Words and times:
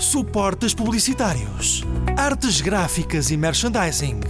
suportes 0.00 0.72
publicitários, 0.72 1.84
artes 2.16 2.62
gráficas 2.62 3.30
e 3.30 3.36
merchandising. 3.36 4.20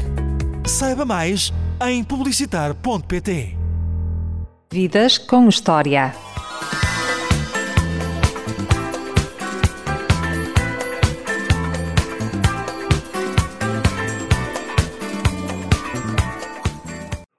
Saiba 0.67 1.05
mais 1.05 1.53
em 1.87 2.03
publicitar.pt. 2.03 3.57
Vidas 4.73 5.17
com 5.17 5.49
História. 5.49 6.13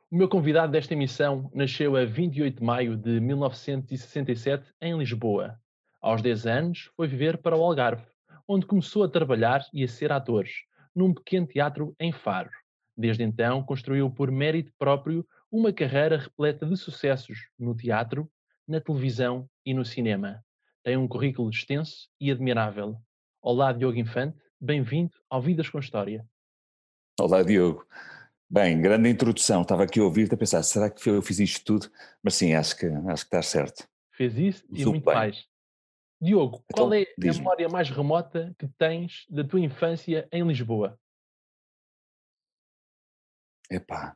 O 0.09 0.15
meu 0.15 0.29
convidado 0.29 0.71
desta 0.71 0.93
emissão 0.93 1.51
nasceu 1.53 1.97
a 1.97 2.05
28 2.05 2.59
de 2.59 2.63
maio 2.63 2.95
de 2.95 3.19
1967 3.19 4.63
em 4.81 4.97
Lisboa. 4.97 5.59
Aos 6.01 6.21
10 6.21 6.47
anos 6.47 6.89
foi 6.95 7.07
viver 7.07 7.37
para 7.37 7.55
o 7.55 7.63
Algarve, 7.63 8.10
onde 8.53 8.65
começou 8.65 9.05
a 9.05 9.07
trabalhar 9.07 9.65
e 9.73 9.81
a 9.81 9.87
ser 9.87 10.11
ator, 10.11 10.45
num 10.93 11.13
pequeno 11.13 11.47
teatro 11.47 11.95
em 11.97 12.11
Faro. 12.11 12.49
Desde 12.97 13.23
então 13.23 13.63
construiu 13.63 14.11
por 14.11 14.29
mérito 14.29 14.73
próprio 14.77 15.25
uma 15.49 15.71
carreira 15.71 16.17
repleta 16.17 16.65
de 16.65 16.75
sucessos 16.75 17.47
no 17.57 17.73
teatro, 17.73 18.29
na 18.67 18.81
televisão 18.81 19.49
e 19.65 19.73
no 19.73 19.85
cinema. 19.85 20.43
Tem 20.83 20.97
um 20.97 21.07
currículo 21.07 21.49
extenso 21.49 22.09
e 22.19 22.29
admirável. 22.29 22.97
Olá, 23.41 23.71
Diogo 23.71 23.97
Infante, 23.97 24.37
bem-vindo 24.59 25.13
ao 25.29 25.41
Vidas 25.41 25.69
com 25.69 25.79
História. 25.79 26.27
Olá, 27.21 27.43
Diogo. 27.43 27.87
Bem, 28.49 28.81
grande 28.81 29.07
introdução. 29.07 29.61
Estava 29.61 29.83
aqui 29.83 30.01
a 30.01 30.03
ouvir-te 30.03 30.35
a 30.35 30.37
pensar, 30.37 30.61
será 30.63 30.89
que 30.89 31.09
eu 31.09 31.21
fiz 31.21 31.39
isto 31.39 31.63
tudo? 31.63 31.89
Mas 32.21 32.33
sim, 32.33 32.53
acho 32.53 32.75
que, 32.75 32.85
acho 32.85 33.23
que 33.23 33.27
está 33.27 33.41
certo. 33.41 33.87
Fez 34.11 34.37
isso 34.37 34.65
e 34.69 34.85
muito 34.85 35.05
bem. 35.05 35.15
mais. 35.15 35.50
Diogo, 36.21 36.63
então, 36.69 36.87
qual 36.87 36.93
é 36.93 37.01
a 37.01 37.33
memória 37.33 37.67
mais 37.67 37.89
remota 37.89 38.53
que 38.59 38.67
tens 38.77 39.25
da 39.27 39.43
tua 39.43 39.59
infância 39.59 40.27
em 40.31 40.47
Lisboa? 40.47 40.99
Epá, 43.71 44.15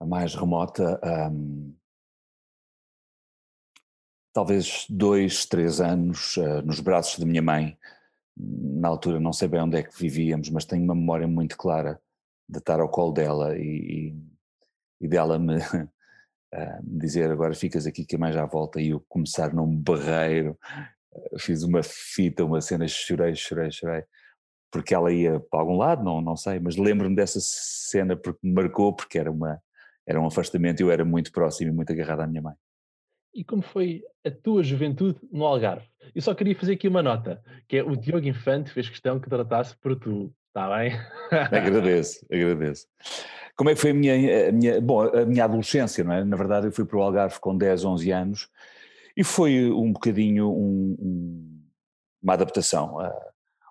a 0.00 0.06
mais 0.06 0.34
remota, 0.34 1.00
hum, 1.30 1.76
talvez 4.32 4.84
dois, 4.90 5.46
três 5.46 5.80
anos 5.80 6.36
uh, 6.38 6.60
nos 6.62 6.80
braços 6.80 7.18
da 7.18 7.26
minha 7.26 7.42
mãe. 7.42 7.78
Na 8.36 8.88
altura 8.88 9.20
não 9.20 9.32
sei 9.32 9.46
bem 9.46 9.62
onde 9.62 9.78
é 9.78 9.82
que 9.82 9.96
vivíamos, 9.96 10.50
mas 10.50 10.64
tenho 10.64 10.82
uma 10.82 10.94
memória 10.94 11.28
muito 11.28 11.56
clara 11.56 12.00
de 12.48 12.58
estar 12.58 12.80
ao 12.80 12.88
colo 12.88 13.12
dela 13.12 13.56
e, 13.56 13.62
e, 13.62 15.04
e 15.04 15.08
dela 15.08 15.38
me, 15.38 15.56
uh, 16.52 16.82
dizer 16.82 17.30
agora 17.30 17.54
ficas 17.54 17.86
aqui 17.86 18.04
que 18.04 18.16
a 18.16 18.18
mãe 18.18 18.32
já 18.32 18.44
volta 18.44 18.80
e 18.80 18.90
eu 18.90 19.00
começar 19.08 19.54
num 19.54 19.74
barreiro, 19.74 20.58
fiz 21.38 21.62
uma 21.62 21.82
fita, 21.82 22.44
uma 22.44 22.60
cena, 22.60 22.86
chorei, 22.88 23.34
chorei, 23.34 23.70
chorei, 23.70 24.02
porque 24.70 24.94
ela 24.94 25.12
ia 25.12 25.40
para 25.40 25.60
algum 25.60 25.76
lado, 25.76 26.04
não, 26.04 26.20
não 26.20 26.36
sei, 26.36 26.58
mas 26.58 26.76
lembro-me 26.76 27.16
dessa 27.16 27.38
cena 27.40 28.16
porque 28.16 28.40
me 28.42 28.52
marcou, 28.52 28.94
porque 28.94 29.18
era, 29.18 29.30
uma, 29.30 29.60
era 30.06 30.20
um 30.20 30.26
afastamento 30.26 30.80
e 30.80 30.82
eu 30.82 30.90
era 30.90 31.04
muito 31.04 31.32
próximo 31.32 31.70
e 31.70 31.74
muito 31.74 31.92
agarrado 31.92 32.20
à 32.20 32.26
minha 32.26 32.42
mãe. 32.42 32.54
E 33.34 33.44
como 33.44 33.60
foi 33.60 34.02
a 34.24 34.30
tua 34.30 34.62
juventude 34.62 35.18
no 35.30 35.44
Algarve? 35.44 35.86
Eu 36.14 36.22
só 36.22 36.34
queria 36.34 36.56
fazer 36.56 36.72
aqui 36.72 36.88
uma 36.88 37.02
nota, 37.02 37.42
que 37.68 37.76
é 37.76 37.82
o 37.82 37.94
Diogo 37.94 38.26
Infante 38.26 38.70
fez 38.70 38.88
questão 38.88 39.20
que 39.20 39.28
tratasse 39.28 39.76
por 39.76 39.94
tu. 39.94 40.32
Está 40.48 40.74
bem? 40.74 40.92
agradeço, 41.30 42.24
agradeço. 42.32 42.86
Como 43.54 43.68
é 43.68 43.74
que 43.74 43.80
foi 43.80 43.90
a 43.90 43.94
minha, 43.94 44.48
a 44.48 44.52
minha, 44.52 44.80
bom, 44.80 45.02
a 45.02 45.26
minha 45.26 45.44
adolescência, 45.44 46.02
não 46.02 46.12
é? 46.12 46.24
Na 46.24 46.36
verdade 46.36 46.66
eu 46.66 46.72
fui 46.72 46.86
para 46.86 46.96
o 46.96 47.02
Algarve 47.02 47.38
com 47.38 47.56
10, 47.56 47.84
11 47.84 48.10
anos 48.10 48.48
e 49.16 49.24
foi 49.24 49.70
um 49.70 49.92
bocadinho 49.92 50.50
um, 50.50 50.96
um, 50.98 51.62
uma 52.22 52.34
adaptação. 52.34 52.98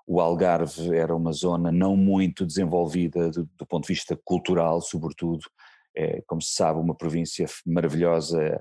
O 0.07 0.19
Algarve 0.19 0.95
era 0.95 1.15
uma 1.15 1.31
zona 1.31 1.71
não 1.71 1.95
muito 1.95 2.45
desenvolvida 2.45 3.29
do, 3.29 3.49
do 3.57 3.66
ponto 3.66 3.88
de 3.88 3.93
vista 3.93 4.17
cultural, 4.23 4.81
sobretudo, 4.81 5.41
é, 5.95 6.21
como 6.27 6.41
se 6.41 6.53
sabe, 6.53 6.79
uma 6.79 6.95
província 6.95 7.45
maravilhosa, 7.66 8.57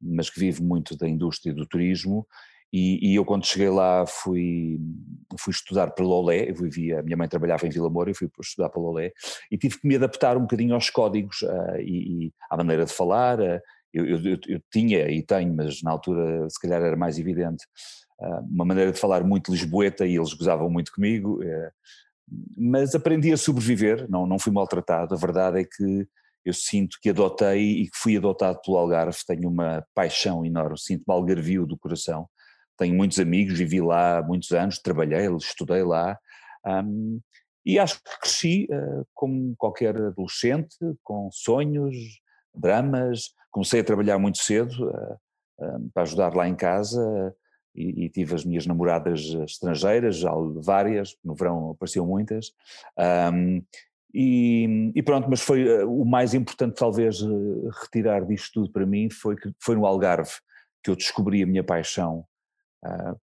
mas 0.00 0.28
que 0.28 0.40
vive 0.40 0.62
muito 0.62 0.96
da 0.96 1.08
indústria 1.08 1.54
do 1.54 1.66
turismo. 1.66 2.26
E, 2.72 3.12
e, 3.12 3.14
eu 3.14 3.24
quando 3.24 3.44
cheguei 3.44 3.68
lá 3.68 4.06
fui, 4.06 4.80
fui 5.38 5.52
estudar 5.52 5.90
para 5.90 6.04
Lolé, 6.06 6.48
eu 6.48 6.54
vivia, 6.54 7.00
a 7.00 7.02
minha 7.02 7.16
mãe 7.18 7.28
trabalhava 7.28 7.66
em 7.66 7.70
Vila 7.70 7.90
Moura, 7.90 8.10
eu 8.10 8.14
fui 8.14 8.30
estudar 8.40 8.70
para 8.70 8.80
Lolé. 8.80 9.12
E 9.50 9.58
tive 9.58 9.78
que 9.78 9.86
me 9.86 9.96
adaptar 9.96 10.38
um 10.38 10.42
bocadinho 10.42 10.74
aos 10.74 10.88
códigos 10.88 11.42
uh, 11.42 11.76
e, 11.80 12.26
e, 12.26 12.34
à 12.48 12.56
maneira 12.56 12.86
de 12.86 12.92
falar, 12.92 13.38
uh, 13.38 13.60
eu, 13.92 14.06
eu, 14.06 14.38
eu, 14.48 14.62
tinha 14.70 15.10
e 15.10 15.22
tenho, 15.22 15.54
mas 15.54 15.82
na 15.82 15.90
altura 15.90 16.48
se 16.48 16.60
calhar 16.60 16.80
era 16.82 16.96
mais 16.96 17.18
evidente, 17.18 17.64
uh, 18.20 18.40
uma 18.50 18.64
maneira 18.64 18.92
de 18.92 18.98
falar 18.98 19.24
muito 19.24 19.52
lisboeta 19.52 20.06
e 20.06 20.16
eles 20.16 20.32
gozavam 20.32 20.70
muito 20.70 20.92
comigo, 20.92 21.42
eh, 21.42 21.70
mas 22.56 22.94
aprendi 22.94 23.32
a 23.32 23.36
sobreviver, 23.36 24.08
não, 24.10 24.26
não 24.26 24.38
fui 24.38 24.52
maltratado, 24.52 25.14
a 25.14 25.18
verdade 25.18 25.60
é 25.60 25.64
que 25.64 26.06
eu 26.44 26.52
sinto 26.52 26.98
que 27.00 27.10
adotei 27.10 27.82
e 27.82 27.90
que 27.90 27.96
fui 27.96 28.16
adotado 28.16 28.60
pelo 28.64 28.78
Algarve, 28.78 29.18
tenho 29.26 29.48
uma 29.48 29.84
paixão 29.94 30.44
enorme, 30.44 30.78
sinto-me 30.78 31.14
algarvio 31.14 31.66
do 31.66 31.78
coração, 31.78 32.28
tenho 32.76 32.94
muitos 32.94 33.18
amigos, 33.20 33.58
vivi 33.58 33.80
lá 33.80 34.18
há 34.18 34.22
muitos 34.22 34.50
anos, 34.50 34.78
trabalhei, 34.78 35.26
estudei 35.36 35.82
lá, 35.82 36.18
um, 36.66 37.20
e 37.64 37.78
acho 37.78 38.02
que 38.02 38.18
cresci 38.20 38.68
uh, 38.70 39.06
como 39.14 39.54
qualquer 39.56 39.96
adolescente, 39.96 40.76
com 41.04 41.28
sonhos, 41.32 41.96
dramas, 42.54 43.34
comecei 43.52 43.80
a 43.80 43.84
trabalhar 43.84 44.18
muito 44.18 44.38
cedo 44.38 44.88
uh, 44.88 45.90
para 45.94 46.02
ajudar 46.02 46.34
lá 46.34 46.48
em 46.48 46.56
casa 46.56 47.32
e, 47.74 48.04
e, 48.04 48.08
tive 48.08 48.34
as 48.34 48.44
minhas 48.44 48.66
namoradas 48.66 49.20
estrangeiras, 49.46 50.16
já 50.16 50.32
várias, 50.56 51.16
no 51.24 51.34
verão 51.34 51.70
apareciam 51.70 52.04
muitas, 52.04 52.52
um, 53.32 53.62
e, 54.12 54.92
e, 54.94 55.02
pronto, 55.02 55.30
mas 55.30 55.40
foi 55.40 55.84
o 55.84 56.04
mais 56.04 56.34
importante 56.34 56.74
talvez 56.74 57.20
retirar 57.80 58.26
disto 58.26 58.52
tudo 58.52 58.70
para 58.70 58.84
mim 58.84 59.08
foi 59.08 59.36
que 59.36 59.50
foi 59.58 59.74
no 59.74 59.86
Algarve 59.86 60.32
que 60.82 60.90
eu 60.90 60.96
descobri 60.96 61.42
a 61.42 61.46
minha 61.46 61.64
paixão 61.64 62.26
uh, 62.84 63.18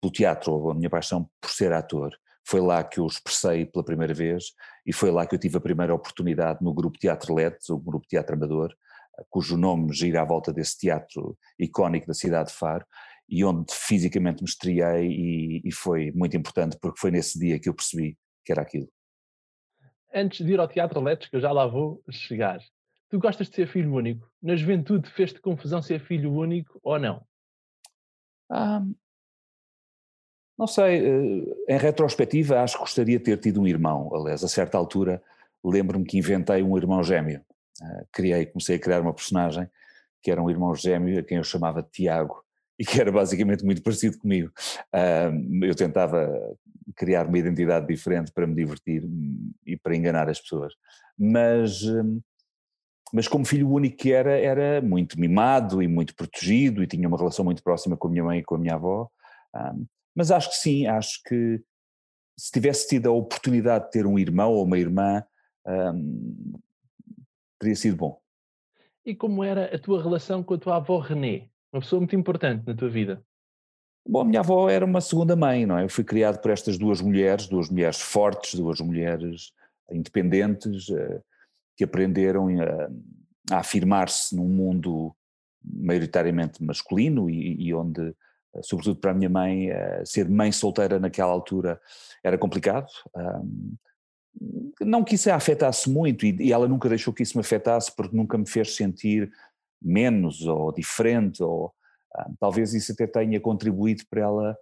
pelo 0.00 0.12
teatro, 0.12 0.70
a 0.70 0.74
minha 0.74 0.90
paixão 0.90 1.28
por 1.40 1.50
ser 1.50 1.72
ator. 1.72 2.10
Foi 2.44 2.60
lá 2.60 2.82
que 2.82 2.98
eu 2.98 3.06
expressei 3.06 3.64
pela 3.64 3.84
primeira 3.84 4.12
vez 4.12 4.46
e 4.84 4.92
foi 4.92 5.12
lá 5.12 5.26
que 5.26 5.34
eu 5.34 5.38
tive 5.38 5.58
a 5.58 5.60
primeira 5.60 5.94
oportunidade 5.94 6.58
no 6.60 6.74
grupo 6.74 6.98
Teatro 6.98 7.32
Letes, 7.32 7.68
o 7.68 7.78
grupo 7.78 8.06
Teatro 8.08 8.34
Amador, 8.34 8.74
cujo 9.28 9.56
nome 9.56 9.92
gira 9.92 10.22
à 10.22 10.24
volta 10.24 10.52
desse 10.52 10.78
teatro 10.78 11.36
icónico 11.58 12.06
da 12.06 12.14
cidade 12.14 12.50
de 12.50 12.54
Faro 12.54 12.84
e 13.28 13.44
onde 13.44 13.72
fisicamente 13.72 14.42
me 14.42 14.48
estreiei 14.48 15.08
e, 15.08 15.62
e 15.64 15.72
foi 15.72 16.10
muito 16.12 16.36
importante 16.36 16.76
porque 16.80 17.00
foi 17.00 17.10
nesse 17.10 17.38
dia 17.38 17.58
que 17.58 17.68
eu 17.68 17.74
percebi 17.74 18.18
que 18.44 18.52
era 18.52 18.62
aquilo. 18.62 18.88
Antes 20.14 20.44
de 20.44 20.52
ir 20.52 20.60
ao 20.60 20.68
Teatro 20.68 21.00
Letes, 21.00 21.28
que 21.28 21.36
eu 21.36 21.40
já 21.40 21.50
lá 21.52 21.66
vou 21.66 22.02
chegar, 22.10 22.60
tu 23.08 23.18
gostas 23.18 23.48
de 23.48 23.56
ser 23.56 23.66
filho 23.66 23.94
único? 23.94 24.30
Na 24.42 24.54
juventude 24.54 25.08
fez-te 25.10 25.40
confusão 25.40 25.80
ser 25.80 26.00
filho 26.00 26.32
único 26.32 26.78
ou 26.82 26.98
não? 26.98 27.24
Ah, 28.50 28.84
não 30.58 30.66
sei, 30.66 30.98
eh, 30.98 31.74
em 31.74 31.78
retrospectiva 31.78 32.60
acho 32.60 32.74
que 32.74 32.80
gostaria 32.80 33.18
de 33.18 33.24
ter 33.24 33.38
tido 33.38 33.60
um 33.60 33.66
irmão, 33.66 34.14
aliás 34.14 34.44
a 34.44 34.48
certa 34.48 34.76
altura 34.76 35.22
lembro-me 35.64 36.04
que 36.04 36.18
inventei 36.18 36.62
um 36.62 36.76
irmão 36.76 37.02
gêmeo, 37.02 37.40
criei, 38.12 38.46
comecei 38.46 38.76
a 38.76 38.78
criar 38.78 39.00
uma 39.00 39.14
personagem 39.14 39.68
que 40.22 40.30
era 40.30 40.42
um 40.42 40.48
irmão 40.48 40.74
gêmeo 40.74 41.18
a 41.18 41.22
quem 41.22 41.38
eu 41.38 41.44
chamava 41.44 41.82
Tiago 41.82 42.42
e 42.78 42.84
que 42.84 43.00
era 43.00 43.10
basicamente 43.12 43.64
muito 43.64 43.82
parecido 43.82 44.18
comigo. 44.18 44.50
Eu 45.62 45.74
tentava 45.74 46.30
criar 46.96 47.26
uma 47.26 47.38
identidade 47.38 47.86
diferente 47.86 48.32
para 48.32 48.46
me 48.46 48.54
divertir 48.54 49.04
e 49.66 49.76
para 49.76 49.96
enganar 49.96 50.28
as 50.28 50.40
pessoas, 50.40 50.74
mas... 51.18 51.82
Uh, 51.82 52.20
mas 53.12 53.28
como 53.28 53.44
filho 53.44 53.68
único 53.68 53.98
que 53.98 54.10
era, 54.10 54.38
era 54.38 54.80
muito 54.80 55.20
mimado 55.20 55.82
e 55.82 55.86
muito 55.86 56.14
protegido 56.14 56.82
e 56.82 56.86
tinha 56.86 57.06
uma 57.06 57.18
relação 57.18 57.44
muito 57.44 57.62
próxima 57.62 57.94
com 57.94 58.08
a 58.08 58.10
minha 58.10 58.24
mãe 58.24 58.38
e 58.38 58.42
com 58.42 58.54
a 58.54 58.58
minha 58.58 58.74
avó. 58.74 59.06
Mas 60.16 60.30
acho 60.30 60.48
que 60.48 60.56
sim, 60.56 60.86
acho 60.86 61.22
que 61.24 61.60
se 62.38 62.50
tivesse 62.50 62.88
tido 62.88 63.10
a 63.10 63.12
oportunidade 63.12 63.84
de 63.84 63.90
ter 63.90 64.06
um 64.06 64.18
irmão 64.18 64.52
ou 64.52 64.64
uma 64.64 64.78
irmã, 64.78 65.22
teria 67.62 67.76
sido 67.76 67.96
bom. 67.96 68.20
E 69.04 69.14
como 69.14 69.42
era 69.42 69.74
a 69.74 69.78
tua 69.78 70.02
relação 70.02 70.42
com 70.42 70.54
a 70.54 70.58
tua 70.58 70.76
avó 70.76 70.98
René? 70.98 71.48
Uma 71.72 71.80
pessoa 71.80 72.00
muito 72.00 72.14
importante 72.14 72.66
na 72.66 72.74
tua 72.74 72.88
vida. 72.88 73.24
Bom, 74.06 74.20
a 74.20 74.24
minha 74.24 74.40
avó 74.40 74.68
era 74.68 74.84
uma 74.84 75.00
segunda 75.00 75.34
mãe, 75.34 75.64
não 75.64 75.78
é? 75.78 75.84
Eu 75.84 75.88
fui 75.88 76.04
criado 76.04 76.40
por 76.40 76.50
estas 76.50 76.76
duas 76.76 77.00
mulheres, 77.00 77.46
duas 77.48 77.70
mulheres 77.70 78.00
fortes, 78.00 78.54
duas 78.54 78.80
mulheres 78.80 79.52
independentes, 79.90 80.88
uh, 80.88 81.22
que 81.76 81.84
aprenderam 81.84 82.48
a, 82.60 83.54
a 83.54 83.58
afirmar-se 83.60 84.34
num 84.34 84.48
mundo 84.48 85.14
maioritariamente 85.64 86.62
masculino 86.62 87.30
e, 87.30 87.68
e 87.68 87.74
onde 87.74 88.14
sobretudo 88.60 88.96
para 88.96 89.12
a 89.12 89.14
minha 89.14 89.30
mãe, 89.30 89.70
eh, 89.70 90.02
ser 90.04 90.28
mãe 90.28 90.52
solteira 90.52 90.98
naquela 90.98 91.32
altura 91.32 91.80
era 92.22 92.36
complicado. 92.36 92.88
Não 94.80 95.04
que 95.04 95.14
isso 95.14 95.30
a 95.30 95.36
afetasse 95.36 95.88
muito, 95.90 96.24
e 96.24 96.52
ela 96.52 96.66
nunca 96.66 96.88
deixou 96.88 97.12
que 97.12 97.22
isso 97.22 97.36
me 97.36 97.42
afetasse, 97.42 97.94
porque 97.94 98.16
nunca 98.16 98.36
me 98.38 98.48
fez 98.48 98.74
sentir 98.74 99.30
menos 99.80 100.46
ou 100.46 100.72
diferente, 100.72 101.42
ou 101.42 101.72
talvez 102.40 102.74
isso 102.74 102.92
até 102.92 103.06
tenha 103.06 103.40
contribuído 103.40 104.04
para 104.08 104.22
ela 104.22 104.56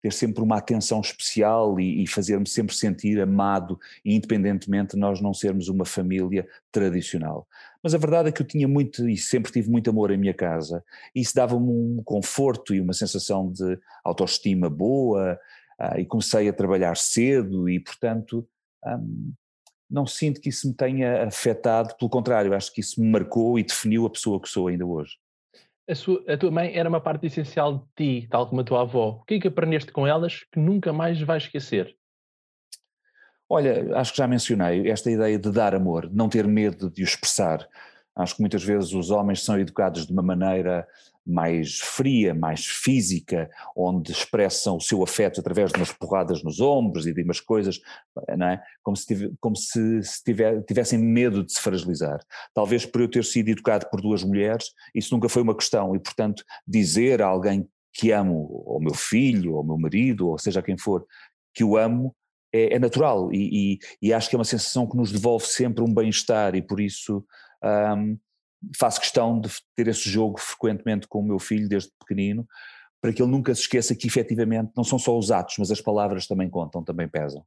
ter 0.00 0.12
sempre 0.12 0.42
uma 0.42 0.58
atenção 0.58 1.00
especial 1.00 1.78
e, 1.80 2.04
e 2.04 2.06
fazer-me 2.06 2.48
sempre 2.48 2.74
sentir 2.74 3.20
amado, 3.20 3.78
independentemente 4.04 4.94
de 4.94 5.00
nós 5.00 5.20
não 5.20 5.34
sermos 5.34 5.68
uma 5.68 5.84
família 5.84 6.46
tradicional. 6.70 7.48
Mas 7.82 7.94
a 7.94 7.98
verdade 7.98 8.28
é 8.28 8.32
que 8.32 8.40
eu 8.40 8.46
tinha 8.46 8.68
muito 8.68 9.08
e 9.08 9.16
sempre 9.16 9.50
tive 9.50 9.68
muito 9.68 9.90
amor 9.90 10.12
em 10.12 10.16
minha 10.16 10.34
casa, 10.34 10.84
e 11.14 11.20
isso 11.20 11.34
dava-me 11.34 11.68
um 11.68 12.02
conforto 12.04 12.74
e 12.74 12.80
uma 12.80 12.92
sensação 12.92 13.50
de 13.50 13.78
autoestima 14.04 14.70
boa, 14.70 15.38
e 15.96 16.04
comecei 16.04 16.48
a 16.48 16.52
trabalhar 16.52 16.96
cedo, 16.96 17.68
e 17.68 17.80
portanto. 17.80 18.46
Um, 18.84 19.32
não 19.90 20.06
sinto 20.06 20.38
que 20.38 20.50
isso 20.50 20.68
me 20.68 20.74
tenha 20.74 21.24
afetado, 21.26 21.96
pelo 21.96 22.10
contrário, 22.10 22.52
acho 22.52 22.70
que 22.74 22.82
isso 22.82 23.00
me 23.00 23.08
marcou 23.08 23.58
e 23.58 23.62
definiu 23.62 24.04
a 24.04 24.10
pessoa 24.10 24.38
que 24.38 24.46
sou 24.46 24.68
ainda 24.68 24.84
hoje 24.84 25.14
a, 25.88 25.94
sua, 25.94 26.22
a, 26.28 26.36
tua 26.36 26.50
mãe 26.50 26.76
era 26.76 26.88
uma 26.88 27.00
parte 27.00 27.26
essencial 27.26 27.78
de 27.78 27.84
ti, 27.96 28.28
tal 28.28 28.46
como 28.46 28.60
a 28.60 28.64
tua 28.64 28.82
avó. 28.82 29.20
O 29.20 29.24
que 29.24 29.34
é 29.34 29.40
que 29.40 29.48
aprendeste 29.48 29.90
com 29.90 30.06
elas 30.06 30.44
que 30.52 30.60
nunca 30.60 30.92
mais 30.92 31.20
vais 31.22 31.44
esquecer? 31.44 31.96
Olha, 33.48 33.96
acho 33.96 34.12
que 34.12 34.18
já 34.18 34.28
mencionei 34.28 34.90
esta 34.90 35.10
ideia 35.10 35.38
de 35.38 35.50
dar 35.50 35.74
amor, 35.74 36.06
de 36.06 36.14
não 36.14 36.28
ter 36.28 36.46
medo 36.46 36.90
de 36.90 37.02
o 37.02 37.04
expressar. 37.04 37.66
Acho 38.14 38.36
que 38.36 38.42
muitas 38.42 38.62
vezes 38.62 38.92
os 38.92 39.10
homens 39.10 39.42
são 39.42 39.58
educados 39.58 40.06
de 40.06 40.12
uma 40.12 40.22
maneira 40.22 40.86
mais 41.28 41.78
fria, 41.78 42.34
mais 42.34 42.64
física, 42.64 43.50
onde 43.76 44.10
expressam 44.10 44.76
o 44.76 44.80
seu 44.80 45.02
afeto 45.02 45.40
através 45.40 45.70
de 45.70 45.78
umas 45.78 45.92
porradas 45.92 46.42
nos 46.42 46.58
ombros 46.58 47.06
e 47.06 47.12
de 47.12 47.22
umas 47.22 47.38
coisas, 47.38 47.78
é? 48.28 48.60
Como 48.82 48.96
se, 48.96 49.06
tive, 49.06 49.32
como 49.38 49.54
se, 49.54 50.02
se 50.02 50.24
tiver, 50.24 50.62
tivessem 50.64 50.98
medo 50.98 51.44
de 51.44 51.52
se 51.52 51.60
fragilizar. 51.60 52.18
Talvez 52.54 52.86
por 52.86 53.02
eu 53.02 53.08
ter 53.08 53.24
sido 53.24 53.50
educado 53.50 53.86
por 53.90 54.00
duas 54.00 54.24
mulheres, 54.24 54.72
isso 54.94 55.14
nunca 55.14 55.28
foi 55.28 55.42
uma 55.42 55.54
questão 55.54 55.94
e, 55.94 55.98
portanto, 55.98 56.42
dizer 56.66 57.20
a 57.20 57.26
alguém 57.26 57.68
que 57.92 58.10
amo, 58.10 58.48
ou 58.64 58.80
meu 58.80 58.94
filho, 58.94 59.54
ou 59.54 59.64
meu 59.64 59.76
marido, 59.76 60.28
ou 60.28 60.38
seja 60.38 60.62
quem 60.62 60.78
for, 60.78 61.04
que 61.52 61.62
o 61.62 61.76
amo, 61.76 62.14
é, 62.52 62.76
é 62.76 62.78
natural 62.78 63.30
e, 63.32 63.74
e, 63.74 63.78
e, 64.00 64.12
acho 64.12 64.30
que 64.30 64.34
é 64.34 64.38
uma 64.38 64.44
sensação 64.44 64.86
que 64.86 64.96
nos 64.96 65.12
devolve 65.12 65.44
sempre 65.44 65.84
um 65.84 65.92
bem-estar 65.92 66.54
e 66.54 66.62
por 66.62 66.80
isso 66.80 67.22
um, 67.62 68.18
faço 68.76 69.00
questão 69.00 69.40
de 69.40 69.48
ter 69.76 69.88
esse 69.88 70.08
jogo 70.08 70.38
frequentemente 70.38 71.06
com 71.06 71.20
o 71.20 71.24
meu 71.24 71.38
filho 71.38 71.68
desde 71.68 71.90
pequenino, 71.98 72.46
para 73.00 73.12
que 73.12 73.22
ele 73.22 73.30
nunca 73.30 73.54
se 73.54 73.62
esqueça 73.62 73.94
que 73.94 74.06
efetivamente 74.06 74.72
não 74.76 74.84
são 74.84 74.98
só 74.98 75.16
os 75.16 75.30
atos, 75.30 75.56
mas 75.58 75.70
as 75.70 75.80
palavras 75.80 76.26
também 76.26 76.50
contam, 76.50 76.82
também 76.82 77.08
pesam. 77.08 77.44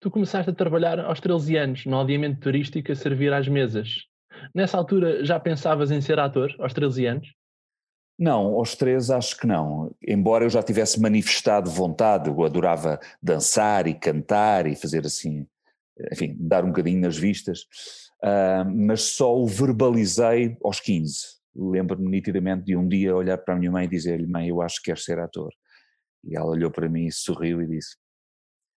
Tu 0.00 0.10
começaste 0.10 0.50
a 0.50 0.54
trabalhar 0.54 1.00
aos 1.00 1.20
13 1.20 1.56
anos 1.56 1.86
no 1.86 1.96
aldeamento 1.96 2.40
turístico 2.40 2.92
a 2.92 2.94
servir 2.94 3.32
às 3.32 3.48
mesas. 3.48 4.06
Nessa 4.54 4.76
altura 4.76 5.24
já 5.24 5.40
pensavas 5.40 5.90
em 5.90 6.00
ser 6.00 6.18
ator, 6.18 6.54
aos 6.58 6.72
13 6.72 7.06
anos? 7.06 7.34
Não, 8.18 8.54
aos 8.54 8.76
13 8.76 9.14
acho 9.14 9.36
que 9.36 9.46
não. 9.46 9.94
Embora 10.06 10.44
eu 10.44 10.50
já 10.50 10.62
tivesse 10.62 11.00
manifestado 11.00 11.70
vontade, 11.70 12.28
eu 12.28 12.44
adorava 12.44 13.00
dançar 13.22 13.86
e 13.86 13.94
cantar 13.94 14.66
e 14.66 14.76
fazer 14.76 15.04
assim, 15.06 15.46
enfim, 16.12 16.36
dar 16.38 16.64
um 16.64 16.68
bocadinho 16.68 17.00
nas 17.00 17.16
vistas 17.16 17.66
uh, 18.24 18.70
mas 18.70 19.02
só 19.02 19.36
o 19.36 19.46
verbalizei 19.46 20.56
aos 20.62 20.80
15. 20.80 21.42
Lembro-me 21.54 22.08
nitidamente 22.08 22.64
de 22.64 22.76
um 22.76 22.88
dia 22.88 23.14
olhar 23.14 23.38
para 23.38 23.54
a 23.54 23.58
minha 23.58 23.70
mãe 23.70 23.84
e 23.84 23.88
dizer-lhe: 23.88 24.26
Mãe, 24.26 24.48
eu 24.48 24.62
acho 24.62 24.76
que 24.76 24.84
quero 24.84 25.00
ser 25.00 25.18
ator. 25.18 25.52
E 26.24 26.36
ela 26.36 26.46
olhou 26.46 26.70
para 26.70 26.88
mim, 26.88 27.10
sorriu 27.10 27.60
e 27.60 27.66
disse: 27.66 27.96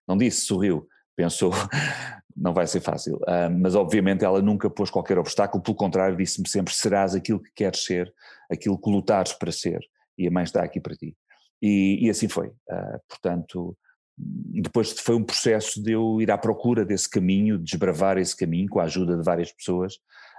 Não 0.09 0.17
disse, 0.17 0.47
sorriu, 0.47 0.89
pensou, 1.17 1.53
não 2.37 2.53
vai 2.53 2.67
ser 2.67 2.81
fácil. 2.81 3.17
Uh, 3.17 3.51
mas 3.61 3.75
obviamente 3.75 4.25
ela 4.25 4.43
nunca 4.43 4.69
pôs 4.69 4.91
qualquer 4.91 5.19
obstáculo, 5.19 5.63
pelo 5.63 5.77
contrário, 5.77 6.17
disse-me 6.17 6.49
sempre: 6.49 6.75
serás 6.75 7.15
aquilo 7.15 7.41
que 7.41 7.51
queres 7.55 7.85
ser, 7.85 8.13
aquilo 8.51 8.81
que 8.81 8.91
lutares 8.91 9.33
para 9.33 9.53
ser, 9.53 9.81
e 10.19 10.27
a 10.27 10.31
mãe 10.31 10.45
está 10.45 10.63
aqui 10.63 10.81
para 10.81 10.95
ti. 10.95 11.17
E, 11.63 12.07
e 12.07 12.11
assim 12.11 12.29
foi. 12.29 12.49
Uh, 12.49 12.99
portanto, 13.09 13.77
depois 14.17 14.93
foi 15.01 15.17
um 15.17 15.25
processo 15.25 15.83
de 15.83 15.93
eu 15.93 16.21
ir 16.21 16.31
à 16.31 16.39
procura 16.39 16.85
desse 16.85 17.09
caminho, 17.09 17.59
desbravar 17.59 18.19
esse 18.19 18.37
caminho 18.37 18.69
com 18.69 18.81
a 18.81 18.85
ajuda 18.85 19.17
de 19.17 19.25
várias 19.25 19.53
pessoas, 19.53 19.95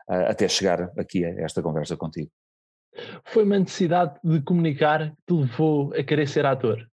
uh, 0.09 0.29
até 0.29 0.47
chegar 0.47 0.91
aqui 0.97 1.25
a 1.25 1.29
esta 1.41 1.61
conversa 1.61 1.97
contigo. 1.97 2.31
Foi 3.25 3.43
uma 3.43 3.59
necessidade 3.59 4.17
de 4.23 4.41
comunicar 4.41 5.11
que 5.11 5.15
te 5.27 5.33
levou 5.33 5.93
a 5.93 6.03
querer 6.03 6.27
ser 6.27 6.45
ator? 6.45 6.89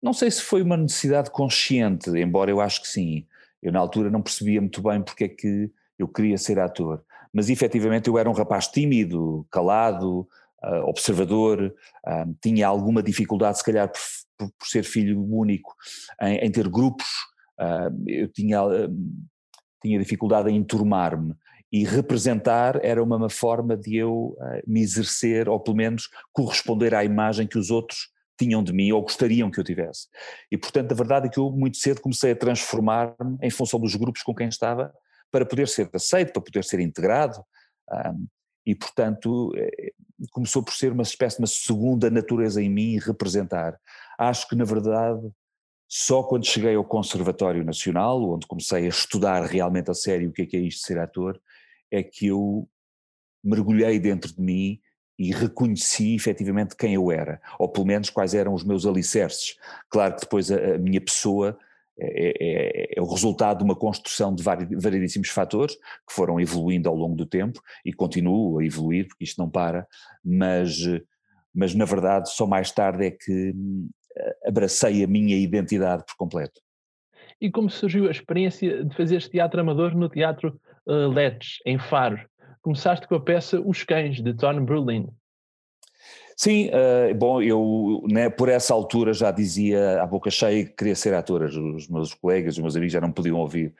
Não 0.00 0.12
sei 0.12 0.30
se 0.30 0.40
foi 0.40 0.62
uma 0.62 0.76
necessidade 0.76 1.30
consciente, 1.30 2.10
embora 2.10 2.50
eu 2.50 2.60
acho 2.60 2.82
que 2.82 2.88
sim. 2.88 3.26
Eu 3.60 3.72
na 3.72 3.80
altura 3.80 4.08
não 4.08 4.22
percebia 4.22 4.60
muito 4.60 4.80
bem 4.80 5.02
porque 5.02 5.24
é 5.24 5.28
que 5.28 5.70
eu 5.98 6.06
queria 6.06 6.38
ser 6.38 6.60
ator, 6.60 7.04
mas 7.32 7.50
efetivamente 7.50 8.08
eu 8.08 8.16
era 8.16 8.30
um 8.30 8.32
rapaz 8.32 8.68
tímido, 8.68 9.44
calado, 9.50 10.20
uh, 10.62 10.84
observador, 10.84 11.74
uh, 12.06 12.36
tinha 12.40 12.68
alguma 12.68 13.02
dificuldade 13.02 13.58
se 13.58 13.64
calhar 13.64 13.90
por 14.38 14.50
por, 14.52 14.68
ser 14.68 14.84
filho 14.84 15.20
único, 15.20 15.74
em, 16.22 16.36
em 16.38 16.50
ter 16.50 16.68
grupos, 16.68 17.08
uh, 17.60 17.92
eu 18.06 18.28
tinha, 18.28 18.64
uh, 18.64 18.88
tinha 19.82 19.98
dificuldade 19.98 20.50
em 20.50 20.56
enturmar-me 20.56 21.34
e 21.70 21.84
representar 21.84 22.78
era 22.82 23.02
uma 23.02 23.28
forma 23.28 23.76
de 23.76 23.96
eu 23.96 24.36
uh, 24.38 24.62
me 24.66 24.80
exercer, 24.80 25.48
ou 25.48 25.60
pelo 25.60 25.76
menos 25.76 26.08
corresponder 26.32 26.94
à 26.94 27.04
imagem 27.04 27.46
que 27.46 27.58
os 27.58 27.70
outros 27.70 28.10
tinham 28.38 28.62
de 28.62 28.72
mim 28.72 28.92
ou 28.92 29.02
gostariam 29.02 29.50
que 29.50 29.58
eu 29.58 29.64
tivesse. 29.64 30.06
E 30.50 30.56
portanto 30.56 30.92
a 30.92 30.94
verdade 30.94 31.26
é 31.26 31.30
que 31.30 31.40
eu 31.40 31.50
muito 31.50 31.76
cedo 31.76 32.00
comecei 32.00 32.32
a 32.32 32.36
transformar-me 32.36 33.36
em 33.42 33.50
função 33.50 33.80
dos 33.80 33.96
grupos 33.96 34.22
com 34.22 34.34
quem 34.34 34.48
estava 34.48 34.94
para 35.30 35.44
poder 35.44 35.66
ser 35.66 35.90
aceito, 35.92 36.32
para 36.32 36.42
poder 36.42 36.64
ser 36.64 36.78
integrado. 36.78 37.42
Um, 37.90 38.26
e 38.68 38.74
portanto 38.74 39.50
eh, 39.56 39.92
começou 40.30 40.62
por 40.62 40.74
ser 40.74 40.92
uma 40.92 41.02
espécie 41.02 41.36
de 41.36 41.42
uma 41.42 41.46
segunda 41.46 42.10
natureza 42.10 42.62
em 42.62 42.68
mim 42.68 42.98
representar. 42.98 43.78
Acho 44.18 44.48
que 44.48 44.56
na 44.56 44.64
verdade 44.64 45.30
só 45.88 46.22
quando 46.22 46.46
cheguei 46.46 46.74
ao 46.74 46.84
Conservatório 46.84 47.64
Nacional, 47.64 48.22
onde 48.22 48.46
comecei 48.46 48.84
a 48.84 48.88
estudar 48.88 49.42
realmente 49.44 49.90
a 49.90 49.94
sério 49.94 50.28
o 50.28 50.32
que 50.32 50.42
é 50.42 50.46
que 50.46 50.56
é 50.56 50.60
isto 50.60 50.80
de 50.80 50.86
ser 50.86 50.98
ator, 50.98 51.40
é 51.90 52.02
que 52.02 52.26
eu 52.26 52.68
mergulhei 53.42 53.98
dentro 53.98 54.34
de 54.34 54.40
mim 54.40 54.78
e 55.18 55.32
reconheci 55.32 56.14
efetivamente 56.14 56.76
quem 56.76 56.92
eu 56.94 57.10
era, 57.10 57.40
ou 57.58 57.68
pelo 57.68 57.86
menos 57.86 58.10
quais 58.10 58.34
eram 58.34 58.52
os 58.52 58.62
meus 58.62 58.84
alicerces. 58.84 59.56
Claro 59.88 60.14
que 60.14 60.20
depois 60.20 60.52
a, 60.52 60.74
a 60.74 60.78
minha 60.78 61.00
pessoa 61.00 61.58
é, 61.98 62.32
é, 62.38 62.98
é, 62.98 63.02
o 63.02 63.06
resultado 63.06 63.58
de 63.58 63.64
uma 63.64 63.74
construção 63.74 64.34
de 64.34 64.42
variedíssimos 64.42 65.30
fatores 65.30 65.74
que 65.74 66.12
foram 66.12 66.38
evoluindo 66.38 66.88
ao 66.88 66.94
longo 66.94 67.16
do 67.16 67.24
tempo 67.24 67.60
e 67.84 67.94
continuam 67.94 68.58
a 68.58 68.64
evoluir, 68.64 69.08
porque 69.08 69.24
isto 69.24 69.38
não 69.38 69.50
para, 69.50 69.88
mas, 70.22 70.76
mas 71.52 71.74
na 71.74 71.86
verdade 71.86 72.30
só 72.30 72.46
mais 72.46 72.70
tarde 72.70 73.06
é 73.06 73.10
que 73.10 73.52
hum, 73.56 73.88
abracei 74.44 75.04
a 75.04 75.06
minha 75.06 75.36
identidade 75.36 76.04
por 76.06 76.16
completo. 76.16 76.60
E 77.40 77.50
como 77.50 77.70
surgiu 77.70 78.08
a 78.08 78.10
experiência 78.10 78.84
de 78.84 78.96
fazer 78.96 79.20
teatro 79.22 79.60
amador 79.60 79.94
no 79.94 80.08
Teatro 80.08 80.60
uh, 80.86 81.08
Let's, 81.08 81.58
em 81.64 81.78
Faro? 81.78 82.18
Começaste 82.62 83.06
com 83.06 83.14
a 83.14 83.20
peça 83.20 83.60
Os 83.60 83.84
Cães, 83.84 84.20
de 84.20 84.34
Tom 84.34 84.64
Berlin. 84.64 85.08
Sim, 86.36 86.68
uh, 86.68 87.14
bom, 87.14 87.40
eu 87.42 88.04
né, 88.10 88.28
por 88.28 88.48
essa 88.48 88.74
altura 88.74 89.12
já 89.12 89.30
dizia 89.30 90.02
à 90.02 90.06
boca 90.06 90.30
cheia 90.30 90.64
que 90.64 90.72
queria 90.72 90.94
ser 90.94 91.14
ator, 91.14 91.42
os 91.42 91.88
meus 91.88 92.14
colegas, 92.14 92.54
os 92.54 92.60
meus 92.60 92.76
amigos 92.76 92.92
já 92.92 93.00
não 93.00 93.12
podiam 93.12 93.38
ouvir. 93.38 93.74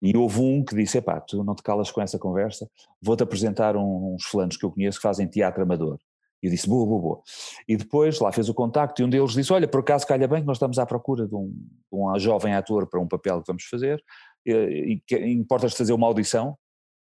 E 0.00 0.16
houve 0.16 0.40
um 0.40 0.64
que 0.64 0.74
disse: 0.74 0.98
Epá, 0.98 1.20
tu 1.20 1.44
não 1.44 1.54
te 1.54 1.62
calas 1.62 1.90
com 1.90 2.02
essa 2.02 2.18
conversa, 2.18 2.68
vou-te 3.00 3.22
apresentar 3.22 3.76
uns 3.76 4.24
fulanos 4.24 4.56
que 4.56 4.64
eu 4.64 4.70
conheço 4.72 4.98
que 4.98 5.02
fazem 5.02 5.28
teatro 5.28 5.62
amador. 5.62 5.98
E 6.42 6.50
disse: 6.50 6.68
Boa, 6.68 6.84
boa, 6.84 7.00
boa. 7.00 7.22
E 7.68 7.76
depois 7.76 8.18
lá 8.18 8.32
fez 8.32 8.48
o 8.48 8.54
contacto 8.54 9.00
e 9.00 9.04
um 9.04 9.08
deles 9.08 9.32
disse: 9.32 9.52
Olha, 9.52 9.68
por 9.68 9.80
acaso 9.80 10.06
calha 10.06 10.26
bem 10.26 10.40
que 10.40 10.46
nós 10.46 10.56
estamos 10.56 10.78
à 10.78 10.84
procura 10.84 11.26
de 11.26 11.34
um, 11.34 11.48
de 11.50 11.94
um 11.98 12.18
jovem 12.18 12.54
ator 12.54 12.88
para 12.88 13.00
um 13.00 13.06
papel 13.06 13.40
que 13.40 13.46
vamos 13.46 13.64
fazer, 13.64 14.02
e, 14.44 15.00
e 15.10 15.32
importas 15.32 15.74
fazer 15.74 15.92
uma 15.92 16.06
audição? 16.06 16.58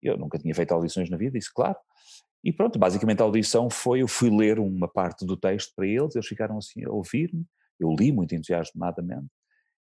Eu 0.02 0.18
nunca 0.18 0.38
tinha 0.38 0.54
feito 0.54 0.72
audições 0.72 1.10
na 1.10 1.18
vida, 1.18 1.38
disse: 1.38 1.52
Claro. 1.54 1.78
E 2.44 2.52
pronto, 2.52 2.78
basicamente 2.78 3.22
a 3.22 3.24
audição 3.24 3.70
foi, 3.70 4.02
eu 4.02 4.08
fui 4.08 4.30
ler 4.30 4.60
uma 4.60 4.88
parte 4.88 5.25
do 5.25 5.38
texto 5.38 5.72
para 5.75 5.88
eles, 5.88 6.13
eles 6.13 6.28
ficaram 6.28 6.58
assim 6.58 6.84
a 6.84 6.92
ouvir-me, 6.92 7.46
eu 7.80 7.96
li 7.98 8.12
muito 8.12 8.36
entusiasmadamente, 8.36 9.30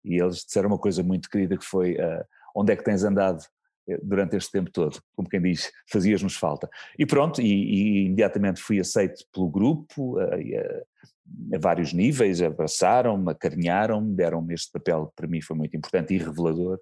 e 0.03 0.19
eles 0.19 0.38
disseram 0.38 0.69
uma 0.69 0.79
coisa 0.79 1.03
muito 1.03 1.29
querida 1.29 1.55
que 1.55 1.63
foi, 1.63 1.93
uh, 1.93 2.25
onde 2.55 2.74
é 2.74 2.75
que 2.75 2.84
tens 2.84 3.03
andado 3.03 3.43
eh, 3.43 3.59
durante 4.01 4.36
este 4.36 4.51
tempo 4.51 4.72
todo? 4.72 5.00
Como 5.15 5.27
quem 5.27 5.41
diz, 5.41 5.72
fazias-nos 5.91 6.36
falta. 6.36 6.69
E 6.98 7.05
pronto, 7.05 7.41
e, 7.41 7.46
e, 7.46 8.05
imediatamente 8.05 8.62
fui 8.62 8.79
aceito 8.79 9.24
pelo 9.34 9.50
grupo, 9.50 10.17
uh, 10.17 10.22
a, 10.22 11.55
a, 11.55 11.60
vários 11.60 11.93
níveis, 11.93 12.41
abraçaram-me, 12.41 13.31
acarinharam-me, 13.31 14.15
deram-me 14.15 14.53
este 14.53 14.72
papel 14.72 15.08
que 15.08 15.15
para 15.15 15.27
mim 15.27 15.41
foi 15.41 15.55
muito 15.55 15.75
importante 15.75 16.13
e 16.13 16.17
revelador, 16.17 16.79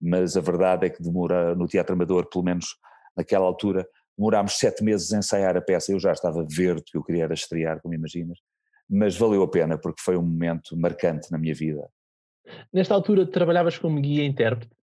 mas 0.00 0.36
a 0.36 0.40
verdade 0.40 0.86
é 0.86 0.90
que 0.90 1.02
demora 1.02 1.54
no 1.54 1.66
Teatro 1.66 1.94
Amador, 1.94 2.28
pelo 2.28 2.44
menos 2.44 2.76
naquela 3.16 3.46
altura, 3.46 3.86
Demorámos 4.16 4.54
sete 4.54 4.82
meses 4.82 5.12
a 5.12 5.18
ensaiar 5.18 5.56
a 5.56 5.60
peça, 5.60 5.92
eu 5.92 6.00
já 6.00 6.10
estava 6.10 6.44
verde 6.48 6.82
que 6.86 6.96
eu 6.96 7.04
queria 7.04 7.24
era 7.24 7.34
estrear, 7.34 7.80
como 7.82 7.94
imaginas, 7.94 8.38
mas 8.88 9.16
valeu 9.16 9.42
a 9.42 9.50
pena 9.50 9.76
porque 9.76 10.00
foi 10.00 10.16
um 10.16 10.22
momento 10.22 10.74
marcante 10.76 11.30
na 11.30 11.36
minha 11.36 11.54
vida. 11.54 11.86
Nesta 12.72 12.94
altura 12.94 13.26
trabalhavas 13.26 13.76
como 13.76 14.00
guia-intérprete? 14.00 14.74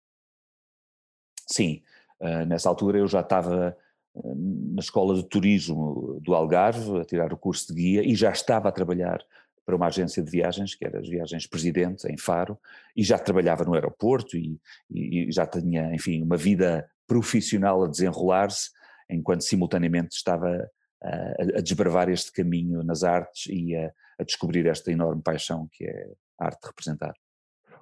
Sim, 1.53 1.83
uh, 2.19 2.45
nessa 2.47 2.67
altura 2.67 2.97
eu 2.97 3.07
já 3.07 3.19
estava 3.19 3.77
uh, 4.15 4.35
na 4.73 4.79
escola 4.79 5.13
de 5.13 5.23
turismo 5.23 6.19
do 6.21 6.33
Algarve 6.33 6.99
a 6.99 7.05
tirar 7.05 7.31
o 7.31 7.37
curso 7.37 7.67
de 7.67 7.73
guia 7.79 8.03
e 8.03 8.15
já 8.15 8.31
estava 8.31 8.69
a 8.69 8.71
trabalhar 8.71 9.23
para 9.63 9.75
uma 9.75 9.85
agência 9.85 10.23
de 10.23 10.31
viagens, 10.31 10.73
que 10.73 10.83
era 10.83 10.99
as 10.99 11.07
Viagens 11.07 11.45
Presidente, 11.45 12.11
em 12.11 12.17
Faro, 12.17 12.57
e 12.95 13.03
já 13.03 13.19
trabalhava 13.19 13.63
no 13.63 13.75
aeroporto 13.75 14.35
e, 14.35 14.59
e, 14.89 15.31
já 15.31 15.45
tinha, 15.45 15.93
enfim, 15.93 16.21
uma 16.23 16.35
vida 16.35 16.89
profissional 17.07 17.83
a 17.83 17.87
desenrolar-se, 17.87 18.71
enquanto 19.09 19.43
simultaneamente 19.43 20.15
estava 20.15 20.69
a, 21.01 21.59
a, 21.59 21.61
desbravar 21.61 22.09
este 22.09 22.31
caminho 22.31 22.83
nas 22.83 23.03
artes 23.03 23.45
e 23.45 23.75
a, 23.75 23.91
a 24.19 24.23
descobrir 24.23 24.65
esta 24.65 24.91
enorme 24.91 25.21
paixão 25.21 25.69
que 25.71 25.85
é 25.85 26.09
a 26.39 26.45
arte 26.45 26.65
representar. 26.65 27.13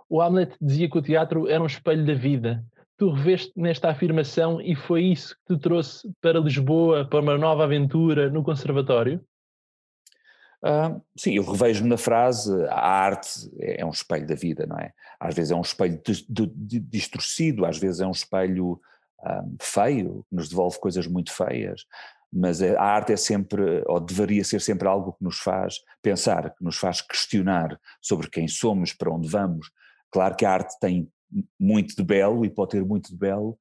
O 0.08 0.22
Hamlet 0.22 0.56
dizia 0.62 0.90
que 0.90 0.98
o 0.98 1.02
teatro 1.02 1.48
era 1.48 1.64
um 1.64 1.68
espelho 1.68 2.06
da 2.06 2.14
vida. 2.14 2.64
Tu 3.02 3.10
reveste 3.10 3.52
nesta 3.56 3.90
afirmação 3.90 4.62
e 4.62 4.76
foi 4.76 5.06
isso 5.06 5.36
que 5.36 5.56
te 5.56 5.60
trouxe 5.60 6.08
para 6.22 6.40
Lisboa, 6.40 7.04
para 7.04 7.20
uma 7.20 7.36
nova 7.36 7.64
aventura 7.64 8.30
no 8.30 8.44
Conservatório? 8.44 9.20
Uh, 10.64 11.02
sim, 11.18 11.34
eu 11.34 11.44
revejo-me 11.44 11.90
na 11.90 11.98
frase, 11.98 12.54
a 12.66 12.80
arte 12.80 13.50
é 13.60 13.84
um 13.84 13.90
espelho 13.90 14.28
da 14.28 14.36
vida, 14.36 14.68
não 14.68 14.78
é? 14.78 14.94
Às 15.20 15.34
vezes 15.34 15.50
é 15.50 15.56
um 15.56 15.62
espelho 15.62 16.00
distorcido, 16.70 17.66
às 17.66 17.80
vezes 17.80 18.02
é 18.02 18.06
um 18.06 18.12
espelho 18.12 18.80
um, 19.26 19.56
feio, 19.60 20.24
que 20.30 20.36
nos 20.36 20.48
devolve 20.48 20.80
coisas 20.80 21.08
muito 21.08 21.34
feias, 21.34 21.88
mas 22.32 22.62
a 22.62 22.84
arte 22.84 23.14
é 23.14 23.18
sempre, 23.18 23.82
ou 23.88 24.00
deveria 24.00 24.44
ser 24.44 24.62
sempre 24.62 24.88
algo 24.88 25.14
que 25.14 25.24
nos 25.24 25.40
faz 25.40 25.80
pensar, 26.04 26.52
que 26.52 26.64
nos 26.64 26.78
faz 26.78 27.02
questionar 27.02 27.80
sobre 28.00 28.30
quem 28.30 28.48
somos, 28.48 28.94
para 28.94 29.12
onde 29.12 29.28
vamos. 29.28 29.72
Claro 30.12 30.36
que 30.36 30.46
a 30.46 30.52
arte 30.52 30.80
tem 30.80 31.12
muito 31.60 31.96
de 31.96 32.04
belo 32.04 32.46
e 32.46 32.50
pode 32.50 32.72
ter 32.72 32.86
muito 32.86 33.10
de 33.12 33.18
belo, 33.18 33.58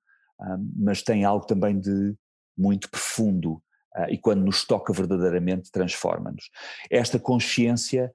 mas 0.76 1.02
tem 1.02 1.24
algo 1.24 1.46
também 1.46 1.78
de 1.78 2.14
muito 2.56 2.90
profundo, 2.90 3.62
uh, 3.96 4.10
e 4.10 4.18
quando 4.18 4.44
nos 4.44 4.64
toca 4.64 4.92
verdadeiramente 4.92 5.70
transforma-nos. 5.70 6.50
Esta 6.90 7.18
consciência 7.18 8.12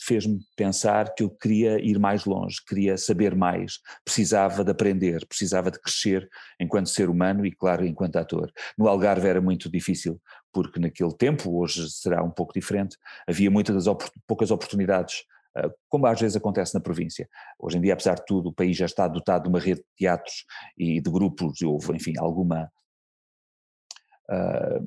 fez-me 0.00 0.40
pensar 0.56 1.14
que 1.14 1.22
eu 1.22 1.30
queria 1.30 1.78
ir 1.78 1.98
mais 1.98 2.24
longe, 2.24 2.58
queria 2.66 2.96
saber 2.96 3.34
mais, 3.34 3.78
precisava 4.04 4.64
de 4.64 4.70
aprender, 4.70 5.26
precisava 5.26 5.70
de 5.70 5.78
crescer 5.78 6.28
enquanto 6.58 6.88
ser 6.88 7.10
humano 7.10 7.44
e, 7.44 7.52
claro, 7.52 7.84
enquanto 7.84 8.16
ator. 8.16 8.50
No 8.78 8.88
Algarve 8.88 9.28
era 9.28 9.40
muito 9.40 9.70
difícil, 9.70 10.20
porque 10.52 10.80
naquele 10.80 11.14
tempo, 11.14 11.58
hoje 11.58 11.90
será 11.90 12.22
um 12.22 12.30
pouco 12.30 12.54
diferente, 12.54 12.96
havia 13.26 13.50
muitas 13.50 13.84
poucas 14.26 14.50
oportunidades 14.50 15.24
ah, 15.26 15.35
como 15.88 16.06
às 16.06 16.20
vezes 16.20 16.36
acontece 16.36 16.74
na 16.74 16.80
província. 16.80 17.28
Hoje 17.58 17.78
em 17.78 17.80
dia, 17.80 17.94
apesar 17.94 18.14
de 18.14 18.24
tudo, 18.26 18.48
o 18.48 18.52
país 18.52 18.76
já 18.76 18.86
está 18.86 19.08
dotado 19.08 19.44
de 19.44 19.48
uma 19.48 19.60
rede 19.60 19.80
de 19.80 19.86
teatros 19.96 20.44
e 20.76 21.00
de 21.00 21.10
grupos, 21.10 21.60
houve, 21.62 21.94
enfim, 21.94 22.14
alguma 22.18 22.70
uh, 24.30 24.86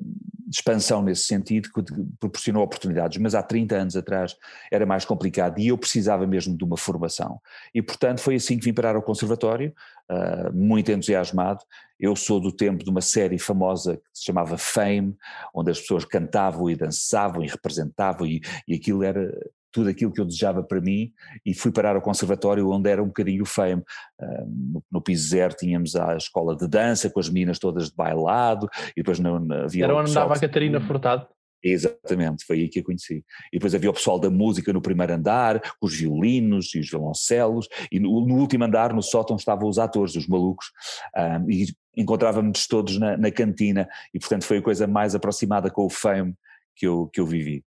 expansão 0.50 1.02
nesse 1.02 1.22
sentido 1.22 1.70
que 1.72 1.82
proporcionou 2.18 2.62
oportunidades, 2.62 3.18
mas 3.18 3.34
há 3.34 3.42
30 3.42 3.76
anos 3.76 3.96
atrás 3.96 4.36
era 4.70 4.84
mais 4.84 5.04
complicado 5.04 5.58
e 5.60 5.68
eu 5.68 5.78
precisava 5.78 6.26
mesmo 6.26 6.56
de 6.56 6.64
uma 6.64 6.76
formação. 6.76 7.40
E 7.74 7.80
portanto 7.80 8.20
foi 8.20 8.34
assim 8.34 8.58
que 8.58 8.64
vim 8.64 8.74
parar 8.74 8.96
ao 8.96 9.02
conservatório, 9.02 9.72
uh, 10.10 10.52
muito 10.52 10.90
entusiasmado. 10.90 11.64
Eu 11.98 12.16
sou 12.16 12.40
do 12.40 12.50
tempo 12.50 12.82
de 12.82 12.90
uma 12.90 13.00
série 13.00 13.38
famosa 13.38 13.96
que 13.96 14.02
se 14.14 14.24
chamava 14.24 14.56
Fame, 14.58 15.16
onde 15.54 15.70
as 15.70 15.80
pessoas 15.80 16.04
cantavam 16.04 16.68
e 16.68 16.74
dançavam 16.74 17.44
e 17.44 17.48
representavam 17.48 18.26
e, 18.26 18.40
e 18.66 18.74
aquilo 18.74 19.04
era 19.04 19.30
tudo 19.72 19.88
aquilo 19.88 20.12
que 20.12 20.20
eu 20.20 20.24
desejava 20.24 20.62
para 20.62 20.80
mim 20.80 21.12
e 21.44 21.54
fui 21.54 21.70
parar 21.70 21.96
ao 21.96 22.02
conservatório 22.02 22.68
onde 22.70 22.90
era 22.90 23.02
um 23.02 23.06
bocadinho 23.06 23.44
fame. 23.44 23.82
Uh, 24.20 24.46
no, 24.46 24.84
no 24.90 25.00
piso 25.00 25.28
zero 25.28 25.54
tínhamos 25.54 25.96
a 25.96 26.16
escola 26.16 26.56
de 26.56 26.66
dança 26.66 27.10
com 27.10 27.20
as 27.20 27.28
meninas 27.28 27.58
todas 27.58 27.90
de 27.90 27.96
bailado 27.96 28.68
e 28.96 29.00
depois 29.00 29.18
não, 29.18 29.36
havia... 29.52 29.84
Era 29.84 29.96
onde 29.96 30.10
andava 30.10 30.34
a 30.34 30.40
Catarina 30.40 30.80
Furtado? 30.80 31.26
Exatamente, 31.62 32.44
foi 32.46 32.60
aí 32.60 32.68
que 32.68 32.80
a 32.80 32.84
conheci. 32.84 33.22
E 33.52 33.58
depois 33.58 33.74
havia 33.74 33.90
o 33.90 33.92
pessoal 33.92 34.18
da 34.18 34.30
música 34.30 34.72
no 34.72 34.80
primeiro 34.80 35.12
andar, 35.12 35.60
com 35.78 35.86
os 35.86 35.94
violinos 35.94 36.74
e 36.74 36.80
os 36.80 36.88
violoncelos, 36.88 37.68
e 37.92 38.00
no, 38.00 38.26
no 38.26 38.36
último 38.36 38.64
andar, 38.64 38.94
no 38.94 39.02
sótão, 39.02 39.36
estavam 39.36 39.68
os 39.68 39.78
atores, 39.78 40.16
os 40.16 40.26
malucos, 40.26 40.72
um, 41.16 41.50
e 41.50 41.66
encontrávamos 41.96 42.66
todos 42.66 42.98
na, 42.98 43.16
na, 43.16 43.30
cantina, 43.30 43.86
e 44.14 44.18
portanto 44.18 44.44
foi 44.44 44.58
a 44.58 44.62
coisa 44.62 44.86
mais 44.86 45.14
aproximada 45.14 45.70
com 45.70 45.84
o 45.84 45.90
fame 45.90 46.34
que 46.74 46.86
eu, 46.86 47.08
que 47.08 47.20
eu 47.20 47.26
vivi. 47.26 47.62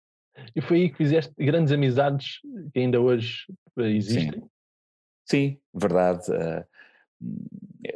E 0.56 0.62
foi 0.62 0.82
aí 0.82 0.90
que 0.90 0.98
fizeste 0.98 1.34
grandes 1.38 1.72
amizades 1.72 2.40
que 2.74 2.80
ainda 2.80 3.00
hoje 3.00 3.46
eh, 3.78 3.92
existem. 3.92 4.42
Sim, 4.42 4.50
Sim 5.25 5.60
verdade. 5.74 6.32
Uh, 6.32 6.66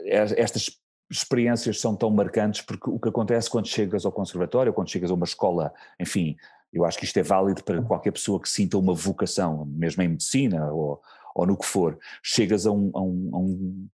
estas 0.05 0.79
experiências 1.09 1.79
são 1.79 1.95
tão 1.95 2.09
marcantes 2.09 2.61
porque 2.61 2.89
o 2.89 2.99
que 2.99 3.09
acontece 3.09 3.49
quando 3.49 3.67
chegas 3.67 4.05
ao 4.05 4.11
conservatório, 4.11 4.73
quando 4.73 4.89
chegas 4.89 5.09
a 5.09 5.13
uma 5.13 5.25
escola, 5.25 5.73
enfim, 5.99 6.35
eu 6.71 6.85
acho 6.85 6.97
que 6.97 7.05
isto 7.05 7.17
é 7.17 7.23
válido 7.23 7.63
para 7.63 7.81
qualquer 7.81 8.11
pessoa 8.11 8.41
que 8.41 8.49
sinta 8.49 8.77
uma 8.77 8.93
vocação, 8.93 9.65
mesmo 9.65 10.03
em 10.03 10.09
medicina 10.09 10.71
ou, 10.71 11.01
ou 11.33 11.45
no 11.45 11.57
que 11.57 11.65
for, 11.65 11.97
chegas 12.21 12.65
a 12.65 12.71
um, 12.71 12.91
a 12.93 13.01
um, 13.01 13.29
a 13.33 13.37
um, 13.37 13.87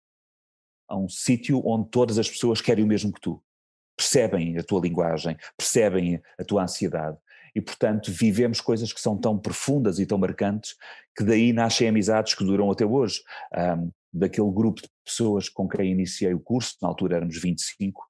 a 0.90 0.98
um 0.98 1.10
sítio 1.10 1.62
onde 1.66 1.90
todas 1.90 2.18
as 2.18 2.30
pessoas 2.30 2.62
querem 2.62 2.84
o 2.84 2.88
mesmo 2.88 3.12
que 3.12 3.22
tu, 3.22 3.44
percebem 3.96 4.58
a 4.58 4.64
tua 4.64 4.82
linguagem, 4.82 5.38
percebem 5.58 6.22
a 6.40 6.44
tua 6.44 6.64
ansiedade 6.64 7.18
e, 7.56 7.62
portanto, 7.62 8.12
vivemos 8.12 8.62
coisas 8.62 8.94
que 8.94 9.02
são 9.02 9.18
tão 9.18 9.38
profundas 9.38 10.00
e 10.00 10.06
tão 10.06 10.18
marcantes 10.18 10.76
que 11.16 11.24
daí 11.24 11.52
nascem 11.52 11.88
amizades 11.88 12.34
que 12.34 12.44
duram 12.44 12.72
até 12.72 12.86
hoje. 12.86 13.22
Um, 13.56 13.92
daquele 14.14 14.52
grupo 14.52 14.82
de 14.82 14.90
pessoas 15.06 15.48
com 15.48 15.68
quem 15.68 15.92
iniciei 15.92 16.34
o 16.34 16.40
curso, 16.40 16.76
na 16.82 16.88
altura 16.88 17.18
éramos 17.18 17.42
25, 17.42 18.04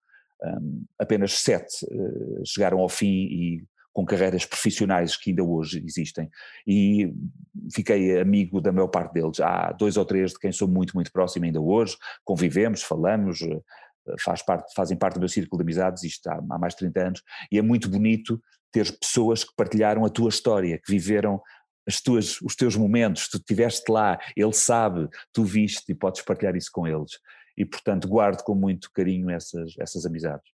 um, 0.44 0.84
apenas 0.98 1.34
sete 1.34 1.86
uh, 1.86 2.42
chegaram 2.46 2.80
ao 2.80 2.90
fim 2.90 3.06
e 3.06 3.64
com 3.94 4.06
carreiras 4.06 4.46
profissionais 4.46 5.18
que 5.18 5.32
ainda 5.32 5.44
hoje 5.44 5.84
existem 5.86 6.30
e 6.66 7.14
fiquei 7.74 8.20
amigo 8.20 8.62
da 8.62 8.72
maior 8.72 8.88
parte 8.88 9.14
deles. 9.14 9.40
Há 9.40 9.72
dois 9.74 9.98
ou 9.98 10.06
três 10.06 10.32
de 10.32 10.40
quem 10.40 10.52
sou 10.52 10.68
muito, 10.68 10.94
muito 10.96 11.12
próximo 11.12 11.46
ainda 11.46 11.60
hoje, 11.60 11.98
convivemos, 12.24 12.82
falamos, 12.82 13.42
eh, 13.42 13.60
faz 14.24 14.42
parte, 14.42 14.74
fazem 14.74 14.98
parte 14.98 15.16
do 15.16 15.20
meu 15.20 15.30
círculo 15.30 15.60
de 15.60 15.64
amizades, 15.64 16.04
isto 16.04 16.26
há, 16.28 16.36
há 16.36 16.58
mais 16.58 16.74
de 16.74 16.80
30 16.80 17.02
anos, 17.02 17.24
e 17.52 17.58
é 17.58 17.62
muito 17.62 17.90
bonito 17.90 18.42
ter 18.72 18.92
pessoas 18.98 19.44
que 19.44 19.54
partilharam 19.56 20.06
a 20.06 20.10
tua 20.10 20.30
história, 20.30 20.80
que 20.84 20.92
viveram 20.92 21.42
as 21.88 22.02
tuas, 22.02 22.40
os 22.42 22.56
teus 22.56 22.76
momentos, 22.76 23.28
tu 23.28 23.38
estiveste 23.38 23.92
lá, 23.92 24.20
ele 24.36 24.54
sabe, 24.54 25.08
tu 25.34 25.44
viste 25.44 25.92
e 25.92 25.96
podes 25.96 26.22
partilhar 26.22 26.56
isso 26.56 26.70
com 26.72 26.88
eles. 26.88 27.20
E 27.58 27.66
portanto 27.66 28.08
guardo 28.08 28.44
com 28.44 28.56
muito 28.56 28.92
carinho 28.94 29.30
essas, 29.30 29.74
essas 29.80 30.06
amizades. 30.06 30.52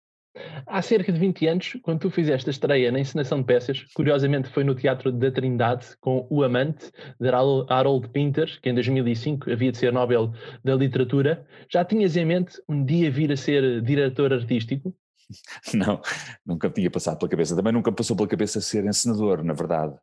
Há 0.66 0.82
cerca 0.82 1.12
de 1.12 1.18
20 1.18 1.46
anos, 1.46 1.76
quando 1.82 2.00
tu 2.00 2.10
fizeste 2.10 2.48
a 2.48 2.52
estreia 2.52 2.90
na 2.90 2.98
encenação 2.98 3.38
de 3.38 3.44
peças, 3.44 3.84
curiosamente 3.94 4.48
foi 4.48 4.64
no 4.64 4.74
Teatro 4.74 5.12
da 5.12 5.30
Trindade, 5.30 5.96
com 6.00 6.26
O 6.28 6.42
Amante, 6.42 6.90
de 7.20 7.28
Harold 7.28 8.08
Pinter, 8.08 8.60
que 8.60 8.68
em 8.68 8.74
2005 8.74 9.52
havia 9.52 9.70
de 9.70 9.78
ser 9.78 9.92
Nobel 9.92 10.32
da 10.64 10.74
Literatura, 10.74 11.46
já 11.70 11.84
tinhas 11.84 12.16
em 12.16 12.24
mente 12.24 12.60
um 12.68 12.84
dia 12.84 13.12
vir 13.12 13.30
a 13.30 13.36
ser 13.36 13.80
diretor 13.82 14.32
artístico? 14.32 14.92
Não, 15.74 16.00
nunca 16.44 16.70
tinha 16.70 16.90
passado 16.90 17.18
pela 17.18 17.30
cabeça. 17.30 17.56
Também 17.56 17.72
nunca 17.72 17.92
passou 17.92 18.16
pela 18.16 18.28
cabeça 18.28 18.60
ser 18.60 18.84
encenador, 18.84 19.42
na 19.42 19.52
verdade. 19.52 19.94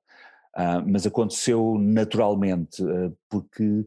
Uh, 0.55 0.83
mas 0.85 1.05
aconteceu 1.05 1.77
naturalmente, 1.79 2.83
uh, 2.83 3.15
porque 3.29 3.85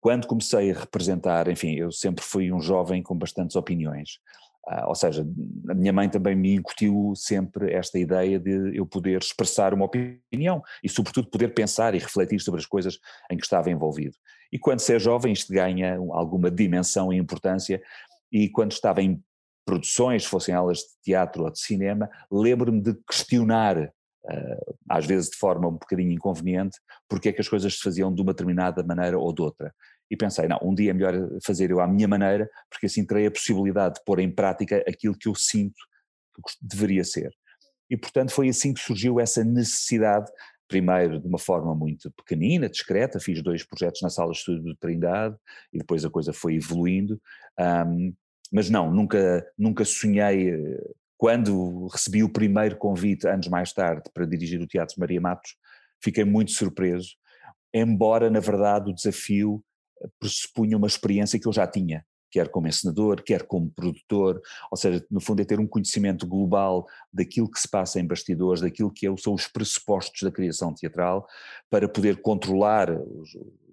quando 0.00 0.26
comecei 0.26 0.70
a 0.70 0.78
representar, 0.78 1.48
enfim, 1.48 1.74
eu 1.74 1.90
sempre 1.90 2.24
fui 2.24 2.52
um 2.52 2.60
jovem 2.60 3.02
com 3.02 3.16
bastantes 3.16 3.56
opiniões. 3.56 4.20
Uh, 4.68 4.88
ou 4.88 4.94
seja, 4.94 5.26
a 5.68 5.74
minha 5.74 5.92
mãe 5.92 6.08
também 6.08 6.34
me 6.34 6.54
incutiu 6.54 7.12
sempre 7.16 7.72
esta 7.72 7.98
ideia 7.98 8.38
de 8.38 8.76
eu 8.76 8.86
poder 8.86 9.20
expressar 9.20 9.72
uma 9.72 9.84
opinião 9.84 10.62
e, 10.82 10.88
sobretudo, 10.88 11.30
poder 11.30 11.54
pensar 11.54 11.94
e 11.94 11.98
refletir 11.98 12.40
sobre 12.40 12.60
as 12.60 12.66
coisas 12.66 12.98
em 13.30 13.36
que 13.36 13.44
estava 13.44 13.70
envolvido. 13.70 14.16
E 14.52 14.58
quando 14.58 14.80
se 14.80 14.94
é 14.94 14.98
jovem, 14.98 15.32
isto 15.32 15.52
ganha 15.52 15.96
alguma 16.12 16.50
dimensão 16.50 17.12
e 17.12 17.16
importância. 17.16 17.80
E 18.30 18.48
quando 18.48 18.72
estava 18.72 19.02
em 19.02 19.22
produções, 19.66 20.24
fossem 20.24 20.54
aulas 20.54 20.78
de 20.78 20.86
teatro 21.02 21.42
ou 21.42 21.50
de 21.50 21.58
cinema, 21.58 22.08
lembro-me 22.30 22.80
de 22.80 22.94
questionar, 23.06 23.76
uh, 23.76 24.76
às 24.88 25.04
vezes 25.04 25.28
de 25.28 25.36
forma 25.36 25.68
um 25.68 25.72
bocadinho 25.72 26.12
inconveniente, 26.12 26.78
porque 27.08 27.28
é 27.28 27.32
que 27.32 27.40
as 27.40 27.48
coisas 27.48 27.74
se 27.74 27.80
faziam 27.80 28.14
de 28.14 28.22
uma 28.22 28.32
determinada 28.32 28.82
maneira 28.84 29.18
ou 29.18 29.34
de 29.34 29.42
outra. 29.42 29.74
E 30.08 30.16
pensei, 30.16 30.46
não, 30.46 30.58
um 30.62 30.72
dia 30.72 30.92
é 30.92 30.94
melhor 30.94 31.14
fazer 31.44 31.70
eu 31.70 31.80
à 31.80 31.86
minha 31.86 32.06
maneira, 32.06 32.48
porque 32.70 32.86
assim 32.86 33.04
terei 33.04 33.26
a 33.26 33.30
possibilidade 33.30 33.96
de 33.96 34.04
pôr 34.04 34.20
em 34.20 34.30
prática 34.30 34.82
aquilo 34.88 35.18
que 35.18 35.28
eu 35.28 35.34
sinto 35.34 35.74
que 36.36 36.52
deveria 36.62 37.02
ser. 37.02 37.32
E 37.90 37.96
portanto 37.96 38.30
foi 38.30 38.48
assim 38.48 38.72
que 38.72 38.80
surgiu 38.80 39.18
essa 39.18 39.42
necessidade, 39.42 40.30
primeiro 40.68 41.20
de 41.20 41.26
uma 41.26 41.38
forma 41.38 41.74
muito 41.74 42.10
pequenina, 42.12 42.68
discreta, 42.68 43.20
fiz 43.20 43.42
dois 43.42 43.64
projetos 43.64 44.00
na 44.02 44.10
sala 44.10 44.32
de 44.32 44.38
estudo 44.38 44.62
de 44.62 44.76
Trindade 44.76 45.36
e 45.72 45.78
depois 45.78 46.04
a 46.04 46.10
coisa 46.10 46.32
foi 46.32 46.56
evoluindo, 46.56 47.20
um, 47.58 48.12
mas 48.52 48.70
não, 48.70 48.90
nunca, 48.90 49.46
nunca 49.56 49.84
sonhei, 49.84 50.50
eh, 50.50 50.90
quando 51.16 51.86
recebi 51.88 52.22
o 52.22 52.28
primeiro 52.28 52.76
convite, 52.76 53.26
anos 53.26 53.48
mais 53.48 53.72
tarde, 53.72 54.10
para 54.12 54.26
dirigir 54.26 54.60
o 54.60 54.66
Teatro 54.66 54.98
Maria 54.98 55.20
Matos, 55.20 55.56
fiquei 56.02 56.24
muito 56.24 56.52
surpreso, 56.52 57.10
embora 57.72 58.30
na 58.30 58.40
verdade 58.40 58.90
o 58.90 58.94
desafio 58.94 59.62
eh, 60.02 60.08
pressupunha 60.18 60.76
uma 60.76 60.86
experiência 60.86 61.38
que 61.38 61.46
eu 61.46 61.52
já 61.52 61.66
tinha, 61.66 62.04
quer 62.30 62.48
como 62.48 62.68
encenador, 62.68 63.22
quer 63.22 63.44
como 63.44 63.70
produtor, 63.70 64.40
ou 64.70 64.76
seja, 64.76 65.04
no 65.10 65.20
fundo 65.20 65.40
é 65.40 65.44
ter 65.44 65.58
um 65.58 65.66
conhecimento 65.66 66.26
global 66.26 66.86
daquilo 67.12 67.50
que 67.50 67.60
se 67.60 67.68
passa 67.68 68.00
em 68.00 68.06
bastidores, 68.06 68.60
daquilo 68.60 68.92
que 68.92 69.06
é 69.06 69.16
são 69.16 69.34
os 69.34 69.46
pressupostos 69.46 70.22
da 70.22 70.30
criação 70.30 70.74
teatral, 70.74 71.26
para 71.70 71.88
poder 71.88 72.20
controlar 72.20 72.90
os, 72.90 73.30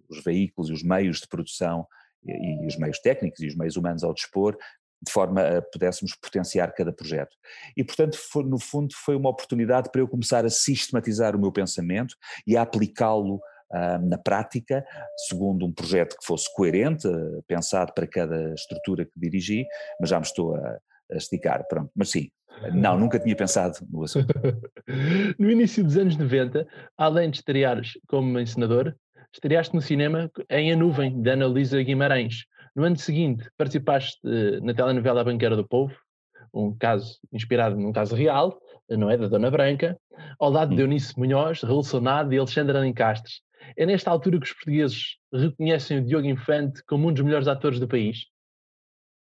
os 0.10 0.24
veículos 0.24 0.70
e 0.70 0.74
os 0.74 0.84
meios 0.84 1.20
de 1.20 1.28
produção 1.28 1.86
e, 2.26 2.64
e 2.64 2.68
os 2.68 2.78
meios 2.78 3.00
técnicos 3.00 3.40
e 3.42 3.48
os 3.48 3.56
meios 3.56 3.76
humanos 3.76 4.04
ao 4.04 4.14
dispor, 4.14 4.58
de 5.06 5.12
forma 5.12 5.42
a 5.42 5.62
pudéssemos 5.62 6.16
potenciar 6.16 6.74
cada 6.74 6.94
projeto. 6.94 7.36
E, 7.76 7.84
portanto, 7.84 8.18
foi, 8.18 8.44
no 8.46 8.60
fundo, 8.60 8.94
foi 8.96 9.16
uma 9.16 9.30
oportunidade 9.30 9.90
para 9.92 10.02
eu 10.02 10.08
começar 10.08 10.46
a 10.46 10.50
sistematizar 10.50 11.36
o 11.36 11.40
meu 11.40 11.52
pensamento 11.52 12.16
e 12.48 12.56
a 12.56 12.62
aplicá-lo 12.62 13.36
uh, 13.36 14.08
na 14.08 14.18
prática, 14.18 14.86
segundo 15.28 15.66
um 15.66 15.74
projeto 15.74 16.18
que 16.18 16.26
fosse 16.26 16.52
coerente, 16.54 17.08
uh, 17.08 17.44
pensado 17.48 17.94
para 17.94 18.08
cada 18.08 18.54
estrutura 18.54 19.06
que 19.06 19.20
dirigi, 19.20 19.66
mas 20.00 20.10
já 20.10 20.20
me 20.20 20.26
estou 20.26 20.56
a, 20.56 20.80
a 21.12 21.18
esticar, 21.18 21.68
pronto. 21.68 21.92
Mas 21.96 22.10
sim, 22.10 22.30
não, 22.74 22.98
nunca 22.98 23.20
tinha 23.20 23.36
pensado 23.36 23.78
no 23.90 24.04
assunto. 24.04 24.34
no 25.38 25.50
início 25.50 25.84
dos 25.84 25.98
anos 25.98 26.16
90, 26.16 26.66
além 26.98 27.30
de 27.30 27.38
estreares 27.38 27.94
como 28.08 28.40
encenador, 28.40 28.96
estreaste 29.34 29.74
no 29.74 29.82
cinema 29.82 30.32
em 30.50 30.72
A 30.72 30.76
Nuvem, 30.76 31.22
de 31.22 31.30
Ana 31.30 31.48
Luísa 31.48 31.82
Guimarães. 31.82 32.46
No 32.76 32.84
ano 32.84 32.98
seguinte, 32.98 33.50
participaste 33.58 34.20
eh, 34.26 34.60
na 34.62 34.74
telenovela 34.74 35.22
A 35.22 35.24
Banqueira 35.24 35.56
do 35.56 35.68
Povo, 35.68 35.96
um 36.54 36.76
caso 36.76 37.20
inspirado 37.32 37.76
num 37.76 37.92
caso 37.92 38.16
real, 38.16 38.60
não 38.90 39.10
é? 39.10 39.18
Da 39.18 39.28
Dona 39.28 39.50
Branca, 39.50 40.00
ao 40.40 40.52
lado 40.52 40.76
de 40.76 40.82
hum. 40.82 40.86
Eunice 40.86 41.18
Munhoz, 41.18 41.62
Raul 41.62 41.84
Sonado 41.84 42.34
e 42.34 42.38
Alexandre 42.38 42.78
Alencastres. 42.78 43.42
É 43.76 43.86
nesta 43.86 44.12
altura 44.12 44.40
que 44.40 44.46
os 44.46 44.54
portugueses 44.54 45.18
reconhecem 45.32 46.00
o 46.00 46.06
Diogo 46.06 46.28
Infante 46.28 46.84
como 46.86 47.08
um 47.08 47.14
dos 47.14 47.24
melhores 47.24 47.48
atores 47.48 47.80
do 47.80 47.88
país? 47.88 48.28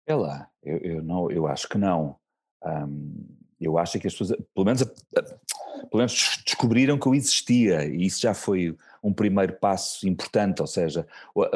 É 0.08 0.16
lá, 0.16 0.48
eu, 0.64 0.78
eu, 0.78 1.04
não, 1.04 1.30
eu 1.30 1.48
acho 1.48 1.68
que 1.68 1.78
não. 1.78 2.16
Um, 2.64 3.26
eu 3.60 3.78
acho 3.78 4.00
que 4.00 4.08
as 4.08 4.14
pessoas, 4.14 4.38
pelo 4.54 4.66
menos, 4.66 4.84
pelo 4.84 5.98
menos 5.98 6.42
descobriram 6.46 6.98
que 6.98 7.08
eu 7.08 7.16
existia 7.16 7.86
e 7.86 8.06
isso 8.06 8.22
já 8.22 8.34
foi 8.34 8.76
um 9.04 9.14
primeiro 9.14 9.54
passo 9.60 10.08
importante, 10.08 10.62
ou 10.62 10.68
seja, 10.68 11.06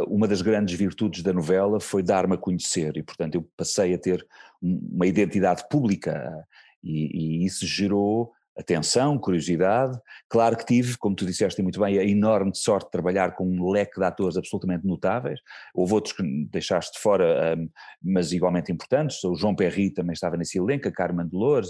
uma 0.08 0.28
das 0.28 0.42
grandes 0.42 0.78
virtudes 0.78 1.24
da 1.24 1.32
novela 1.32 1.80
foi 1.80 2.04
dar-me 2.04 2.36
a 2.36 2.38
conhecer 2.38 2.98
e, 2.98 3.04
portanto, 3.04 3.36
eu 3.36 3.50
passei 3.56 3.94
a 3.94 3.98
ter 3.98 4.28
uma 4.62 5.08
identidade 5.08 5.64
pública 5.70 6.46
e, 6.84 7.42
e 7.42 7.46
isso 7.46 7.66
gerou 7.66 8.34
atenção, 8.58 9.18
curiosidade. 9.18 9.98
Claro 10.28 10.58
que 10.58 10.66
tive, 10.66 10.98
como 10.98 11.16
tu 11.16 11.26
disseste 11.26 11.62
muito 11.62 11.80
bem, 11.80 11.98
a 12.00 12.04
enorme 12.04 12.52
sorte 12.56 12.86
de 12.86 12.92
trabalhar 12.92 13.36
com 13.36 13.48
um 13.48 13.70
leque 13.70 14.00
de 14.00 14.06
atores 14.06 14.36
absolutamente 14.36 14.86
notáveis. 14.86 15.40
Houve 15.74 15.94
outros 15.94 16.16
que 16.16 16.24
deixaste 16.52 16.94
de 16.94 17.00
fora, 17.00 17.56
mas 18.02 18.32
igualmente 18.32 18.72
importantes. 18.72 19.24
O 19.24 19.36
João 19.36 19.56
Perry 19.56 19.92
também 19.92 20.14
estava 20.14 20.36
nesse 20.36 20.58
elenco, 20.58 20.88
a 20.88 20.92
Carmen 20.92 21.28
Dolores, 21.28 21.70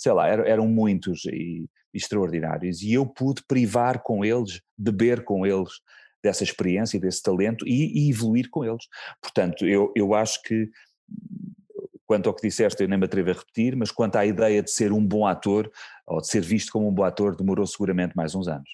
sei 0.00 0.12
lá, 0.12 0.28
eram 0.28 0.66
muitos 0.66 1.26
e 1.26 1.68
extraordinários. 1.92 2.80
E 2.82 2.94
eu 2.94 3.04
pude 3.04 3.42
privar 3.46 4.02
com 4.02 4.24
eles, 4.24 4.62
beber 4.76 5.24
com 5.24 5.44
eles 5.44 5.70
dessa 6.22 6.42
experiência, 6.42 6.98
desse 6.98 7.22
talento 7.22 7.66
e, 7.66 8.06
e 8.06 8.10
evoluir 8.10 8.48
com 8.50 8.64
eles. 8.64 8.86
Portanto, 9.20 9.66
eu, 9.66 9.92
eu 9.94 10.14
acho 10.14 10.42
que 10.42 10.70
Quanto 12.06 12.28
ao 12.28 12.34
que 12.34 12.42
disseste, 12.42 12.82
eu 12.82 12.88
nem 12.88 12.98
me 12.98 13.04
atrevo 13.04 13.30
a 13.30 13.34
repetir, 13.34 13.76
mas 13.76 13.92
quanto 13.92 14.16
à 14.16 14.26
ideia 14.26 14.60
de 14.60 14.68
ser 14.72 14.90
um 14.90 15.06
bom 15.06 15.24
ator, 15.24 15.70
ou 16.04 16.20
de 16.20 16.26
ser 16.26 16.40
visto 16.40 16.72
como 16.72 16.88
um 16.88 16.92
bom 16.92 17.04
ator, 17.04 17.36
demorou 17.36 17.64
seguramente 17.64 18.16
mais 18.16 18.34
uns 18.34 18.48
anos. 18.48 18.68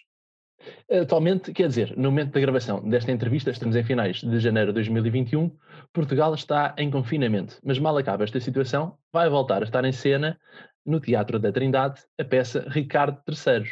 Atualmente, 0.91 1.53
quer 1.53 1.69
dizer, 1.69 1.95
no 1.99 2.05
momento 2.05 2.33
da 2.33 2.41
gravação 2.41 2.89
desta 2.89 3.13
entrevista, 3.13 3.51
estamos 3.51 3.77
em 3.77 3.85
finais 3.85 4.23
de 4.23 4.41
janeiro 4.41 4.69
de 4.69 4.77
2021, 4.77 5.55
Portugal 5.93 6.35
está 6.35 6.75
em 6.79 6.91
confinamento, 6.91 7.61
mas 7.63 7.79
mal 7.79 7.99
acaba 7.99 8.25
esta 8.25 8.41
situação, 8.41 8.97
vai 9.13 9.29
voltar 9.29 9.61
a 9.61 9.67
estar 9.67 9.85
em 9.85 9.93
cena 9.93 10.39
no 10.87 11.01
Teatro 11.01 11.39
da 11.39 11.53
Trindade 11.53 12.01
a 12.19 12.25
peça 12.25 12.67
Ricardo 12.69 13.21
III. 13.29 13.65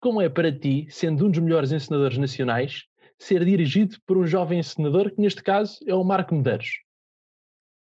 Como 0.00 0.22
é 0.22 0.28
para 0.28 0.56
ti, 0.56 0.86
sendo 0.90 1.26
um 1.26 1.30
dos 1.30 1.40
melhores 1.40 1.72
encenadores 1.72 2.16
nacionais, 2.16 2.84
ser 3.18 3.44
dirigido 3.44 3.96
por 4.06 4.16
um 4.16 4.26
jovem 4.26 4.60
encenador 4.60 5.10
que 5.10 5.20
neste 5.20 5.42
caso 5.42 5.78
é 5.86 5.94
o 5.94 6.04
Marco 6.04 6.34
Medeiros? 6.34 6.68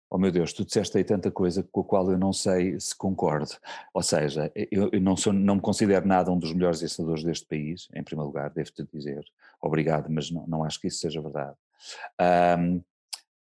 Oh 0.08 0.18
meu 0.18 0.30
Deus, 0.30 0.52
tu 0.52 0.64
disseste 0.64 0.96
aí 0.96 1.04
tanta 1.04 1.30
coisa 1.30 1.64
com 1.64 1.80
a 1.80 1.84
qual 1.84 2.10
eu 2.10 2.16
não 2.18 2.32
sei 2.32 2.78
se 2.78 2.96
concordo. 2.96 3.50
Ou 3.92 4.02
seja, 4.02 4.52
eu, 4.70 4.88
não, 5.00 5.16
sou, 5.16 5.32
não 5.32 5.56
me 5.56 5.60
considero 5.60 6.06
nada 6.06 6.30
um 6.30 6.38
dos 6.38 6.52
melhores 6.52 6.80
ensinadores 6.80 7.24
deste 7.24 7.46
país, 7.46 7.88
em 7.92 8.04
primeiro 8.04 8.28
lugar, 8.28 8.50
devo-te 8.50 8.86
dizer. 8.92 9.24
Obrigado, 9.60 10.08
mas 10.08 10.30
não, 10.30 10.46
não 10.46 10.64
acho 10.64 10.80
que 10.80 10.86
isso 10.86 11.00
seja 11.00 11.20
verdade. 11.20 11.56
Um, 12.58 12.80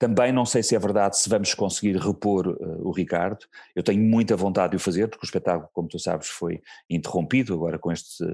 também 0.02 0.32
não 0.32 0.44
sei 0.44 0.64
se 0.64 0.74
é 0.74 0.78
verdade 0.80 1.16
se 1.16 1.28
vamos 1.28 1.54
conseguir 1.54 1.96
repor 1.96 2.48
uh, 2.48 2.88
o 2.88 2.90
Ricardo. 2.90 3.46
Eu 3.72 3.84
tenho 3.84 4.02
muita 4.02 4.34
vontade 4.34 4.72
de 4.72 4.76
o 4.76 4.80
fazer, 4.80 5.06
porque 5.06 5.24
o 5.24 5.28
espetáculo, 5.28 5.70
como 5.72 5.86
tu 5.86 5.96
sabes, 5.96 6.26
foi 6.26 6.60
interrompido 6.90 7.54
agora 7.54 7.78
com 7.78 7.92
este 7.92 8.24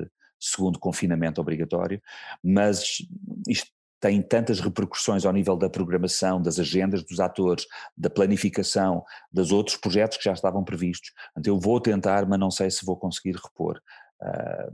segundo 0.40 0.78
confinamento 0.78 1.42
obrigatório, 1.42 2.00
mas 2.42 3.06
isto 3.46 3.70
tem 4.00 4.22
tantas 4.22 4.60
repercussões 4.60 5.26
ao 5.26 5.32
nível 5.32 5.58
da 5.58 5.68
programação, 5.68 6.40
das 6.40 6.58
agendas 6.58 7.02
dos 7.04 7.20
atores, 7.20 7.66
da 7.94 8.08
planificação, 8.08 9.04
dos 9.30 9.52
outros 9.52 9.76
projetos 9.76 10.16
que 10.16 10.24
já 10.24 10.32
estavam 10.32 10.64
previstos. 10.64 11.12
Então 11.36 11.52
eu 11.52 11.60
vou 11.60 11.78
tentar, 11.78 12.26
mas 12.26 12.40
não 12.40 12.50
sei 12.50 12.70
se 12.70 12.86
vou 12.86 12.96
conseguir 12.96 13.36
repor. 13.36 13.78
Uh, 14.22 14.72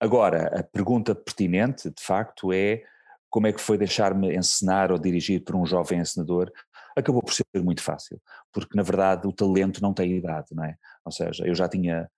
agora, 0.00 0.58
a 0.58 0.62
pergunta 0.62 1.14
pertinente, 1.14 1.90
de 1.90 2.02
facto, 2.02 2.50
é 2.50 2.82
como 3.34 3.48
é 3.48 3.52
que 3.52 3.60
foi 3.60 3.76
deixar-me 3.76 4.32
encenar 4.32 4.92
ou 4.92 4.98
dirigir 4.98 5.42
por 5.42 5.56
um 5.56 5.66
jovem 5.66 5.98
encenador? 5.98 6.52
Acabou 6.96 7.20
por 7.20 7.34
ser 7.34 7.44
muito 7.56 7.82
fácil, 7.82 8.22
porque 8.52 8.76
na 8.76 8.82
verdade 8.84 9.26
o 9.26 9.32
talento 9.32 9.82
não 9.82 9.92
tem 9.92 10.12
idade, 10.12 10.46
não 10.52 10.62
é? 10.62 10.76
Ou 11.04 11.10
seja, 11.10 11.44
eu 11.44 11.52
já 11.52 11.68
tinha, 11.68 12.08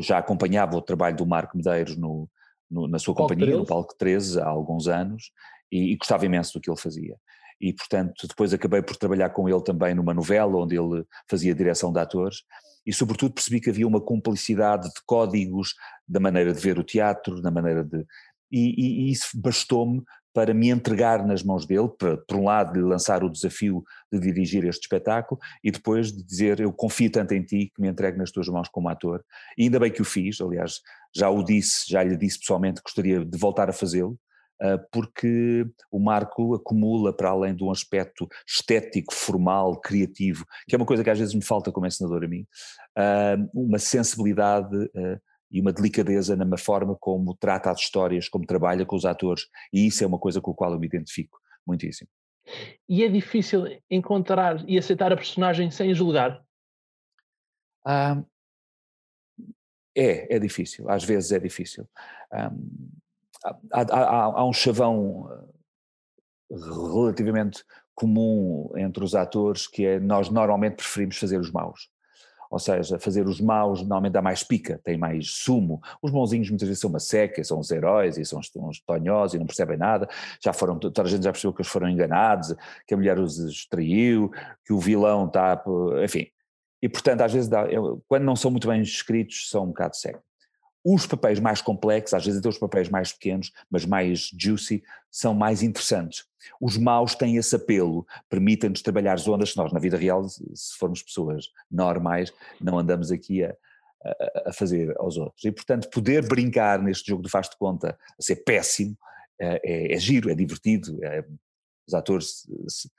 já 0.00 0.16
acompanhava 0.16 0.74
o 0.74 0.80
trabalho 0.80 1.14
do 1.14 1.26
Marco 1.26 1.58
Medeiros 1.58 1.94
no, 1.98 2.26
no, 2.70 2.88
na 2.88 2.98
sua 2.98 3.14
companhia, 3.14 3.48
13. 3.48 3.60
no 3.60 3.66
Palco 3.66 3.94
13, 3.98 4.40
há 4.40 4.46
alguns 4.46 4.88
anos, 4.88 5.30
e, 5.70 5.92
e 5.92 5.96
gostava 5.96 6.24
imenso 6.24 6.54
do 6.54 6.60
que 6.62 6.70
ele 6.70 6.80
fazia. 6.80 7.16
E, 7.60 7.74
portanto, 7.74 8.26
depois 8.26 8.54
acabei 8.54 8.80
por 8.80 8.96
trabalhar 8.96 9.28
com 9.28 9.46
ele 9.46 9.62
também 9.62 9.94
numa 9.94 10.14
novela 10.14 10.56
onde 10.56 10.74
ele 10.74 11.04
fazia 11.28 11.54
direção 11.54 11.92
de 11.92 12.00
atores 12.00 12.44
e, 12.86 12.94
sobretudo, 12.94 13.34
percebi 13.34 13.60
que 13.60 13.68
havia 13.68 13.86
uma 13.86 14.00
cumplicidade 14.00 14.88
de 14.88 15.02
códigos 15.04 15.74
da 16.08 16.18
maneira 16.18 16.50
de 16.50 16.60
ver 16.62 16.78
o 16.78 16.82
teatro, 16.82 17.42
da 17.42 17.50
maneira 17.50 17.84
de. 17.84 18.06
E, 18.50 18.74
e, 18.76 19.02
e 19.02 19.12
isso 19.12 19.38
bastou-me 19.38 20.02
para 20.32 20.54
me 20.54 20.70
entregar 20.70 21.26
nas 21.26 21.42
mãos 21.42 21.66
dele, 21.66 21.88
para, 21.98 22.16
por 22.16 22.36
um 22.36 22.44
lado, 22.44 22.74
lhe 22.74 22.84
lançar 22.84 23.22
o 23.22 23.30
desafio 23.30 23.82
de 24.10 24.18
dirigir 24.18 24.64
este 24.64 24.82
espetáculo 24.82 25.40
e 25.62 25.70
depois 25.70 26.12
de 26.12 26.22
dizer: 26.24 26.60
Eu 26.60 26.72
confio 26.72 27.10
tanto 27.10 27.32
em 27.32 27.42
ti 27.42 27.70
que 27.74 27.80
me 27.80 27.88
entregue 27.88 28.18
nas 28.18 28.30
tuas 28.30 28.48
mãos 28.48 28.68
como 28.68 28.88
ator. 28.88 29.24
E 29.56 29.64
ainda 29.64 29.78
bem 29.78 29.90
que 29.90 30.02
o 30.02 30.04
fiz, 30.04 30.40
aliás, 30.40 30.80
já 31.14 31.28
o 31.28 31.42
disse, 31.42 31.84
já 31.88 32.02
lhe 32.02 32.16
disse 32.16 32.38
pessoalmente 32.38 32.80
que 32.80 32.84
gostaria 32.84 33.24
de 33.24 33.38
voltar 33.38 33.68
a 33.68 33.72
fazê-lo, 33.72 34.18
ah, 34.62 34.78
porque 34.92 35.66
o 35.90 35.98
Marco 35.98 36.54
acumula, 36.54 37.12
para 37.12 37.30
além 37.30 37.54
de 37.54 37.64
um 37.64 37.70
aspecto 37.70 38.28
estético, 38.46 39.12
formal, 39.12 39.80
criativo, 39.80 40.46
que 40.68 40.74
é 40.74 40.78
uma 40.78 40.86
coisa 40.86 41.02
que 41.02 41.10
às 41.10 41.18
vezes 41.18 41.34
me 41.34 41.44
falta 41.44 41.72
como 41.72 41.86
ensinador 41.86 42.24
a 42.24 42.28
mim, 42.28 42.46
ah, 42.96 43.36
uma 43.52 43.78
sensibilidade 43.78 44.76
ah, 44.96 45.18
e 45.52 45.60
uma 45.60 45.72
delicadeza 45.72 46.34
na 46.34 46.56
forma 46.56 46.96
como 46.98 47.36
trata 47.36 47.70
as 47.70 47.80
histórias, 47.80 48.28
como 48.28 48.46
trabalha 48.46 48.86
com 48.86 48.96
os 48.96 49.04
atores, 49.04 49.48
e 49.72 49.86
isso 49.86 50.02
é 50.02 50.06
uma 50.06 50.18
coisa 50.18 50.40
com 50.40 50.50
a 50.50 50.54
qual 50.54 50.72
eu 50.72 50.80
me 50.80 50.86
identifico 50.86 51.38
muitíssimo. 51.66 52.08
E 52.88 53.04
é 53.04 53.08
difícil 53.08 53.64
encontrar 53.90 54.64
e 54.68 54.78
aceitar 54.78 55.12
a 55.12 55.16
personagem 55.16 55.70
sem 55.70 55.94
julgar? 55.94 56.42
Ah, 57.84 58.22
é, 59.94 60.36
é 60.36 60.38
difícil, 60.38 60.88
às 60.88 61.04
vezes 61.04 61.32
é 61.32 61.38
difícil. 61.38 61.86
Um, 62.32 62.90
há, 63.44 63.82
há, 63.82 64.24
há 64.40 64.44
um 64.44 64.52
chavão 64.52 65.28
eh, 66.50 66.54
relativamente 66.54 67.62
comum 67.94 68.70
entre 68.76 69.04
os 69.04 69.14
atores 69.14 69.66
que 69.66 69.84
é 69.84 70.00
nós 70.00 70.30
normalmente 70.30 70.76
preferimos 70.76 71.18
fazer 71.18 71.38
os 71.38 71.50
maus. 71.50 71.90
Ou 72.52 72.58
seja, 72.58 72.98
fazer 72.98 73.26
os 73.26 73.40
maus 73.40 73.80
normalmente 73.80 74.12
dá 74.12 74.20
mais 74.20 74.44
pica, 74.44 74.78
tem 74.84 74.98
mais 74.98 75.30
sumo. 75.30 75.80
Os 76.02 76.10
bonzinhos 76.10 76.50
muitas 76.50 76.68
vezes 76.68 76.82
são 76.82 76.90
uma 76.90 77.00
seca, 77.00 77.42
são 77.42 77.58
os 77.58 77.70
heróis 77.70 78.18
e 78.18 78.26
são 78.26 78.38
uns 78.38 78.78
tonhosos 78.84 79.34
e 79.34 79.38
não 79.38 79.46
percebem 79.46 79.78
nada. 79.78 80.06
Já 80.38 80.52
foram, 80.52 80.78
toda 80.78 81.00
a 81.00 81.06
gente 81.06 81.24
já 81.24 81.32
percebeu 81.32 81.54
que 81.54 81.62
eles 81.62 81.72
foram 81.72 81.88
enganados, 81.88 82.54
que 82.86 82.92
a 82.92 82.96
mulher 82.96 83.18
os 83.18 83.66
traiu, 83.70 84.30
que 84.66 84.72
o 84.74 84.78
vilão 84.78 85.28
está, 85.28 85.64
enfim. 86.04 86.26
E 86.82 86.90
portanto, 86.90 87.22
às 87.22 87.32
vezes, 87.32 87.48
dá, 87.48 87.64
quando 88.06 88.24
não 88.24 88.36
são 88.36 88.50
muito 88.50 88.68
bem 88.68 88.82
escritos, 88.82 89.48
são 89.48 89.64
um 89.64 89.68
bocado 89.68 89.96
cego. 89.96 90.20
Os 90.84 91.06
papéis 91.06 91.38
mais 91.38 91.62
complexos, 91.62 92.14
às 92.14 92.24
vezes 92.24 92.40
até 92.40 92.48
os 92.48 92.58
papéis 92.58 92.88
mais 92.88 93.12
pequenos, 93.12 93.52
mas 93.70 93.84
mais 93.84 94.30
juicy, 94.36 94.82
são 95.10 95.32
mais 95.32 95.62
interessantes. 95.62 96.24
Os 96.60 96.76
maus 96.76 97.14
têm 97.14 97.36
esse 97.36 97.54
apelo, 97.54 98.06
permitem-nos 98.28 98.82
trabalhar 98.82 99.16
zonas 99.18 99.52
que 99.52 99.56
nós, 99.58 99.72
na 99.72 99.78
vida 99.78 99.96
real, 99.96 100.28
se 100.28 100.76
formos 100.78 101.02
pessoas 101.02 101.46
normais, 101.70 102.32
não 102.60 102.78
andamos 102.78 103.12
aqui 103.12 103.44
a, 103.44 103.54
a, 104.46 104.52
fazer 104.52 104.92
aos 104.98 105.16
outros. 105.16 105.44
E, 105.44 105.52
portanto, 105.52 105.88
poder 105.90 106.26
brincar 106.26 106.82
neste 106.82 107.10
jogo 107.10 107.22
de 107.22 107.30
faz 107.30 107.48
de 107.48 107.56
conta 107.56 107.96
a 108.18 108.22
ser 108.22 108.36
péssimo 108.36 108.96
é, 109.40 109.60
é, 109.64 109.94
é 109.94 109.98
giro, 109.98 110.30
é 110.30 110.34
divertido, 110.34 110.98
é, 111.04 111.24
os 111.86 111.94
atores 111.94 112.46
se 112.68 112.90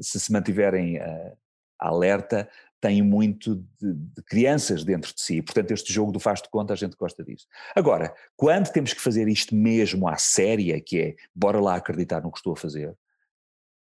se 0.00 0.32
mantiverem 0.32 0.98
uh, 0.98 1.36
alerta, 1.78 2.48
têm 2.80 3.02
muito 3.02 3.56
de, 3.80 3.92
de, 3.92 4.22
crianças 4.22 4.84
dentro 4.84 5.14
de 5.14 5.20
si. 5.20 5.42
Portanto, 5.42 5.72
este 5.72 5.92
jogo 5.92 6.12
do 6.12 6.20
faz 6.20 6.40
de 6.40 6.48
conta, 6.48 6.72
a 6.72 6.76
gente 6.76 6.96
gosta 6.96 7.24
disso. 7.24 7.46
Agora, 7.74 8.14
quando 8.36 8.70
temos 8.70 8.92
que 8.92 9.00
fazer 9.00 9.28
isto 9.28 9.54
mesmo 9.54 10.08
à 10.08 10.16
séria, 10.16 10.80
que 10.80 11.00
é 11.00 11.16
bora 11.34 11.60
lá 11.60 11.74
acreditar 11.74 12.22
no 12.22 12.30
que 12.30 12.38
estou 12.38 12.52
a 12.52 12.56
fazer, 12.56 12.96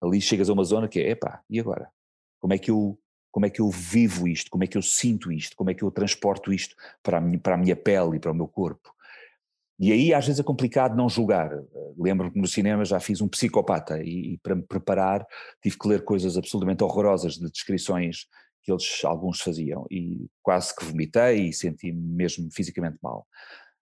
ali 0.01 0.21
chegas 0.21 0.51
a 0.51 0.53
uma 0.53 0.65
zona 0.65 0.89
que 0.89 1.01
é, 1.01 1.11
epá, 1.11 1.43
e 1.49 1.61
agora? 1.61 1.89
Como 2.41 2.53
é 2.53 2.59
que 2.59 2.71
eu 2.71 2.99
como 3.31 3.47
é 3.47 3.51
que 3.51 3.63
eu 3.63 3.71
vivo 3.71 4.29
isto, 4.29 4.51
como 4.51 4.63
é 4.63 4.67
que 4.67 4.77
eu 4.77 4.83
sinto 4.83 5.33
isto, 5.33 5.57
como 5.57 5.71
é 5.71 5.75
que 5.75 5.83
eu 5.83 5.91
transporto 5.91 6.53
isto 6.53 6.77
para 7.03 7.17
a 7.17 7.21
minha, 7.21 7.39
para 7.39 7.55
a 7.55 7.57
minha 7.57 7.75
pele 7.75 8.17
e 8.17 8.21
para 8.21 8.31
o 8.31 8.35
meu 8.35 8.47
corpo. 8.47 8.95
E 9.81 9.91
aí 9.91 10.13
às 10.13 10.27
vezes 10.27 10.39
é 10.39 10.45
complicado 10.45 10.95
não 10.95 11.09
julgar. 11.09 11.51
Lembro-me 11.99 12.31
que 12.31 12.39
no 12.39 12.47
cinema 12.47 12.85
já 12.85 13.01
fiz 13.01 13.23
um 13.23 13.29
psicopata 13.29 14.03
e, 14.03 14.35
e, 14.35 14.39
para 14.39 14.55
me 14.55 14.63
preparar 14.63 15.27
tive 15.63 15.79
que 15.79 15.89
ler 15.89 16.05
coisas 16.05 16.37
absolutamente 16.37 16.85
horrorosas 16.85 17.39
de 17.39 17.51
descrições 17.51 18.27
que 18.63 18.71
eles 18.71 19.05
alguns 19.05 19.41
faziam 19.41 19.87
e 19.91 20.27
quase 20.43 20.75
que 20.75 20.85
vomitei 20.85 21.49
e 21.49 21.53
senti-me 21.53 22.01
mesmo 22.01 22.49
fisicamente 22.53 22.99
mal. 23.03 23.27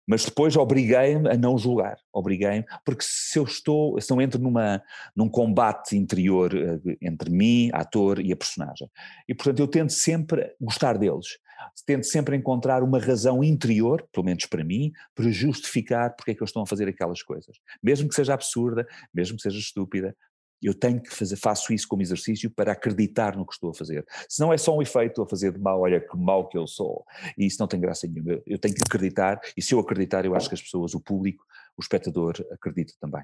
Mas 0.06 0.24
depois 0.24 0.56
obriguei-me 0.56 1.30
a 1.30 1.36
não 1.36 1.56
julgar, 1.56 1.96
obriguei-me, 2.12 2.64
porque 2.84 3.04
se 3.06 3.38
eu 3.38 3.44
estou, 3.44 4.00
se 4.00 4.10
não 4.10 4.20
entro 4.20 4.40
numa, 4.40 4.82
num 5.14 5.28
combate 5.28 5.96
interior 5.96 6.52
eh, 6.52 6.96
entre 7.00 7.30
mim, 7.30 7.70
ator 7.72 8.18
e 8.18 8.32
a 8.32 8.36
personagem. 8.36 8.90
E 9.28 9.34
portanto 9.34 9.60
eu 9.60 9.68
tento 9.68 9.92
sempre 9.92 10.52
gostar 10.60 10.98
deles, 10.98 11.38
tento 11.86 12.06
sempre 12.06 12.36
encontrar 12.36 12.82
uma 12.82 12.98
razão 12.98 13.44
interior, 13.44 14.04
pelo 14.12 14.26
menos 14.26 14.46
para 14.46 14.64
mim, 14.64 14.90
para 15.14 15.30
justificar 15.30 16.16
porque 16.16 16.32
é 16.32 16.34
que 16.34 16.40
eles 16.40 16.50
estão 16.50 16.62
a 16.62 16.66
fazer 16.66 16.88
aquelas 16.88 17.22
coisas. 17.22 17.56
Mesmo 17.82 18.08
que 18.08 18.14
seja 18.14 18.34
absurda, 18.34 18.86
mesmo 19.14 19.36
que 19.36 19.42
seja 19.42 19.58
estúpida, 19.58 20.16
eu 20.62 20.74
tenho 20.74 21.00
que 21.00 21.14
fazer, 21.14 21.36
faço 21.36 21.72
isso 21.72 21.88
como 21.88 22.02
exercício 22.02 22.50
para 22.50 22.72
acreditar 22.72 23.36
no 23.36 23.46
que 23.46 23.52
estou 23.52 23.70
a 23.70 23.74
fazer. 23.74 24.04
Se 24.28 24.40
não 24.40 24.52
é 24.52 24.58
só 24.58 24.76
um 24.76 24.82
efeito 24.82 25.22
a 25.22 25.28
fazer 25.28 25.52
de 25.52 25.58
mal, 25.58 25.80
olha 25.80 26.00
que 26.00 26.16
mal 26.16 26.48
que 26.48 26.58
eu 26.58 26.66
sou, 26.66 27.04
e 27.36 27.46
isso 27.46 27.56
não 27.60 27.66
tem 27.66 27.80
graça 27.80 28.06
nenhuma. 28.06 28.42
Eu 28.46 28.58
tenho 28.58 28.74
que 28.74 28.82
acreditar, 28.86 29.40
e 29.56 29.62
se 29.62 29.74
eu 29.74 29.78
acreditar, 29.78 30.24
eu 30.24 30.34
acho 30.34 30.48
que 30.48 30.54
as 30.54 30.62
pessoas, 30.62 30.94
o 30.94 31.00
público, 31.00 31.44
o 31.76 31.80
espectador, 31.80 32.34
acredita 32.50 32.92
também. 33.00 33.22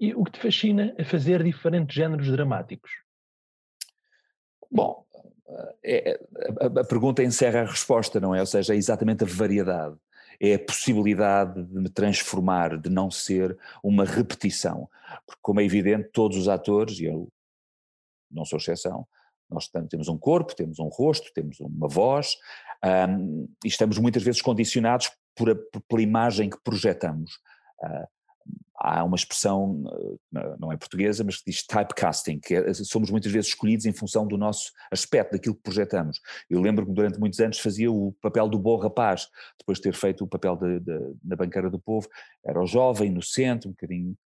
E 0.00 0.14
o 0.14 0.24
que 0.24 0.32
te 0.32 0.40
fascina 0.40 0.94
é 0.96 1.04
fazer 1.04 1.42
diferentes 1.42 1.94
géneros 1.94 2.30
dramáticos? 2.30 2.90
Bom, 4.70 5.04
é, 5.82 6.12
é, 6.12 6.20
a, 6.60 6.80
a 6.80 6.84
pergunta 6.84 7.22
encerra 7.22 7.62
a 7.62 7.64
resposta, 7.64 8.20
não 8.20 8.34
é? 8.34 8.40
Ou 8.40 8.46
seja, 8.46 8.74
é 8.74 8.76
exatamente 8.76 9.24
a 9.24 9.26
variedade 9.26 9.96
é 10.40 10.54
a 10.54 10.58
possibilidade 10.58 11.62
de 11.64 11.74
me 11.74 11.88
transformar, 11.88 12.78
de 12.78 12.88
não 12.88 13.10
ser 13.10 13.58
uma 13.82 14.04
repetição. 14.04 14.88
Porque, 15.26 15.40
como 15.42 15.60
é 15.60 15.64
evidente, 15.64 16.10
todos 16.12 16.36
os 16.36 16.48
atores, 16.48 17.00
e 17.00 17.04
eu 17.04 17.28
não 18.30 18.44
sou 18.44 18.58
exceção, 18.58 19.06
nós 19.50 19.68
temos 19.88 20.08
um 20.08 20.18
corpo, 20.18 20.54
temos 20.54 20.78
um 20.78 20.88
rosto, 20.88 21.32
temos 21.34 21.58
uma 21.60 21.88
voz, 21.88 22.36
um, 23.08 23.48
e 23.64 23.68
estamos 23.68 23.98
muitas 23.98 24.22
vezes 24.22 24.42
condicionados 24.42 25.10
por 25.34 25.50
a, 25.50 25.54
pela 25.88 26.02
imagem 26.02 26.50
que 26.50 26.60
projetamos. 26.62 27.32
Uh, 27.82 28.06
há 28.80 29.02
uma 29.02 29.16
expressão, 29.16 29.82
eh, 30.36 30.56
não 30.58 30.72
é 30.72 30.76
portuguesa, 30.76 31.24
mas 31.24 31.38
que 31.38 31.50
diz 31.50 31.66
typecasting, 31.66 32.38
que 32.38 32.54
é, 32.54 32.72
somos 32.74 33.10
muitas 33.10 33.30
vezes 33.32 33.48
escolhidos 33.48 33.86
em 33.86 33.92
função 33.92 34.26
do 34.26 34.38
nosso 34.38 34.72
aspecto, 34.90 35.32
daquilo 35.32 35.56
que 35.56 35.62
projetamos. 35.62 36.20
Eu 36.48 36.60
lembro 36.60 36.86
que 36.86 36.92
durante 36.92 37.18
muitos 37.18 37.40
anos 37.40 37.58
fazia 37.58 37.90
o 37.90 38.12
papel 38.22 38.48
do 38.48 38.58
bom 38.58 38.76
rapaz, 38.76 39.28
depois 39.58 39.78
de 39.78 39.82
ter 39.82 39.94
feito 39.94 40.24
o 40.24 40.28
papel 40.28 40.56
de, 40.56 40.80
de, 40.80 40.98
da 41.22 41.36
banqueira 41.36 41.68
do 41.68 41.78
povo, 41.78 42.08
era 42.44 42.60
o 42.60 42.66
jovem, 42.66 43.10
inocente, 43.10 43.66
um 43.66 43.72
bocadinho, 43.72 44.16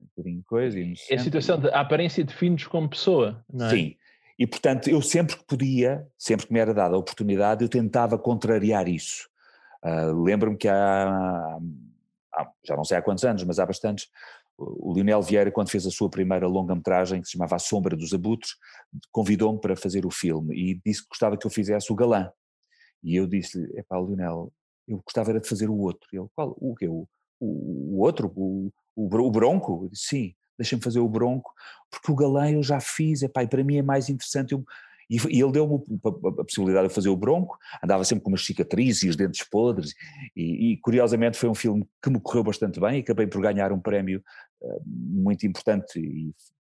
um 0.00 0.06
bocadinho 0.14 0.42
coisa. 0.46 0.78
Inocente. 0.78 1.12
É 1.12 1.16
a 1.16 1.22
situação 1.22 1.58
de 1.58 1.68
a 1.70 1.80
aparência 1.80 2.22
define-nos 2.22 2.66
como 2.66 2.88
pessoa, 2.88 3.44
não 3.52 3.66
é? 3.66 3.70
Sim. 3.70 3.96
E 4.38 4.46
portanto, 4.46 4.88
eu 4.88 5.00
sempre 5.00 5.36
que 5.36 5.44
podia, 5.44 6.06
sempre 6.18 6.46
que 6.46 6.52
me 6.52 6.60
era 6.60 6.74
dada 6.74 6.94
a 6.94 6.98
oportunidade, 6.98 7.64
eu 7.64 7.68
tentava 7.70 8.18
contrariar 8.18 8.86
isso. 8.86 9.28
Uh, 9.82 10.22
Lembro-me 10.22 10.58
que 10.58 10.68
há, 10.68 11.58
há, 12.36 12.50
já 12.64 12.76
não 12.76 12.84
sei 12.84 12.98
há 12.98 13.02
quantos 13.02 13.24
anos, 13.24 13.42
mas 13.44 13.58
há 13.58 13.66
bastantes, 13.66 14.08
o 14.58 14.92
Lionel 14.94 15.22
Vieira, 15.22 15.50
quando 15.50 15.70
fez 15.70 15.86
a 15.86 15.90
sua 15.90 16.08
primeira 16.08 16.46
longa-metragem, 16.46 17.20
que 17.20 17.26
se 17.26 17.32
chamava 17.32 17.56
A 17.56 17.58
Sombra 17.58 17.96
dos 17.96 18.12
Abutres, 18.12 18.52
convidou-me 19.10 19.60
para 19.60 19.76
fazer 19.76 20.06
o 20.06 20.10
filme 20.10 20.54
e 20.56 20.80
disse 20.84 21.02
que 21.02 21.08
gostava 21.10 21.36
que 21.36 21.46
eu 21.46 21.50
fizesse 21.50 21.92
o 21.92 21.96
galã. 21.96 22.30
E 23.02 23.16
eu 23.16 23.26
disse-lhe, 23.26 23.70
é 23.78 23.82
pá, 23.82 23.98
Lionel, 23.98 24.52
eu 24.88 25.02
gostava 25.04 25.30
era 25.30 25.40
de 25.40 25.48
fazer 25.48 25.68
o 25.68 25.76
outro. 25.76 26.08
E 26.12 26.16
ele, 26.16 26.28
qual? 26.34 26.56
O 26.58 26.74
quê? 26.74 26.88
O, 26.88 27.06
o, 27.40 27.96
o 27.96 28.00
outro? 28.00 28.32
O, 28.34 28.72
o, 28.94 29.04
o 29.04 29.30
Bronco? 29.30 29.84
Eu 29.84 29.90
disse, 29.90 30.06
sim, 30.06 30.34
deixa-me 30.58 30.82
fazer 30.82 31.00
o 31.00 31.08
Bronco, 31.08 31.52
porque 31.90 32.10
o 32.10 32.16
galã 32.16 32.50
eu 32.50 32.62
já 32.62 32.80
fiz, 32.80 33.22
é 33.22 33.28
pá, 33.28 33.42
e 33.42 33.48
para 33.48 33.62
mim 33.62 33.76
é 33.76 33.82
mais 33.82 34.08
interessante, 34.08 34.52
eu, 34.52 34.64
e, 35.08 35.16
e 35.28 35.40
ele 35.40 35.52
deu-me 35.52 35.82
a, 36.04 36.08
a, 36.08 36.44
possibilidade 36.44 36.88
de 36.88 36.94
fazer 36.94 37.08
o 37.08 37.16
bronco, 37.16 37.58
andava 37.82 38.04
sempre 38.04 38.24
com 38.24 38.30
umas 38.30 38.44
cicatrizes 38.44 39.02
e 39.04 39.08
os 39.08 39.16
dentes 39.16 39.46
podres, 39.48 39.94
e, 40.34 40.72
e, 40.72 40.76
curiosamente 40.78 41.38
foi 41.38 41.48
um 41.48 41.54
filme 41.54 41.86
que 42.02 42.10
me 42.10 42.20
correu 42.20 42.44
bastante 42.44 42.80
bem, 42.80 42.98
e 42.98 43.00
acabei 43.00 43.26
por 43.26 43.40
ganhar 43.40 43.72
um 43.72 43.80
prémio 43.80 44.22
uh, 44.60 44.82
muito 44.84 45.46
importante 45.46 45.98
e 45.98 46.34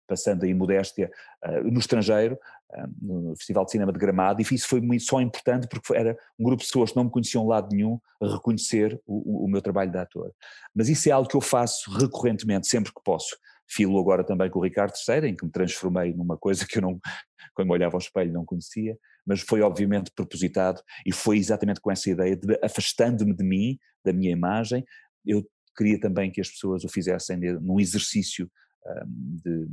passando 0.07 0.45
aí 0.45 0.55
modéstia 0.55 1.11
uh, 1.45 1.71
no 1.71 1.79
estrangeiro, 1.79 2.39
uh, 2.71 2.89
no 3.01 3.37
Festival 3.37 3.65
de 3.65 3.73
Cinema 3.73 3.93
de 3.93 3.99
Gramado, 3.99 4.41
e 4.41 4.55
isso 4.55 4.69
foi 4.69 4.81
muito, 4.81 5.05
só 5.05 5.21
importante 5.21 5.69
porque 5.69 5.95
era 5.95 6.17
um 6.39 6.45
grupo 6.45 6.63
de 6.63 6.67
pessoas 6.67 6.91
que 6.91 6.97
não 6.97 7.05
me 7.05 7.11
conheciam 7.11 7.43
de 7.43 7.49
lado 7.49 7.69
nenhum 7.75 8.01
a 8.21 8.27
reconhecer 8.27 9.01
o, 9.07 9.45
o 9.45 9.49
meu 9.49 9.61
trabalho 9.61 9.91
de 9.91 9.99
ator. 9.99 10.33
Mas 10.75 10.89
isso 10.89 11.09
é 11.09 11.13
algo 11.13 11.29
que 11.29 11.37
eu 11.37 11.41
faço 11.41 11.91
recorrentemente, 11.91 12.67
sempre 12.67 12.93
que 12.93 13.01
posso 13.05 13.37
filo 13.69 13.99
agora 13.99 14.25
também 14.25 14.51
com 14.51 14.59
o 14.59 14.63
Ricardo 14.63 14.95
III, 15.09 15.29
em 15.29 15.37
que 15.37 15.45
me 15.45 15.53
transformei 15.53 16.15
numa 16.15 16.37
coisa 16.37 16.67
que 16.67 16.79
eu 16.79 16.83
não, 16.83 16.99
quando 17.55 17.69
me 17.69 17.75
olhava 17.75 17.97
ao 17.97 18.01
espelho 18.01 18.33
não 18.33 18.45
conhecia, 18.45 18.97
mas 19.27 19.41
foi 19.41 19.61
obviamente 19.61 20.11
propositado 20.15 20.83
e 21.05 21.13
foi 21.13 21.37
exatamente 21.37 21.81
com 21.81 21.91
essa 21.91 22.11
ideia 22.11 22.37
de 22.37 22.59
afastando-me 22.63 23.35
de 23.35 23.45
mim, 23.45 23.79
da 24.05 24.13
minha 24.13 24.31
imagem, 24.31 24.85
eu 25.25 25.47
queria 25.77 26.01
também 26.01 26.31
que 26.31 26.41
as 26.41 26.49
pessoas 26.49 26.83
o 26.83 26.89
fizessem 26.89 27.39
num 27.61 27.79
exercício 27.79 28.51
um, 28.87 29.37
de, 29.45 29.67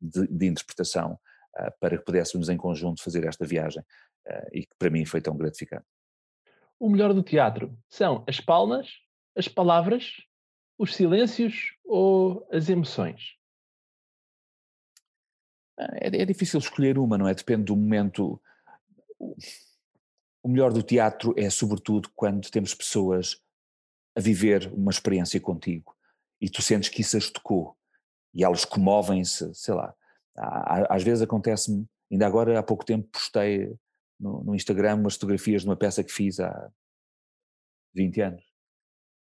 de, 0.00 0.26
de, 0.28 0.46
interpretação 0.46 1.14
uh, 1.14 1.72
para 1.80 1.96
que 1.98 2.04
pudéssemos 2.04 2.48
em 2.48 2.56
conjunto 2.56 3.02
fazer 3.02 3.24
esta 3.24 3.46
viagem 3.46 3.82
uh, 3.82 4.48
e 4.52 4.60
que 4.62 4.74
para 4.78 4.90
mim 4.90 5.04
foi 5.04 5.20
tão 5.20 5.36
gratificante. 5.36 5.86
O 6.78 6.88
melhor 6.88 7.12
do 7.12 7.22
teatro 7.22 7.76
são 7.88 8.24
as 8.28 8.40
palmas, 8.40 8.88
as 9.36 9.48
palavras, 9.48 10.12
os 10.78 10.94
silêncios 10.94 11.72
ou 11.84 12.46
as 12.52 12.68
emoções? 12.68 13.37
É, 15.78 16.22
é, 16.22 16.24
difícil 16.24 16.58
escolher 16.58 16.98
uma, 16.98 17.16
não 17.16 17.28
é? 17.28 17.34
Depende 17.34 17.64
do 17.64 17.76
momento. 17.76 18.40
O 20.42 20.48
melhor 20.48 20.72
do 20.72 20.82
teatro 20.82 21.34
é, 21.36 21.48
sobretudo, 21.50 22.10
quando 22.14 22.50
temos 22.50 22.74
pessoas 22.74 23.40
a 24.16 24.20
viver 24.20 24.72
uma 24.72 24.90
experiência 24.90 25.40
contigo 25.40 25.94
e 26.40 26.48
tu 26.48 26.62
sentes 26.62 26.88
que 26.88 27.02
isso 27.02 27.16
as 27.16 27.30
tocou 27.30 27.76
e 28.34 28.44
elas 28.44 28.64
comovem-se, 28.64 29.52
sei 29.54 29.74
lá. 29.74 29.94
Às 30.88 31.02
vezes 31.02 31.22
acontece-me, 31.22 31.86
ainda 32.10 32.26
agora 32.26 32.58
há 32.58 32.62
pouco 32.62 32.84
tempo 32.84 33.08
postei 33.12 33.74
no, 34.18 34.44
no 34.44 34.54
Instagram 34.54 34.96
umas 34.96 35.14
fotografias 35.14 35.62
de 35.62 35.68
uma 35.68 35.76
peça 35.76 36.02
que 36.04 36.12
fiz 36.12 36.38
há 36.38 36.70
20 37.94 38.20
anos 38.20 38.47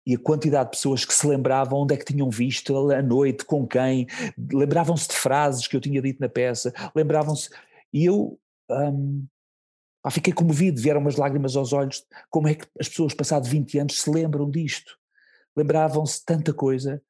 e 0.06 0.14
a 0.14 0.18
quantidade 0.18 0.70
de 0.70 0.76
pessoas 0.76 1.04
que 1.04 1.14
se 1.14 1.26
lembravam 1.26 1.80
onde 1.80 1.94
é 1.94 1.96
que 1.96 2.04
tinham 2.04 2.28
visto 2.28 2.90
à 2.90 3.02
noite, 3.02 3.44
com 3.44 3.66
quem, 3.66 4.06
lembravam-se 4.52 5.08
de 5.08 5.14
frases 5.14 5.66
que 5.66 5.76
eu 5.76 5.80
tinha 5.80 6.02
dito 6.02 6.20
na 6.20 6.28
peça, 6.28 6.72
lembravam-se. 6.94 7.50
E 7.92 8.04
eu 8.04 8.38
hum, 8.70 9.24
fiquei 10.10 10.32
comovido, 10.32 10.80
vieram 10.80 11.00
umas 11.00 11.16
lágrimas 11.16 11.56
aos 11.56 11.72
olhos. 11.72 12.04
Como 12.30 12.48
é 12.48 12.54
que 12.54 12.66
as 12.80 12.88
pessoas, 12.88 13.14
passados 13.14 13.48
20 13.48 13.78
anos, 13.78 14.00
se 14.00 14.10
lembram 14.10 14.50
disto? 14.50 14.98
Lembravam-se 15.56 16.24
tanta 16.24 16.52
coisa. 16.52 17.00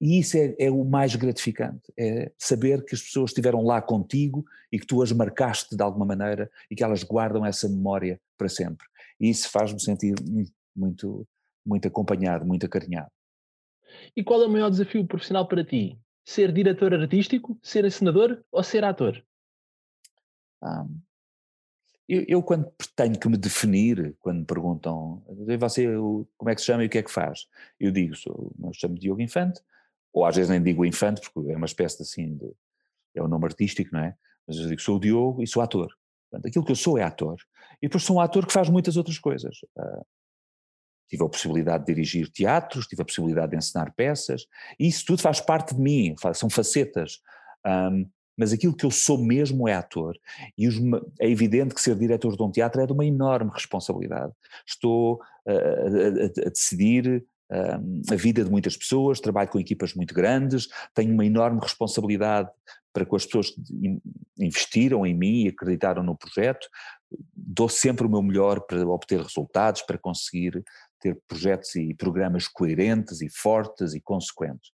E 0.00 0.20
isso 0.20 0.36
é, 0.36 0.54
é, 0.60 0.70
o 0.70 0.84
mais 0.84 1.16
gratificante, 1.16 1.92
é 1.98 2.30
saber 2.38 2.84
que 2.84 2.94
as 2.94 3.02
pessoas 3.02 3.30
estiveram 3.30 3.64
lá 3.64 3.82
contigo 3.82 4.44
e 4.70 4.78
que 4.78 4.86
tu 4.86 5.02
as 5.02 5.10
marcaste 5.10 5.76
de 5.76 5.82
alguma 5.82 6.06
maneira 6.06 6.48
e 6.70 6.76
que 6.76 6.84
elas 6.84 7.02
guardam 7.02 7.44
essa 7.44 7.68
memória 7.68 8.20
para 8.36 8.48
sempre. 8.48 8.86
E 9.20 9.28
isso 9.28 9.50
faz-me 9.50 9.80
sentir 9.80 10.14
muito, 10.76 11.26
muito 11.68 11.86
acompanhado, 11.86 12.46
muito 12.46 12.66
acarinhado. 12.66 13.10
E 14.16 14.24
qual 14.24 14.42
é 14.42 14.46
o 14.46 14.50
maior 14.50 14.70
desafio 14.70 15.06
profissional 15.06 15.46
para 15.46 15.64
ti? 15.64 15.98
Ser 16.24 16.52
diretor 16.52 16.94
artístico, 16.94 17.58
ser 17.62 17.84
encenador 17.84 18.42
ou 18.50 18.62
ser 18.62 18.84
ator? 18.84 19.22
Ah, 20.62 20.86
eu, 22.08 22.24
eu, 22.26 22.42
quando 22.42 22.72
tenho 22.96 23.18
que 23.18 23.28
me 23.28 23.36
definir, 23.36 24.16
quando 24.20 24.38
me 24.38 24.44
perguntam 24.46 25.22
você 25.58 25.86
como 26.36 26.50
é 26.50 26.54
que 26.54 26.60
se 26.60 26.66
chama 26.66 26.82
e 26.82 26.86
o 26.86 26.90
que 26.90 26.98
é 26.98 27.02
que 27.02 27.10
faz, 27.10 27.46
eu 27.78 27.90
digo, 27.90 28.16
sou, 28.16 28.50
eu 28.62 28.72
chamo 28.72 28.98
Diogo 28.98 29.20
Infante, 29.20 29.60
ou 30.10 30.24
às 30.24 30.34
vezes 30.34 30.50
nem 30.50 30.62
digo 30.62 30.86
Infante, 30.86 31.20
porque 31.20 31.52
é 31.52 31.56
uma 31.56 31.66
espécie 31.66 31.98
de, 31.98 32.02
assim 32.02 32.34
de, 32.34 32.50
é 33.14 33.22
um 33.22 33.28
nome 33.28 33.44
artístico, 33.44 33.90
não 33.92 34.00
é? 34.00 34.16
Mas 34.46 34.56
eu 34.56 34.68
digo 34.68 34.80
sou 34.80 34.96
o 34.96 35.00
Diogo 35.00 35.42
e 35.42 35.46
sou 35.46 35.62
ator. 35.62 35.94
Portanto, 36.30 36.48
aquilo 36.48 36.64
que 36.64 36.72
eu 36.72 36.76
sou 36.76 36.96
é 36.96 37.02
ator. 37.02 37.36
E 37.82 37.88
depois 37.88 38.02
sou 38.02 38.16
um 38.16 38.20
ator 38.20 38.46
que 38.46 38.52
faz 38.52 38.70
muitas 38.70 38.96
outras 38.96 39.18
coisas. 39.18 39.58
Uh, 39.76 40.06
tive 41.08 41.24
a 41.24 41.28
possibilidade 41.28 41.84
de 41.84 41.94
dirigir 41.94 42.28
teatros, 42.30 42.86
tive 42.86 43.02
a 43.02 43.04
possibilidade 43.04 43.52
de 43.52 43.56
ensinar 43.56 43.92
peças, 43.94 44.46
e 44.78 44.86
isso 44.86 45.04
tudo 45.06 45.22
faz 45.22 45.40
parte 45.40 45.74
de 45.74 45.80
mim, 45.80 46.14
são 46.34 46.50
facetas. 46.50 47.20
Um, 47.66 48.06
mas 48.36 48.52
aquilo 48.52 48.76
que 48.76 48.86
eu 48.86 48.90
sou 48.90 49.18
mesmo 49.18 49.68
é 49.68 49.74
ator. 49.74 50.16
E 50.56 50.68
os, 50.68 50.76
é 51.18 51.28
evidente 51.28 51.74
que 51.74 51.80
ser 51.80 51.96
diretor 51.96 52.36
de 52.36 52.42
um 52.42 52.52
teatro 52.52 52.80
é 52.80 52.86
de 52.86 52.92
uma 52.92 53.04
enorme 53.04 53.50
responsabilidade. 53.52 54.32
Estou 54.64 55.20
a, 55.44 55.52
a, 55.52 56.46
a 56.46 56.50
decidir 56.50 57.26
a 57.50 58.14
vida 58.14 58.44
de 58.44 58.50
muitas 58.50 58.76
pessoas, 58.76 59.20
trabalho 59.20 59.48
com 59.48 59.58
equipas 59.58 59.94
muito 59.94 60.14
grandes, 60.14 60.68
tenho 60.94 61.12
uma 61.14 61.24
enorme 61.24 61.58
responsabilidade 61.60 62.50
para 62.92 63.06
com 63.06 63.16
as 63.16 63.24
pessoas 63.24 63.50
que 63.50 64.00
investiram 64.38 65.06
em 65.06 65.14
mim 65.14 65.44
e 65.44 65.48
acreditaram 65.48 66.02
no 66.02 66.16
projeto, 66.16 66.68
dou 67.34 67.68
sempre 67.68 68.06
o 68.06 68.10
meu 68.10 68.22
melhor 68.22 68.60
para 68.60 68.86
obter 68.86 69.20
resultados, 69.20 69.82
para 69.82 69.96
conseguir 69.96 70.62
ter 70.98 71.20
projetos 71.26 71.74
e 71.76 71.94
programas 71.94 72.48
coerentes 72.48 73.20
e 73.20 73.28
fortes 73.28 73.94
e 73.94 74.00
consequentes. 74.00 74.70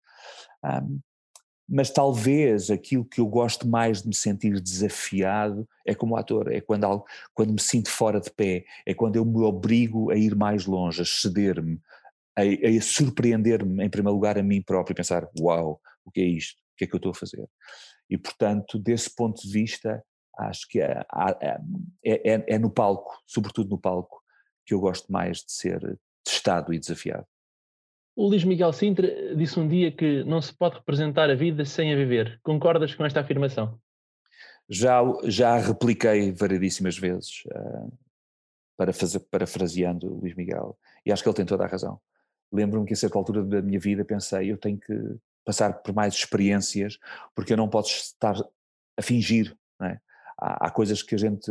Um, 0.64 1.00
mas 1.68 1.90
talvez 1.90 2.70
aquilo 2.70 3.04
que 3.04 3.20
eu 3.20 3.26
gosto 3.26 3.66
mais 3.66 4.02
de 4.02 4.08
me 4.08 4.14
sentir 4.14 4.60
desafiado 4.60 5.66
é 5.86 5.94
como 5.94 6.16
ator, 6.16 6.52
é 6.52 6.60
quando, 6.60 7.04
quando 7.32 7.52
me 7.52 7.60
sinto 7.60 7.90
fora 7.90 8.20
de 8.20 8.30
pé, 8.30 8.64
é 8.86 8.92
quando 8.92 9.16
eu 9.16 9.24
me 9.24 9.42
obrigo 9.42 10.10
a 10.10 10.16
ir 10.16 10.34
mais 10.34 10.66
longe, 10.66 11.00
a 11.00 11.04
ceder-me, 11.04 11.80
a, 12.36 12.42
a 12.42 12.82
surpreender-me 12.82 13.84
em 13.84 13.88
primeiro 13.88 14.14
lugar 14.14 14.38
a 14.38 14.42
mim 14.42 14.60
próprio 14.60 14.92
e 14.92 14.96
pensar, 14.96 15.26
uau, 15.40 15.80
o 16.04 16.10
que 16.10 16.20
é 16.20 16.24
isto? 16.24 16.58
O 16.58 16.76
que 16.76 16.84
é 16.84 16.86
que 16.86 16.94
eu 16.94 16.98
estou 16.98 17.12
a 17.12 17.14
fazer? 17.14 17.48
E 18.10 18.18
portanto, 18.18 18.78
desse 18.78 19.14
ponto 19.14 19.40
de 19.40 19.50
vista, 19.50 20.04
acho 20.38 20.68
que 20.68 20.80
é, 20.80 21.02
é, 21.40 22.34
é, 22.34 22.44
é 22.54 22.58
no 22.58 22.70
palco, 22.70 23.18
sobretudo 23.26 23.70
no 23.70 23.78
palco, 23.78 24.22
que 24.66 24.74
eu 24.74 24.80
gosto 24.80 25.10
mais 25.10 25.38
de 25.38 25.52
ser 25.52 25.98
testado 26.24 26.72
e 26.72 26.78
desafiado. 26.78 27.26
O 28.16 28.28
Luís 28.28 28.44
Miguel 28.44 28.72
Sintra 28.72 29.34
disse 29.34 29.58
um 29.58 29.66
dia 29.66 29.90
que 29.90 30.22
não 30.24 30.40
se 30.40 30.54
pode 30.54 30.76
representar 30.76 31.28
a 31.28 31.34
vida 31.34 31.64
sem 31.64 31.92
a 31.92 31.96
viver. 31.96 32.38
Concordas 32.42 32.94
com 32.94 33.04
esta 33.04 33.20
afirmação? 33.20 33.78
Já, 34.68 35.02
já 35.24 35.54
a 35.54 35.58
repliquei 35.58 36.32
variedíssimas 36.32 36.96
vezes, 36.96 37.42
uh, 37.46 37.92
para 38.76 38.92
fazer, 38.92 39.20
parafraseando 39.30 40.06
o 40.06 40.20
Luís 40.20 40.34
Miguel, 40.34 40.78
e 41.04 41.12
acho 41.12 41.22
que 41.22 41.28
ele 41.28 41.36
tem 41.36 41.44
toda 41.44 41.64
a 41.64 41.68
razão. 41.68 42.00
Lembro-me 42.52 42.86
que 42.86 42.94
a 42.94 42.96
certa 42.96 43.18
altura 43.18 43.42
da 43.42 43.60
minha 43.60 43.80
vida 43.80 44.04
pensei, 44.04 44.50
eu 44.50 44.56
tenho 44.56 44.78
que 44.78 45.16
passar 45.44 45.74
por 45.82 45.94
mais 45.94 46.14
experiências, 46.14 46.98
porque 47.34 47.52
eu 47.52 47.56
não 47.56 47.68
posso 47.68 47.90
estar 47.90 48.36
a 48.96 49.02
fingir. 49.02 49.54
É? 49.82 49.98
Há, 50.38 50.68
há 50.68 50.70
coisas 50.70 51.02
que 51.02 51.14
a 51.14 51.18
gente 51.18 51.50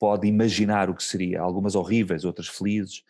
pode 0.00 0.26
imaginar 0.26 0.90
o 0.90 0.94
que 0.94 1.04
seria, 1.04 1.40
algumas 1.40 1.76
horríveis, 1.76 2.24
outras 2.24 2.48
felizes, 2.48 3.04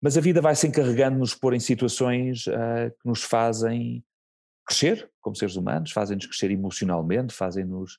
mas 0.00 0.16
a 0.16 0.20
vida 0.20 0.40
vai 0.40 0.54
se 0.54 0.66
encarregando 0.66 1.14
de 1.14 1.20
nos 1.20 1.34
pôr 1.34 1.54
em 1.54 1.60
situações 1.60 2.46
uh, 2.46 2.90
que 2.90 3.08
nos 3.08 3.22
fazem 3.22 4.02
crescer 4.66 5.10
como 5.20 5.36
seres 5.36 5.56
humanos, 5.56 5.92
fazem-nos 5.92 6.26
crescer 6.26 6.50
emocionalmente, 6.50 7.34
fazem-nos 7.34 7.98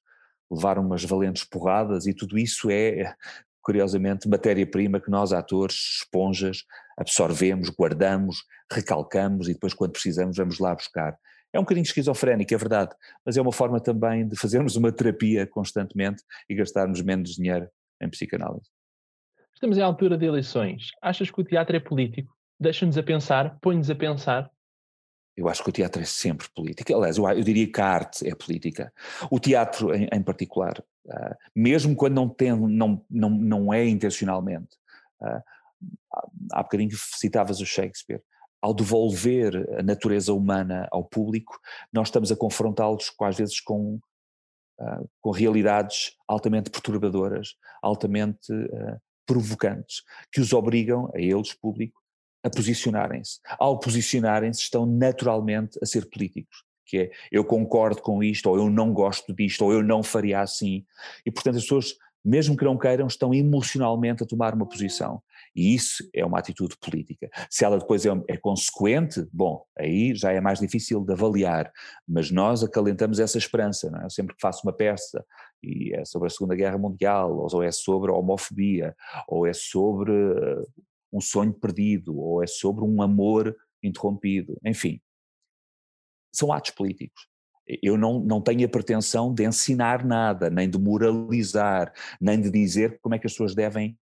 levar 0.50 0.80
umas 0.80 1.04
valentes 1.04 1.44
porradas 1.44 2.08
e 2.08 2.14
tudo 2.14 2.38
isso 2.38 2.70
é, 2.70 3.16
curiosamente, 3.62 4.28
matéria-prima 4.28 5.00
que 5.00 5.10
nós, 5.10 5.32
atores, 5.32 6.00
esponjas, 6.02 6.64
absorvemos, 6.98 7.70
guardamos, 7.70 8.44
recalcamos 8.72 9.48
e 9.48 9.54
depois, 9.54 9.74
quando 9.74 9.92
precisamos, 9.92 10.38
vamos 10.38 10.60
lá 10.60 10.74
buscar. 10.74 11.18
É 11.54 11.60
um 11.60 11.64
bocadinho 11.64 11.84
esquizofrénico, 11.84 12.54
é 12.54 12.58
verdade, 12.58 12.96
mas 13.26 13.38
é 13.38 13.42
uma 13.42 13.52
forma 13.52 13.80
também 13.80 14.28
de 14.28 14.38
fazermos 14.38 14.76
uma 14.76 14.92
terapia 14.92 15.46
constantemente 15.46 16.24
e 16.50 16.56
gastarmos 16.56 17.02
menos 17.02 17.32
dinheiro 17.32 17.70
em 18.02 18.10
psicanálise. 18.10 18.70
Estamos 19.62 19.78
em 19.78 19.84
altura 19.84 20.18
de 20.18 20.26
eleições. 20.26 20.90
Achas 21.00 21.30
que 21.30 21.40
o 21.40 21.44
teatro 21.44 21.76
é 21.76 21.80
político? 21.80 22.36
Deixa-nos 22.60 22.98
a 22.98 23.04
pensar, 23.04 23.60
põe-nos 23.62 23.92
a 23.92 23.96
pensar. 23.96 24.50
Eu 25.38 25.48
acho 25.48 25.64
que 25.64 25.70
o 25.70 25.72
teatro 25.72 26.02
é 26.02 26.06
sempre 26.06 26.48
político. 26.56 26.92
Aliás, 26.96 27.20
eu, 27.20 27.30
eu 27.30 27.44
diria 27.44 27.72
que 27.72 27.80
a 27.80 27.86
arte 27.86 28.28
é 28.28 28.34
política. 28.34 28.92
O 29.30 29.40
teatro, 29.40 29.94
em, 29.94 30.10
em 30.12 30.24
particular, 30.24 30.84
uh, 31.06 31.36
mesmo 31.56 31.96
quando 31.96 32.16
não, 32.16 32.28
tem, 32.28 32.56
não, 32.56 33.06
não, 33.08 33.30
não 33.30 33.72
é 33.72 33.86
intencionalmente. 33.86 34.76
Uh, 35.22 35.44
há 36.54 36.64
bocadinho 36.64 36.90
citavas 36.98 37.60
o 37.60 37.66
Shakespeare. 37.66 38.24
Ao 38.60 38.74
devolver 38.74 39.56
a 39.78 39.84
natureza 39.84 40.34
humana 40.34 40.88
ao 40.92 41.04
público, 41.04 41.60
nós 41.94 42.08
estamos 42.08 42.32
a 42.32 42.36
confrontá-los, 42.36 43.14
às 43.22 43.38
vezes, 43.38 43.60
com, 43.60 44.00
uh, 44.80 45.10
com 45.22 45.30
realidades 45.30 46.16
altamente 46.28 46.72
perturbadoras, 46.72 47.50
altamente 47.84 48.52
provocantes 49.32 50.04
que 50.30 50.42
os 50.42 50.52
obrigam, 50.52 51.10
a 51.16 51.20
eles, 51.20 51.54
público, 51.54 52.02
a 52.44 52.50
posicionarem-se. 52.50 53.40
Ao 53.58 53.80
posicionarem-se, 53.80 54.60
estão 54.62 54.86
naturalmente 54.86 55.80
a 55.82 55.86
ser 55.86 56.10
políticos. 56.10 56.66
Que 56.86 56.98
é 56.98 57.12
eu 57.32 57.46
concordo 57.46 58.02
com 58.02 58.22
isto, 58.22 58.50
ou 58.50 58.58
eu 58.58 58.70
não 58.70 58.94
gosto 58.94 59.34
disto, 59.34 59.64
ou 59.64 59.72
eu 59.72 59.82
não 59.82 60.04
faria 60.04 60.42
assim. 60.42 60.86
E 61.26 61.32
portanto 61.32 61.56
as 61.58 61.64
pessoas, 61.64 61.96
mesmo 62.24 62.56
que 62.56 62.64
não 62.64 62.78
queiram, 62.78 63.08
estão 63.08 63.34
emocionalmente 63.34 64.24
a 64.24 64.26
tomar 64.26 64.54
uma 64.54 64.66
posição. 64.66 65.22
E 65.56 65.74
isso 65.74 66.08
é 66.14 66.26
uma 66.26 66.40
atitude 66.40 66.78
política. 66.78 67.30
Se 67.50 67.66
ela 67.66 67.78
depois 67.78 68.06
é, 68.06 68.10
é, 68.28 68.38
consequente, 68.38 69.28
bom, 69.34 69.66
aí 69.78 70.16
já 70.16 70.32
é 70.32 70.40
mais 70.40 70.60
difícil 70.60 71.04
de 71.04 71.14
avaliar, 71.14 71.72
mas 72.08 72.32
nós 72.32 72.64
acalentamos 72.64 73.20
essa 73.20 73.38
esperança. 73.38 73.90
Não 73.90 74.02
é? 74.02 74.06
Eu 74.06 74.10
sempre 74.10 74.36
que 74.36 74.42
faço 74.42 74.62
uma 74.66 74.74
peça 74.74 75.26
e 75.64 75.94
é 75.94 76.06
sobre 76.06 76.28
a 76.28 76.30
Segunda 76.30 76.56
Guerra 76.56 76.78
Mundial, 76.78 77.48
ou 77.52 77.64
é 77.64 77.72
sobre 77.72 78.12
a 78.12 78.16
homofobia, 78.16 78.96
ou 79.28 79.46
é 79.46 79.54
sobre 79.54 80.12
uh, 80.12 80.68
um 81.12 81.22
sonho 81.22 81.54
perdido, 81.54 82.18
ou 82.18 82.44
é 82.44 82.48
sobre 82.48 82.84
um 82.84 83.02
amor 83.02 83.56
interrompido, 83.84 84.58
enfim. 84.64 85.02
São 86.32 86.54
atos 86.54 86.72
políticos. 86.72 87.31
Eu 87.82 87.98
não, 87.98 88.20
não 88.20 88.42
tenho 88.42 88.66
a 88.66 88.70
pretensão 88.70 89.34
de 89.34 89.46
ensinar 89.46 90.04
nada, 90.06 90.50
nem 90.50 90.70
de 90.70 90.78
moralizar, 90.78 91.94
nem 92.20 92.40
de 92.42 92.50
dizer 92.50 93.00
como 93.02 93.16
é 93.16 93.20
que 93.20 93.28
as 93.28 93.34
pessoas 93.34 93.56
devem 93.56 93.98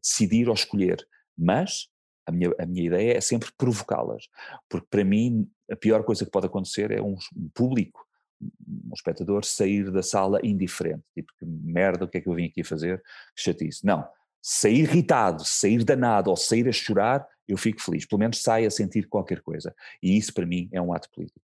decidir 0.00 0.48
ou 0.48 0.54
escolher, 0.54 1.06
mas 1.36 1.88
a 2.26 2.32
minha, 2.32 2.54
a 2.58 2.66
minha 2.66 2.86
ideia 2.86 3.16
é 3.16 3.20
sempre 3.20 3.50
provocá-las, 3.56 4.28
porque 4.68 4.86
para 4.88 5.04
mim 5.04 5.50
a 5.70 5.76
pior 5.76 6.04
coisa 6.04 6.24
que 6.24 6.30
pode 6.30 6.46
acontecer 6.46 6.90
é 6.90 7.02
um, 7.02 7.16
um 7.36 7.48
público, 7.54 8.04
um 8.40 8.92
espectador 8.94 9.44
sair 9.44 9.90
da 9.90 10.02
sala 10.02 10.40
indiferente, 10.42 11.02
tipo 11.14 11.32
que 11.38 11.44
merda, 11.44 12.04
o 12.04 12.08
que 12.08 12.18
é 12.18 12.20
que 12.20 12.28
eu 12.28 12.34
vim 12.34 12.46
aqui 12.46 12.64
fazer, 12.64 13.02
que 13.34 13.42
chatice. 13.42 13.84
Não, 13.84 14.06
sair 14.42 14.80
irritado, 14.80 15.44
sair 15.44 15.84
danado 15.84 16.30
ou 16.30 16.36
sair 16.36 16.68
a 16.68 16.72
chorar, 16.72 17.26
eu 17.46 17.56
fico 17.56 17.82
feliz, 17.82 18.06
pelo 18.06 18.20
menos 18.20 18.40
sai 18.42 18.64
a 18.64 18.70
sentir 18.70 19.08
qualquer 19.08 19.40
coisa, 19.40 19.74
e 20.02 20.16
isso 20.16 20.32
para 20.32 20.46
mim 20.46 20.68
é 20.72 20.80
um 20.80 20.92
ato 20.92 21.10
político. 21.10 21.40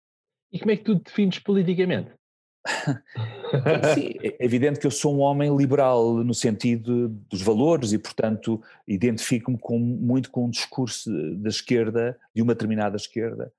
E 0.51 0.59
como 0.59 0.71
é 0.71 0.77
que 0.77 0.83
tu 0.83 0.95
defines 0.95 1.39
politicamente? 1.39 2.11
Sim, 3.95 4.13
é 4.21 4.45
evidente 4.45 4.79
que 4.79 4.85
eu 4.85 4.91
sou 4.91 5.15
um 5.15 5.19
homem 5.19 5.55
liberal 5.55 6.15
no 6.23 6.33
sentido 6.33 7.09
dos 7.29 7.41
valores 7.41 7.91
e, 7.91 7.97
portanto, 7.97 8.61
identifico-me 8.87 9.57
com, 9.57 9.79
muito 9.79 10.29
com 10.29 10.45
um 10.45 10.49
discurso 10.49 11.09
da 11.37 11.49
esquerda, 11.49 12.19
de 12.35 12.41
uma 12.41 12.53
determinada 12.53 12.95
esquerda. 12.95 13.51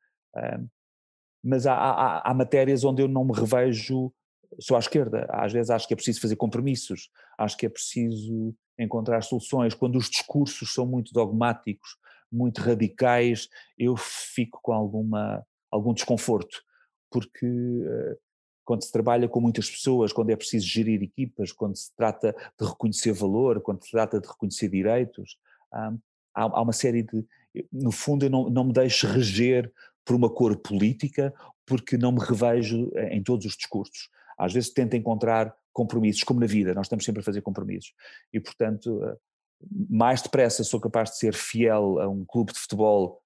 mas 1.43 1.67
há, 1.67 1.75
há, 1.75 2.31
há, 2.31 2.35
matérias 2.35 2.85
onde 2.85 3.03
eu 3.03 3.09
não 3.09 3.25
me 3.25 3.33
revejo 3.33 4.13
só 4.61 4.77
à 4.77 4.79
esquerda. 4.79 5.27
Às 5.31 5.53
vezes 5.53 5.71
acho 5.71 5.89
que 5.89 5.95
é 5.95 5.97
preciso 5.97 6.21
fazer 6.21 6.37
compromissos, 6.37 7.11
acho 7.39 7.57
que 7.57 7.67
é 7.67 7.69
preciso 7.69 8.55
encontrar 8.79 9.23
soluções. 9.23 9.75
Quando 9.75 9.97
os 9.97 10.09
discursos 10.09 10.73
são 10.73 10.87
muito 10.87 11.13
dogmáticos, 11.13 11.97
muito 12.31 12.61
radicais, 12.61 13.49
eu 13.79 13.97
fico 13.97 14.61
com 14.63 14.73
alguma, 14.73 15.45
algum 15.71 15.93
desconforto, 15.93 16.63
porque 17.13 17.47
uh, 17.47 18.17
quando 18.65 18.83
se 18.83 18.93
trabalha 18.93 19.29
com 19.29 19.41
muitas 19.41 19.71
pessoas, 19.71 20.13
quando 20.13 20.31
é 20.31 20.37
preciso 20.37 20.67
gerir 20.67 21.03
equipas, 21.03 21.53
quando 21.53 21.77
se 21.77 21.95
trata 21.97 22.35
de 22.59 22.67
reconhecer 22.67 23.13
valor, 23.13 23.61
quando 23.61 23.85
se 23.85 23.91
trata 23.91 24.21
de 24.21 24.27
reconhecer 24.27 24.69
direitos, 24.69 25.37
há, 25.73 25.93
há 26.35 26.63
uma 26.63 26.73
série 26.73 27.03
de. 27.03 27.25
No 27.71 27.93
fundo, 27.93 28.25
eu 28.25 28.31
não, 28.31 28.49
não 28.49 28.65
me 28.65 28.73
deixo 28.73 29.07
reger 29.07 29.71
por 30.05 30.17
uma 30.17 30.31
cor 30.31 30.57
política, 30.57 31.35
porque 31.67 31.99
não 31.99 32.13
me 32.13 32.21
revejo 32.21 32.91
em 33.11 33.23
todos 33.23 33.45
os 33.45 33.57
discursos. 33.57 34.09
Às 34.39 34.53
vezes 34.53 34.73
tento 34.73 34.97
encontrar 34.97 35.55
compromissos, 35.73 36.23
como 36.23 36.41
na 36.41 36.47
vida, 36.47 36.75
nós 36.75 36.87
estamos 36.87 37.05
sempre 37.05 37.21
a 37.21 37.25
fazer 37.25 37.43
compromissos. 37.43 37.93
E, 38.33 38.41
portanto, 38.41 39.01
mais 39.89 40.23
depressa 40.23 40.65
sou 40.65 40.81
capaz 40.81 41.11
de 41.11 41.19
ser 41.19 41.35
fiel 41.35 41.99
a 42.01 42.09
um 42.09 42.25
clube 42.25 42.53
de 42.53 42.59
futebol 42.59 43.22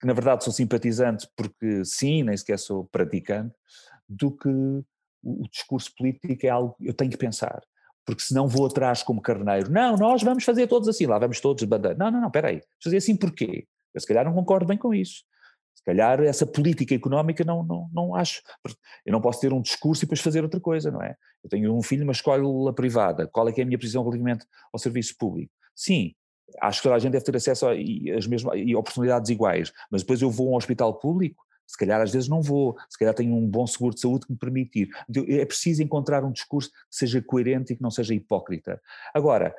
que, 0.00 0.06
na 0.06 0.12
verdade, 0.12 0.44
sou 0.44 0.52
simpatizante, 0.52 1.28
porque 1.36 1.84
sim, 1.84 2.22
nem 2.22 2.36
sequer 2.36 2.58
sou 2.58 2.84
praticante, 2.84 3.54
do 4.08 4.30
que 4.30 4.48
o 5.22 5.48
discurso 5.50 5.92
político 5.96 6.46
é 6.46 6.48
algo 6.48 6.76
eu 6.80 6.94
tenho 6.94 7.10
que 7.10 7.16
pensar, 7.16 7.60
porque 8.04 8.22
senão 8.22 8.46
vou 8.46 8.66
atrás 8.66 9.02
como 9.02 9.20
carneiro. 9.20 9.70
Não, 9.70 9.96
nós 9.96 10.22
vamos 10.22 10.44
fazer 10.44 10.66
todos 10.66 10.88
assim, 10.88 11.06
lá 11.06 11.18
vamos 11.18 11.40
todos 11.40 11.64
bandeira. 11.64 11.96
Não, 11.98 12.10
não, 12.10 12.20
não, 12.20 12.28
espera 12.28 12.48
aí, 12.48 12.62
fazer 12.82 12.98
assim 12.98 13.16
porquê? 13.16 13.66
Eu 13.92 14.00
se 14.00 14.06
calhar 14.06 14.24
não 14.24 14.32
concordo 14.32 14.66
bem 14.66 14.78
com 14.78 14.94
isso. 14.94 15.24
Se 15.74 15.82
calhar 15.84 16.20
essa 16.20 16.46
política 16.46 16.94
económica 16.94 17.44
não, 17.44 17.62
não, 17.62 17.88
não 17.92 18.14
acho. 18.14 18.42
Eu 19.04 19.12
não 19.12 19.20
posso 19.20 19.40
ter 19.40 19.52
um 19.52 19.60
discurso 19.60 20.02
e 20.02 20.06
depois 20.06 20.20
fazer 20.20 20.42
outra 20.42 20.60
coisa, 20.60 20.90
não 20.90 21.02
é? 21.02 21.16
Eu 21.42 21.50
tenho 21.50 21.74
um 21.74 21.82
filho 21.82 22.00
numa 22.00 22.12
escola 22.12 22.72
privada, 22.74 23.26
qual 23.26 23.48
é 23.48 23.52
que 23.52 23.60
é 23.60 23.64
a 23.64 23.66
minha 23.66 23.78
posição 23.78 24.02
relativamente 24.02 24.46
ao 24.72 24.78
serviço 24.78 25.16
público? 25.18 25.52
Sim, 25.74 26.14
acho 26.60 26.78
que 26.78 26.82
toda 26.84 26.94
a 26.94 26.98
gente 26.98 27.12
deve 27.12 27.24
ter 27.24 27.36
acesso 27.36 27.66
a, 27.66 27.72
a, 27.72 28.18
as 28.18 28.26
mesmas 28.26 28.54
a 28.54 28.78
oportunidades 28.78 29.30
iguais, 29.30 29.72
mas 29.90 30.02
depois 30.02 30.22
eu 30.22 30.30
vou 30.30 30.48
a 30.48 30.52
um 30.52 30.56
hospital 30.56 30.94
público 30.98 31.46
se 31.66 31.76
calhar 31.76 32.00
às 32.00 32.12
vezes 32.12 32.28
não 32.28 32.40
vou, 32.40 32.76
se 32.88 32.96
calhar 32.98 33.12
tenho 33.12 33.34
um 33.34 33.46
bom 33.46 33.66
seguro 33.66 33.94
de 33.94 34.00
saúde 34.00 34.26
que 34.26 34.32
me 34.32 34.38
permite 34.38 34.82
ir. 34.82 35.40
É 35.40 35.44
preciso 35.44 35.82
encontrar 35.82 36.24
um 36.24 36.30
discurso 36.30 36.70
que 36.70 36.76
seja 36.90 37.20
coerente 37.20 37.72
e 37.72 37.76
que 37.76 37.82
não 37.82 37.90
seja 37.90 38.14
hipócrita. 38.14 38.80
Agora, 39.12 39.54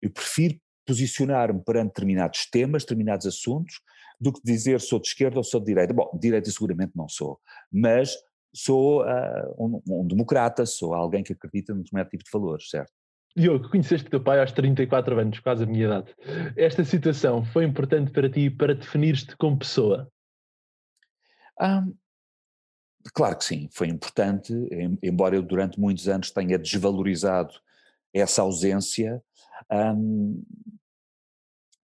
eu 0.00 0.10
prefiro 0.10 0.58
posicionar-me 0.86 1.62
perante 1.62 1.88
determinados 1.88 2.46
temas, 2.46 2.82
determinados 2.82 3.26
assuntos, 3.26 3.80
do 4.18 4.32
que 4.32 4.40
dizer 4.42 4.80
sou 4.80 4.98
de 4.98 5.08
esquerda 5.08 5.38
ou 5.38 5.44
sou 5.44 5.60
de 5.60 5.66
direita. 5.66 5.92
Bom, 5.92 6.10
de 6.14 6.20
direita 6.20 6.50
seguramente 6.50 6.92
não 6.94 7.08
sou, 7.08 7.38
mas 7.70 8.14
sou 8.52 9.02
uh, 9.02 9.54
um, 9.58 9.80
um, 9.86 10.06
democrata, 10.06 10.66
sou 10.66 10.94
alguém 10.94 11.22
que 11.22 11.32
acredita 11.32 11.72
num 11.72 11.82
determinado 11.82 12.10
tipo 12.10 12.24
de 12.24 12.30
valores, 12.30 12.68
certo? 12.68 12.92
Diogo, 13.36 13.68
conheceste 13.68 14.10
teu 14.10 14.20
pai 14.20 14.40
aos 14.40 14.52
34 14.52 15.18
anos, 15.18 15.38
quase 15.38 15.62
a 15.62 15.66
minha 15.66 15.86
idade. 15.86 16.14
Esta 16.56 16.84
situação 16.84 17.44
foi 17.44 17.64
importante 17.64 18.10
para 18.10 18.28
ti 18.28 18.50
para 18.50 18.74
definir-te 18.74 19.36
como 19.36 19.58
pessoa? 19.58 20.10
Um, 21.60 21.94
claro 23.14 23.38
que 23.38 23.44
sim, 23.44 23.68
foi 23.72 23.88
importante, 23.88 24.52
embora 25.02 25.36
eu 25.36 25.42
durante 25.42 25.78
muitos 25.78 26.08
anos 26.08 26.30
tenha 26.30 26.58
desvalorizado 26.58 27.54
essa 28.12 28.42
ausência, 28.42 29.22
um, 29.70 30.42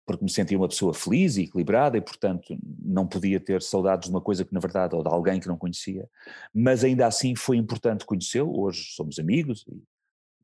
porque 0.05 0.23
me 0.23 0.29
sentia 0.29 0.57
uma 0.57 0.67
pessoa 0.67 0.93
feliz 0.93 1.37
e 1.37 1.43
equilibrada 1.43 1.97
e, 1.97 2.01
portanto, 2.01 2.57
não 2.79 3.07
podia 3.07 3.39
ter 3.39 3.61
saudades 3.61 4.07
de 4.07 4.13
uma 4.13 4.21
coisa 4.21 4.45
que, 4.45 4.53
na 4.53 4.59
verdade, 4.59 4.95
ou 4.95 5.03
de 5.03 5.09
alguém 5.09 5.39
que 5.39 5.47
não 5.47 5.57
conhecia, 5.57 6.07
mas 6.53 6.83
ainda 6.83 7.05
assim 7.05 7.35
foi 7.35 7.57
importante 7.57 8.05
conhecê-lo. 8.05 8.59
Hoje 8.59 8.83
somos 8.95 9.19
amigos 9.19 9.65
e, 9.67 9.83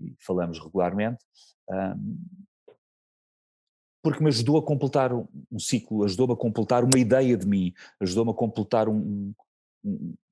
e 0.03 0.15
falamos 0.19 0.59
regularmente, 0.59 1.23
um, 1.69 2.17
porque 4.03 4.23
me 4.23 4.29
ajudou 4.29 4.57
a 4.57 4.63
completar 4.63 5.13
um, 5.13 5.27
um 5.51 5.59
ciclo, 5.59 6.03
ajudou-me 6.03 6.33
a 6.33 6.37
completar 6.37 6.83
uma 6.83 6.97
ideia 6.97 7.37
de 7.37 7.47
mim, 7.47 7.73
ajudou-me 7.99 8.31
a 8.31 8.33
completar 8.33 8.89
um, 8.89 9.33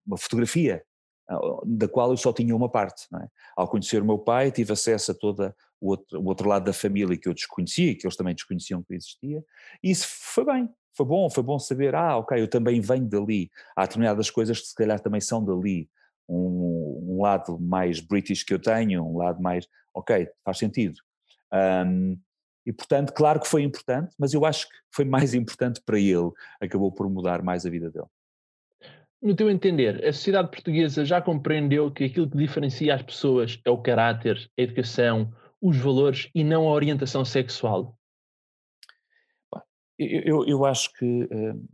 uma 0.06 0.18
fotografia 0.18 0.84
da 1.66 1.88
qual 1.88 2.10
eu 2.10 2.18
só 2.18 2.34
tinha 2.34 2.56
uma 2.56 2.70
parte. 2.70 3.08
É? 3.16 3.28
Ao 3.56 3.68
conhecer 3.68 4.02
o 4.02 4.06
meu 4.06 4.18
pai, 4.18 4.52
tive 4.52 4.74
acesso 4.74 5.12
a 5.12 5.16
toda 5.16 5.56
o 5.80 5.90
outro, 5.90 6.20
o 6.20 6.26
outro 6.26 6.50
lado 6.50 6.66
da 6.66 6.74
família 6.74 7.18
que 7.18 7.30
eu 7.30 7.34
desconhecia, 7.34 7.96
que 7.96 8.06
eles 8.06 8.16
também 8.16 8.34
desconheciam 8.34 8.84
que 8.84 8.94
existia, 8.94 9.44
e 9.84 9.92
isso 9.92 10.08
foi 10.10 10.44
bem, 10.46 10.70
foi 10.94 11.06
bom, 11.06 11.30
foi 11.30 11.44
bom 11.44 11.58
saber, 11.60 11.96
ah, 11.96 12.18
ok, 12.18 12.42
eu 12.42 12.50
também 12.50 12.82
venho 12.82 13.08
dali, 13.08 13.50
há 13.76 13.84
determinadas 13.84 14.30
coisas 14.30 14.60
que 14.60 14.68
se 14.68 14.76
calhar 14.76 15.00
também 15.00 15.22
são 15.22 15.44
dali, 15.44 15.90
um, 16.30 17.16
um 17.16 17.22
lado 17.22 17.60
mais 17.60 18.00
british 18.00 18.44
que 18.44 18.54
eu 18.54 18.60
tenho, 18.60 19.04
um 19.04 19.18
lado 19.18 19.42
mais, 19.42 19.68
ok, 19.94 20.30
faz 20.46 20.58
sentido. 20.60 21.00
Um, 21.52 22.18
e 22.66 22.72
portanto, 22.72 23.12
claro 23.14 23.40
que 23.40 23.48
foi 23.48 23.64
importante, 23.64 24.16
mas 24.18 24.34
eu 24.34 24.46
acho 24.46 24.70
que 24.70 24.76
foi 24.94 25.06
mais 25.06 25.34
importante 25.36 25.82
para 25.84 26.00
ele, 26.00 26.32
acabou 26.62 26.92
por 26.92 27.10
mudar 27.10 27.42
mais 27.42 27.66
a 27.66 27.70
vida 27.70 27.90
dele. 27.90 28.06
No 29.22 29.36
teu 29.36 29.50
entender, 29.50 30.06
a 30.06 30.14
sociedade 30.14 30.50
portuguesa 30.50 31.04
já 31.04 31.22
compreendeu 31.22 31.92
que 31.92 32.06
aquilo 32.06 32.30
que 32.30 32.38
diferencia 32.38 32.96
as 32.96 33.02
pessoas 33.02 33.60
é 33.66 33.70
o 33.70 33.82
caráter, 33.82 34.50
a 34.58 34.62
educação, 34.62 35.34
os 35.62 35.76
valores 35.78 36.30
e 36.34 36.42
não 36.42 36.70
a 36.70 36.72
orientação 36.72 37.26
sexual? 37.26 37.98
Eu, 39.98 40.22
eu, 40.22 40.48
eu 40.48 40.66
acho 40.66 40.94
que 40.94 41.24
uh, 41.24 41.68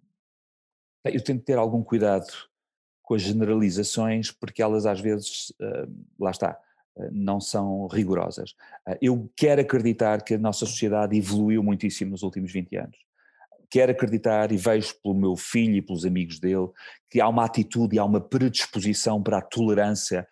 eu 1.05 1.23
tento 1.23 1.43
ter 1.43 1.59
algum 1.59 1.83
cuidado 1.83 2.25
com 3.05 3.13
as 3.13 3.21
generalizações, 3.21 4.31
porque 4.31 4.61
elas 4.61 4.85
às 4.85 4.99
vezes, 4.99 5.51
uh, 5.61 5.89
lá 6.19 6.31
está, 6.31 6.57
uh, 6.95 7.09
não 7.11 7.39
são 7.39 7.87
rigorosas. 7.87 8.55
eu 9.01 9.29
quero 9.35 9.61
acreditar 9.61 10.23
que 10.23 10.33
a 10.33 10.37
nossa 10.37 10.65
sociedade 10.65 11.17
evoluiu 11.17 11.63
muitíssimo 11.63 12.11
nos 12.11 12.23
últimos 12.23 12.51
20 12.51 12.75
anos. 12.77 12.97
Quero 13.69 13.91
acreditar 13.91 14.51
e 14.51 14.57
vejo 14.57 14.95
pelo 15.01 15.15
meu 15.15 15.35
filho 15.35 15.75
e 15.75 15.81
pelos 15.81 16.05
amigos 16.05 16.39
dele 16.39 16.69
que 17.09 17.19
há 17.21 17.27
uma 17.27 17.45
atitude 17.45 17.95
e 17.95 17.99
há 17.99 18.05
uma 18.05 18.21
predisposição 18.21 19.21
para 19.21 19.39
a 19.39 19.41
tolerância, 19.41 20.27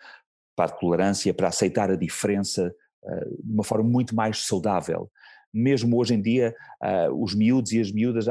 para 0.55 0.65
a 0.65 0.75
tolerância, 0.75 1.33
para 1.33 1.47
aceitar 1.47 1.89
a 1.89 1.95
diferença, 1.95 2.73
de 3.43 3.51
uma 3.51 3.63
forma 3.63 3.89
muito 3.89 4.15
mais 4.15 4.45
saudável. 4.45 5.11
Mesmo 5.51 5.97
hoje 5.97 6.13
em 6.13 6.21
dia, 6.21 6.55
os 7.15 7.33
miúdos 7.33 7.71
e 7.73 7.81
as 7.81 7.91
miúdas, 7.91 8.27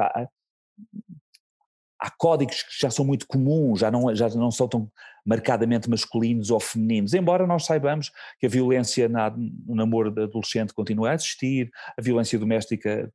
há, 2.02 2.10
códigos 2.10 2.62
que 2.62 2.80
já 2.80 2.90
são 2.90 3.04
muito 3.04 3.26
comuns, 3.26 3.80
já 3.80 3.90
não, 3.90 4.14
já 4.14 4.28
não 4.30 4.50
são 4.50 4.66
tão 4.68 4.90
marcadamente 5.24 5.88
masculinos 5.88 6.50
ou 6.50 6.58
femininos, 6.58 7.14
embora 7.14 7.46
nós 7.46 7.64
saibamos 7.64 8.10
que 8.38 8.46
a 8.46 8.48
violência 8.48 9.08
na, 9.08 9.30
no 9.30 9.74
namoro 9.74 10.10
de 10.10 10.22
adolescente 10.22 10.74
continua 10.74 11.10
a 11.10 11.14
existir, 11.14 11.70
a 11.96 12.02
violência 12.02 12.38
doméstica, 12.38 13.10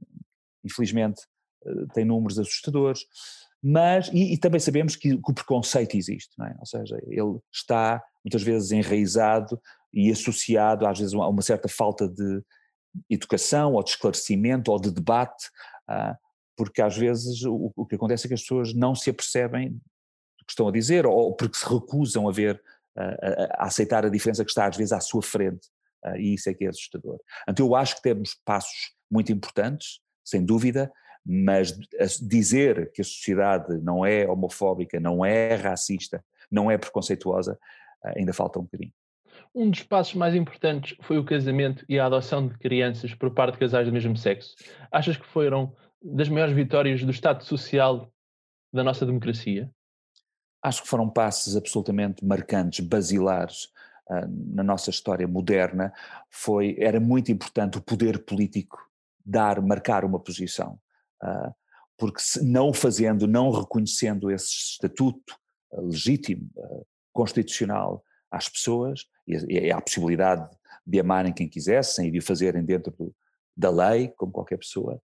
infelizmente, 0.64 1.22
uh, 1.66 1.88
tem 1.94 2.06
números 2.06 2.40
assustadores, 2.40 3.02
mas, 3.62 4.08
e, 4.14 4.34
e 4.34 4.38
também 4.38 4.60
sabemos 4.60 4.96
que, 4.96 5.18
que, 5.18 5.32
o 5.32 5.34
preconceito 5.34 5.98
existe, 5.98 6.30
é? 6.42 6.56
ou 6.60 6.66
seja, 6.66 6.98
ele 7.08 7.40
está 7.52 8.02
muitas 8.24 8.44
vezes 8.44 8.72
enraizado 8.72 9.60
e 9.94 10.12
associado 10.12 10.86
às 10.86 11.00
vezes 11.00 11.14
a 11.14 11.28
uma 11.28 11.42
certa 11.42 11.68
falta 11.68 12.08
de 12.08 12.42
educação 13.10 13.74
ou 13.74 13.84
de 13.84 13.92
esclarecimento 13.92 14.72
ou 14.72 14.80
de 14.80 14.92
debate, 14.92 15.48
uh, 15.90 16.16
porque 16.58 16.82
às 16.82 16.98
vezes 16.98 17.44
o, 17.44 17.72
o, 17.76 17.86
que 17.86 17.96
acontece 17.96 18.26
é 18.26 18.28
que 18.28 18.34
as 18.34 18.42
pessoas 18.42 18.74
não 18.74 18.96
se 18.96 19.12
apercebem 19.12 19.70
do 19.70 20.46
que 20.46 20.52
estão 20.52 20.68
a 20.68 20.72
dizer 20.72 21.06
ou 21.06 21.34
porque 21.36 21.58
se 21.58 21.66
recusam 21.66 22.28
a 22.28 22.32
ver, 22.32 22.62
uh, 22.98 23.02
a, 23.02 23.64
a, 23.64 23.68
aceitar 23.68 24.04
a 24.04 24.10
diferença 24.10 24.44
que 24.44 24.50
está 24.50 24.66
às 24.66 24.76
vezes 24.76 24.92
à 24.92 25.00
sua 25.00 25.22
frente, 25.22 25.68
uh, 26.04 26.18
e 26.18 26.34
isso 26.34 26.50
é 26.50 26.54
que 26.54 26.66
é 26.66 26.70
assustador. 26.70 27.20
Então 27.48 27.68
eu 27.68 27.76
acho 27.76 27.96
que 27.96 28.02
temos 28.02 28.36
passos 28.44 28.96
muito 29.10 29.32
importantes, 29.32 30.02
sem 30.26 30.44
dúvida, 30.44 30.92
mas 31.24 31.78
dizer 32.22 32.92
que 32.92 33.02
a 33.02 33.06
sociedade 33.06 33.78
não 33.82 34.06
é 34.06 34.28
homofóbica, 34.28 35.00
não 35.00 35.24
é 35.24 35.56
racista, 35.56 36.24
não 36.50 36.72
é 36.72 36.78
preconceituosa, 36.78 37.60
ainda 38.16 38.34
falta 38.34 38.60
um 38.60 38.64
bocadinho. 38.64 38.94
Um 39.54 39.70
dos 39.70 39.84
passos 39.84 40.14
mais 40.14 40.36
importantes 40.36 40.96
foi 41.02 41.18
o 41.18 41.26
casamento 41.26 41.84
e 41.90 42.00
a 42.00 42.06
adoção 42.06 42.48
de 42.48 42.58
crianças 42.58 43.14
por 43.14 43.32
parte 43.32 43.54
de 43.54 43.60
casais 43.60 43.88
do 43.88 43.94
mesmo 43.94 44.16
sexo. 44.16 44.56
Achas 44.92 45.18
que 45.18 45.26
foram 45.26 45.74
das 46.08 46.30
maiores 46.30 46.56
vitórias 46.56 47.04
do 47.04 47.12
Estado 47.12 47.44
social 47.44 48.12
da 48.72 48.84
nossa 48.84 49.06
democracia? 49.06 49.70
Acho 50.62 50.84
que 50.84 50.88
foram 50.88 51.10
passos 51.10 51.56
absolutamente 51.56 52.26
marcantes, 52.26 52.86
basilares 52.86 53.66
uh, 54.10 54.28
na 54.54 54.64
nossa 54.64 54.90
história 54.90 55.28
moderna. 55.28 55.94
Foi, 56.30 56.76
era 56.80 57.00
muito 57.00 57.32
importante 57.32 57.78
o 57.78 57.82
poder 57.82 58.24
político 58.24 58.78
dar, 59.26 59.62
marcar 59.62 60.06
uma 60.06 60.20
posição, 60.20 60.80
uh, 61.24 61.54
porque 61.98 62.22
se 62.22 62.44
não 62.44 62.74
fazendo, 62.74 63.28
não 63.28 63.52
reconhecendo 63.52 64.32
esse 64.32 64.54
estatuto 64.54 65.36
uh, 65.72 65.82
legítimo, 65.82 66.50
constitucional 67.12 68.04
às 68.32 68.48
pessoas, 68.48 69.06
e 69.28 69.72
a 69.72 69.82
possibilidade 69.82 70.48
de 70.86 71.00
amarem 71.00 71.34
quem 71.34 71.50
quisessem 71.50 72.08
e 72.08 72.12
de 72.12 72.20
o 72.20 72.22
fazerem 72.22 72.64
dentro 72.64 72.94
do, 72.94 73.16
da 73.56 73.70
lei, 73.70 74.10
como 74.10 74.32
qualquer 74.32 74.58
pessoa, 74.58 75.02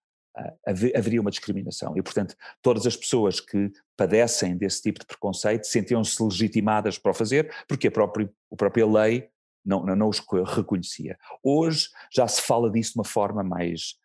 haveria 0.66 1.20
uma 1.20 1.30
discriminação. 1.30 1.96
E, 1.96 2.02
portanto, 2.02 2.34
todas 2.62 2.86
as 2.86 2.96
pessoas 2.96 3.40
que 3.40 3.70
padecem 3.96 4.56
desse 4.56 4.82
tipo 4.82 5.00
de 5.00 5.06
preconceito 5.06 5.66
sentiam-se 5.66 6.22
legitimadas 6.22 6.98
para 6.98 7.10
o 7.10 7.14
fazer, 7.14 7.52
porque 7.68 7.88
a 7.88 7.90
própria, 7.90 8.30
a 8.52 8.56
própria 8.56 8.86
lei 8.86 9.28
não, 9.64 9.84
não, 9.84 9.96
não 9.96 10.08
os 10.08 10.22
reconhecia. 10.54 11.18
Hoje 11.42 11.88
já 12.12 12.26
se 12.26 12.40
fala 12.42 12.70
disso 12.70 12.92
de 12.92 12.98
uma 12.98 13.04
forma 13.04 13.42
mais 13.42 13.98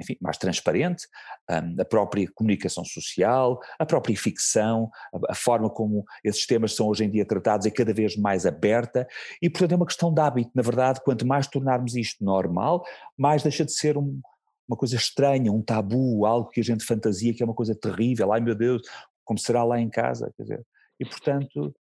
enfim, 0.00 0.16
mais 0.20 0.38
transparente, 0.38 1.08
a 1.48 1.84
própria 1.84 2.30
comunicação 2.32 2.84
social, 2.84 3.58
a 3.78 3.84
própria 3.84 4.16
ficção, 4.16 4.88
a, 5.28 5.34
forma 5.34 5.68
como 5.68 6.04
esses 6.22 6.46
temas 6.46 6.74
são 6.74 6.86
hoje 6.86 7.04
em 7.04 7.10
dia 7.10 7.26
tratados 7.26 7.66
é 7.66 7.70
cada 7.70 7.92
vez 7.92 8.16
mais 8.16 8.46
aberta 8.46 9.08
e, 9.42 9.50
portanto, 9.50 9.72
é 9.72 9.76
uma 9.76 9.86
questão 9.86 10.14
de 10.14 10.20
hábito. 10.20 10.52
Na 10.54 10.62
verdade, 10.62 11.00
quanto 11.04 11.26
mais 11.26 11.48
tornarmos 11.48 11.96
isto 11.96 12.24
normal, 12.24 12.84
mais 13.16 13.42
deixa 13.42 13.64
de 13.64 13.72
ser 13.72 13.98
um, 13.98 14.20
uma 14.68 14.76
coisa 14.76 14.96
estranha, 14.96 15.50
um 15.50 15.62
tabu, 15.62 16.26
algo 16.26 16.50
que 16.50 16.60
a 16.60 16.64
gente 16.64 16.84
fantasia 16.84 17.32
que 17.32 17.42
é 17.42 17.46
uma 17.46 17.54
coisa 17.54 17.74
terrível. 17.74 18.32
Ai 18.32 18.40
meu 18.40 18.54
Deus, 18.54 18.82
como 19.24 19.38
será 19.38 19.64
lá 19.64 19.80
em 19.80 19.88
casa? 19.88 20.32
Quer 20.36 20.42
dizer, 20.42 20.66
e, 21.00 21.04
portanto, 21.04 21.74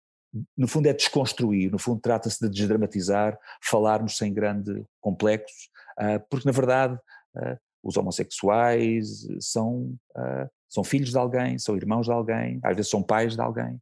no 0.57 0.67
fundo 0.67 0.87
é 0.87 0.93
desconstruir, 0.93 1.71
no 1.71 1.79
fundo 1.79 2.01
trata-se 2.01 2.39
de 2.39 2.49
desdramatizar, 2.49 3.39
falarmos 3.61 4.17
sem 4.17 4.33
grande 4.33 4.85
complexos, 4.99 5.69
ah, 5.97 6.19
porque 6.29 6.45
na 6.45 6.51
verdade 6.51 6.99
ah, 7.37 7.57
os 7.81 7.95
homossexuais 7.95 9.27
são, 9.39 9.95
uh, 10.17 10.49
são 10.67 10.83
filhos 10.83 11.11
de 11.11 11.17
alguém, 11.19 11.59
são 11.59 11.77
irmãos 11.77 12.07
de 12.07 12.11
alguém, 12.11 12.59
às 12.63 12.75
vezes 12.75 12.89
são 12.89 13.03
pais 13.03 13.35
de 13.35 13.41
alguém. 13.41 13.79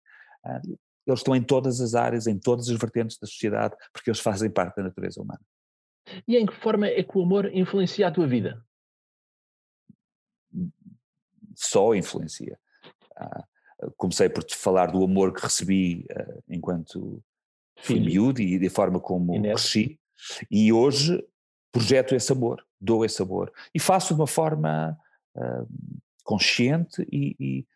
Eles 1.08 1.20
estão 1.20 1.34
em 1.34 1.42
todas 1.42 1.80
as 1.80 1.96
áreas, 1.96 2.28
em 2.28 2.38
todas 2.38 2.70
as 2.70 2.78
vertentes 2.78 3.18
da 3.18 3.26
sociedade, 3.26 3.76
porque 3.94 4.10
eles 4.10 4.20
fazem 4.20 4.52
parte 4.52 4.76
da 4.76 4.84
natureza 4.84 5.22
humana. 5.22 5.40
E 6.28 6.36
em 6.36 6.46
que 6.46 6.54
forma 6.54 6.86
é 6.86 7.02
que 7.02 7.18
o 7.18 7.22
amor 7.22 7.50
influencia 7.56 8.06
a 8.06 8.12
tua 8.12 8.28
vida? 8.28 8.62
Só 11.56 11.94
influencia. 11.96 12.58
Uh, 13.20 13.92
comecei 13.98 14.30
por 14.30 14.44
te 14.44 14.56
falar 14.56 14.88
do 14.88 15.04
amor 15.04 15.34
que 15.34 15.42
recebi 15.42 16.06
enquanto 16.48 17.22
fui 17.78 18.00
miúdo 18.00 18.42
e 18.42 18.58
da 18.58 18.70
forma 18.70 19.00
como 19.00 19.36
Inês. 19.36 19.54
cresci, 19.54 20.00
e 20.50 20.72
hoje 20.72 21.22
projeto 21.72 22.16
esse 22.16 22.32
amor 22.32 22.64
dou 22.80 23.04
esse 23.04 23.16
sabor. 23.16 23.52
E 23.74 23.80
faço 23.80 24.14
de 24.14 24.22
uma 24.22 24.28
forma 24.28 24.98
uh, 25.36 25.68
consciente 26.24 27.06
e, 27.12 27.36
e, 27.40 27.68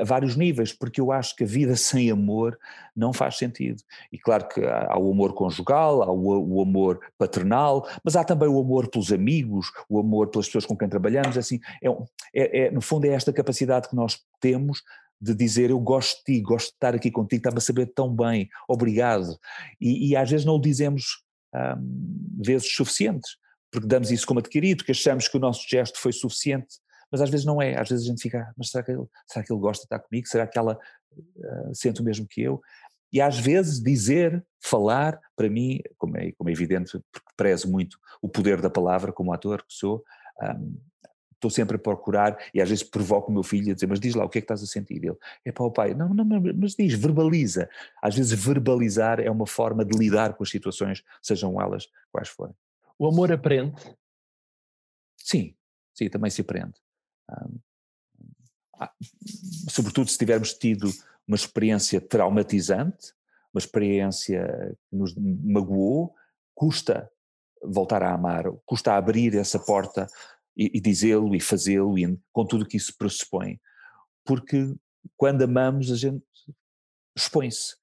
a 0.00 0.04
vários 0.04 0.36
níveis, 0.36 0.72
porque 0.72 1.00
eu 1.00 1.12
acho 1.12 1.36
que 1.36 1.44
a 1.44 1.46
vida 1.46 1.76
sem 1.76 2.10
amor 2.10 2.58
não 2.94 3.12
faz 3.12 3.36
sentido. 3.36 3.82
E 4.10 4.18
claro 4.18 4.48
que 4.48 4.64
há 4.64 4.98
o 4.98 5.10
amor 5.10 5.34
conjugal, 5.34 6.02
há 6.02 6.10
o, 6.10 6.56
o, 6.56 6.62
amor 6.62 7.00
paternal, 7.18 7.86
mas 8.02 8.16
há 8.16 8.24
também 8.24 8.48
o 8.48 8.58
amor 8.58 8.88
pelos 8.88 9.12
amigos, 9.12 9.66
o 9.88 9.98
amor 9.98 10.28
pelas 10.28 10.46
pessoas 10.46 10.64
com 10.64 10.76
quem 10.76 10.88
trabalhamos, 10.88 11.36
assim, 11.36 11.60
é, 11.82 11.88
é, 12.34 12.66
é 12.66 12.70
no 12.70 12.80
fundo 12.80 13.06
é 13.06 13.10
esta 13.10 13.32
capacidade 13.32 13.88
que 13.88 13.96
nós 13.96 14.18
temos 14.40 14.82
de 15.20 15.34
dizer 15.34 15.70
eu 15.70 15.80
gosto 15.80 16.18
de 16.18 16.34
ti, 16.34 16.40
gosto 16.40 16.68
de 16.68 16.74
estar 16.74 16.94
aqui 16.94 17.10
contigo, 17.10 17.40
estava 17.40 17.58
a 17.58 17.60
saber 17.60 17.86
tão 17.86 18.14
bem, 18.14 18.48
obrigado. 18.68 19.38
E, 19.80 20.10
e 20.10 20.16
às 20.16 20.30
vezes 20.30 20.46
não 20.46 20.56
o 20.56 20.60
dizemos 20.60 21.22
hum, 21.54 22.40
vezes 22.42 22.74
suficientes, 22.74 23.36
porque 23.70 23.86
damos 23.86 24.10
isso 24.10 24.26
como 24.26 24.40
adquirido, 24.40 24.84
que 24.84 24.92
achamos 24.92 25.28
que 25.28 25.36
o 25.36 25.40
nosso 25.40 25.66
gesto 25.68 25.98
foi 25.98 26.12
suficiente 26.12 26.76
mas 27.10 27.20
às 27.20 27.30
vezes 27.30 27.46
não 27.46 27.60
é, 27.60 27.78
às 27.78 27.88
vezes 27.88 28.04
a 28.04 28.08
gente 28.08 28.22
fica, 28.22 28.52
mas 28.56 28.70
será 28.70 28.84
que 28.84 28.92
ele, 28.92 29.06
será 29.26 29.44
que 29.44 29.52
ele 29.52 29.60
gosta 29.60 29.82
de 29.82 29.86
estar 29.86 29.98
comigo? 30.00 30.26
Será 30.26 30.46
que 30.46 30.58
ela 30.58 30.78
uh, 31.16 31.74
sente 31.74 32.00
o 32.00 32.04
mesmo 32.04 32.26
que 32.26 32.42
eu? 32.42 32.60
E 33.12 33.20
às 33.20 33.38
vezes 33.38 33.80
dizer, 33.80 34.44
falar, 34.60 35.18
para 35.36 35.48
mim, 35.48 35.80
como 35.96 36.16
é, 36.16 36.32
como 36.32 36.50
é 36.50 36.52
evidente, 36.52 37.00
porque 37.12 37.28
prezo 37.36 37.70
muito 37.70 37.98
o 38.20 38.28
poder 38.28 38.60
da 38.60 38.68
palavra 38.68 39.12
como 39.12 39.32
ator 39.32 39.62
que 39.62 39.72
sou, 39.72 40.04
um, 40.42 40.76
estou 41.36 41.50
sempre 41.50 41.76
a 41.76 41.78
procurar 41.78 42.36
e 42.52 42.60
às 42.60 42.68
vezes 42.68 42.82
provoco 42.82 43.30
o 43.30 43.34
meu 43.34 43.42
filho 43.42 43.70
a 43.70 43.74
dizer, 43.74 43.86
mas 43.86 44.00
diz 44.00 44.14
lá, 44.14 44.24
o 44.24 44.28
que 44.28 44.38
é 44.38 44.40
que 44.40 44.44
estás 44.44 44.62
a 44.62 44.66
sentir? 44.66 45.04
Ele, 45.04 45.16
é 45.44 45.52
para 45.52 45.64
o 45.64 45.70
pai, 45.70 45.94
não, 45.94 46.12
não, 46.12 46.24
mas 46.24 46.74
diz, 46.74 46.94
verbaliza. 46.94 47.68
Às 48.02 48.16
vezes 48.16 48.32
verbalizar 48.32 49.20
é 49.20 49.30
uma 49.30 49.46
forma 49.46 49.84
de 49.84 49.96
lidar 49.96 50.34
com 50.34 50.42
as 50.42 50.50
situações, 50.50 51.02
sejam 51.22 51.60
elas 51.60 51.88
quais 52.10 52.28
forem. 52.28 52.54
O 52.98 53.06
amor 53.06 53.30
aprende? 53.30 53.74
Sim, 55.16 55.54
sim, 55.94 56.08
também 56.08 56.30
se 56.30 56.40
aprende. 56.40 56.74
Ah, 57.28 58.92
sobretudo 59.68 60.10
se 60.10 60.18
tivermos 60.18 60.54
tido 60.54 60.90
uma 61.26 61.36
experiência 61.36 62.00
traumatizante, 62.00 63.12
uma 63.52 63.58
experiência 63.58 64.76
que 64.88 64.96
nos 64.96 65.14
magoou, 65.16 66.14
custa 66.54 67.10
voltar 67.62 68.02
a 68.02 68.12
amar, 68.12 68.44
custa 68.64 68.94
abrir 68.94 69.34
essa 69.34 69.58
porta 69.58 70.06
e, 70.56 70.76
e 70.76 70.80
dizê-lo 70.80 71.34
e 71.34 71.40
fazê-lo 71.40 71.94
com 72.32 72.46
tudo 72.46 72.66
que 72.66 72.76
isso 72.76 72.94
pressupõe. 72.96 73.60
Porque 74.24 74.74
quando 75.16 75.42
amamos 75.42 75.90
a 75.90 75.96
gente 75.96 76.24
expõe-se, 77.16 77.76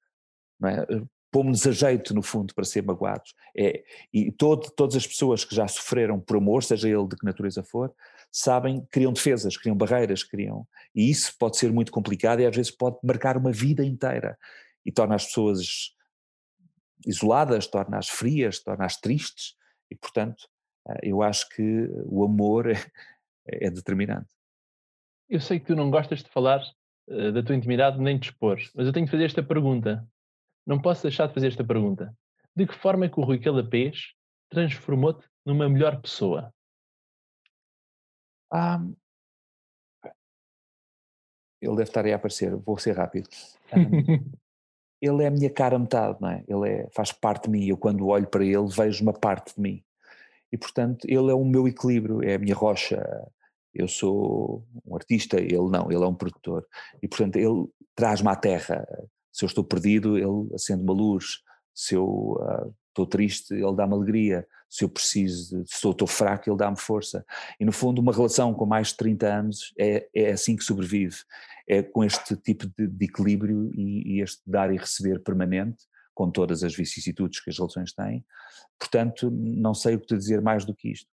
não 0.59 0.69
é? 0.69 0.85
pomos-nos 1.33 1.65
a 1.65 1.71
jeito, 1.71 2.13
no 2.13 2.21
fundo, 2.21 2.53
para 2.53 2.63
ser 2.63 2.83
magoados. 2.83 3.33
É, 3.57 3.83
e 4.13 4.31
todo, 4.31 4.69
todas 4.69 4.95
as 4.95 5.07
pessoas 5.07 5.43
que 5.43 5.55
já 5.55 5.67
sofreram 5.67 6.19
por 6.19 6.37
amor, 6.37 6.63
seja 6.63 6.87
ele 6.87 7.07
de 7.07 7.17
que 7.17 7.25
natureza 7.25 7.63
for, 7.63 7.91
sabem, 8.33 8.85
criam 8.91 9.13
defesas, 9.13 9.55
criam 9.55 9.77
barreiras, 9.77 10.23
criam. 10.23 10.67
E 10.95 11.09
isso 11.09 11.33
pode 11.37 11.57
ser 11.57 11.71
muito 11.71 11.91
complicado 11.91 12.41
e 12.41 12.45
às 12.45 12.55
vezes 12.55 12.71
pode 12.71 12.97
marcar 13.03 13.37
uma 13.37 13.51
vida 13.51 13.85
inteira 13.85 14.37
e 14.85 14.91
torna 14.91 15.15
as 15.15 15.25
pessoas 15.25 15.93
isoladas, 17.05 17.67
torna-as 17.67 18.09
frias, 18.09 18.59
torna-as 18.59 18.97
tristes. 18.97 19.55
E, 19.91 19.95
portanto, 19.95 20.47
eh, 20.89 21.09
eu 21.09 21.21
acho 21.21 21.47
que 21.49 21.87
o 22.05 22.23
amor 22.23 22.67
é, 22.71 22.77
é 23.47 23.69
determinante. 23.69 24.29
Eu 25.29 25.39
sei 25.39 25.59
que 25.59 25.67
tu 25.67 25.75
não 25.75 25.91
gostas 25.91 26.23
de 26.23 26.29
falar 26.29 26.61
uh, 27.07 27.31
da 27.31 27.43
tua 27.43 27.55
intimidade 27.55 27.99
nem 27.99 28.17
de 28.17 28.27
expor, 28.27 28.57
mas 28.75 28.87
eu 28.87 28.93
tenho 28.93 29.05
de 29.05 29.11
fazer 29.11 29.25
esta 29.25 29.43
pergunta 29.43 30.05
não 30.65 30.81
posso 30.81 31.03
deixar 31.03 31.27
de 31.27 31.33
fazer 31.33 31.47
esta 31.47 31.63
pergunta. 31.63 32.15
De 32.55 32.65
que 32.65 32.75
forma 32.75 33.05
é 33.05 33.09
que 33.09 33.19
o 33.19 33.23
Rui 33.23 33.39
Calapês 33.39 34.13
transformou-te 34.49 35.27
numa 35.45 35.67
melhor 35.67 36.01
pessoa? 36.01 36.53
Ah, 38.53 38.79
ele 41.61 41.75
deve 41.75 41.83
estar 41.83 42.05
aí 42.05 42.13
a 42.13 42.17
aparecer, 42.17 42.55
vou 42.55 42.77
ser 42.77 42.95
rápido. 42.95 43.27
Um, 43.73 44.31
ele 45.01 45.23
é 45.23 45.27
a 45.27 45.31
minha 45.31 45.49
cara 45.49 45.79
metade, 45.79 46.17
não 46.21 46.29
é? 46.29 46.43
Ele 46.47 46.69
é, 46.69 46.89
faz 46.91 47.11
parte 47.11 47.45
de 47.45 47.49
mim. 47.49 47.65
Eu, 47.65 47.77
quando 47.77 48.07
olho 48.07 48.27
para 48.27 48.45
ele, 48.45 48.67
vejo 48.67 49.01
uma 49.01 49.13
parte 49.13 49.55
de 49.55 49.61
mim. 49.61 49.83
E, 50.51 50.57
portanto, 50.57 51.05
ele 51.05 51.31
é 51.31 51.33
o 51.33 51.43
meu 51.43 51.67
equilíbrio, 51.67 52.23
é 52.23 52.35
a 52.35 52.39
minha 52.39 52.53
rocha. 52.53 53.01
Eu 53.73 53.87
sou 53.87 54.63
um 54.85 54.95
artista, 54.95 55.39
ele 55.39 55.69
não, 55.69 55.91
ele 55.91 56.03
é 56.03 56.07
um 56.07 56.13
produtor. 56.13 56.67
E, 57.01 57.07
portanto, 57.07 57.37
ele 57.37 57.67
traz-me 57.95 58.29
à 58.29 58.35
terra 58.35 58.85
se 59.33 59.43
eu 59.43 59.47
estou 59.47 59.63
perdido, 59.63 60.15
ele 60.15 60.53
acende 60.53 60.83
uma 60.83 60.93
luz. 60.93 61.39
Se 61.73 61.95
eu 61.95 62.37
uh, 62.39 62.73
estou 62.93 63.07
triste, 63.07 63.53
ele 63.53 63.75
dá-me 63.75 63.93
alegria. 63.93 64.47
Se 64.69 64.85
eu 64.85 64.89
preciso, 64.89 65.63
se 65.65 65.87
estou 65.87 66.07
fraco, 66.07 66.49
ele 66.49 66.57
dá-me 66.57 66.77
força. 66.79 67.25
E 67.59 67.65
no 67.65 67.71
fundo, 67.71 67.99
uma 67.99 68.13
relação 68.13 68.53
com 68.53 68.65
mais 68.65 68.89
de 68.89 68.97
30 68.97 69.27
anos 69.27 69.73
é, 69.77 70.07
é 70.15 70.31
assim 70.31 70.55
que 70.55 70.63
sobrevive. 70.63 71.17
É 71.67 71.83
com 71.83 72.03
este 72.03 72.35
tipo 72.37 72.67
de, 72.67 72.87
de 72.87 73.05
equilíbrio 73.05 73.71
e, 73.73 74.15
e 74.15 74.21
este 74.21 74.41
dar 74.45 74.73
e 74.73 74.77
receber 74.77 75.19
permanente, 75.19 75.83
com 76.13 76.29
todas 76.29 76.63
as 76.63 76.75
vicissitudes 76.75 77.39
que 77.39 77.49
as 77.49 77.57
relações 77.57 77.93
têm. 77.93 78.25
Portanto, 78.79 79.31
não 79.31 79.73
sei 79.73 79.95
o 79.95 79.99
que 79.99 80.07
te 80.07 80.17
dizer 80.17 80.41
mais 80.41 80.65
do 80.65 80.75
que 80.75 80.91
isto. 80.91 81.09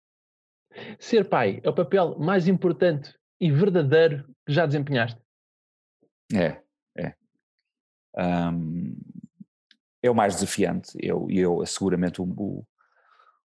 Ser 0.98 1.28
pai 1.28 1.60
é 1.62 1.68
o 1.68 1.74
papel 1.74 2.18
mais 2.18 2.48
importante 2.48 3.14
e 3.40 3.50
verdadeiro 3.50 4.24
que 4.46 4.52
já 4.52 4.66
desempenhaste? 4.66 5.20
É, 6.34 6.60
é 6.96 7.14
um, 8.16 8.96
é 10.06 10.10
o 10.10 10.14
mais 10.14 10.34
desafiante 10.34 10.92
eu, 11.00 11.26
eu 11.30 11.64
seguramente 11.66 12.20
o, 12.20 12.24
o, 12.24 12.66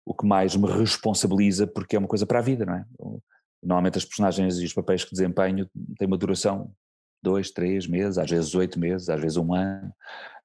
o, 0.05 0.13
que 0.13 0.25
mais 0.25 0.55
me 0.55 0.67
responsabiliza 0.67 1.67
porque 1.67 1.95
é 1.95 1.99
uma 1.99 2.07
coisa 2.07 2.25
para 2.25 2.39
a 2.39 2.41
vida, 2.41 2.65
não 2.65 2.75
é? 2.75 2.85
Normalmente 3.61 3.97
as 3.97 4.05
personagens 4.05 4.57
e 4.59 4.65
os 4.65 4.73
papéis 4.73 5.03
que 5.03 5.11
desempenho 5.11 5.69
têm 5.97 6.07
uma 6.07 6.17
duração 6.17 6.73
dois, 7.21 7.51
três 7.51 7.87
meses, 7.87 8.17
às 8.17 8.29
vezes 8.29 8.55
oito 8.55 8.79
meses, 8.79 9.09
às 9.09 9.21
vezes 9.21 9.37
um 9.37 9.53
ano. 9.53 9.93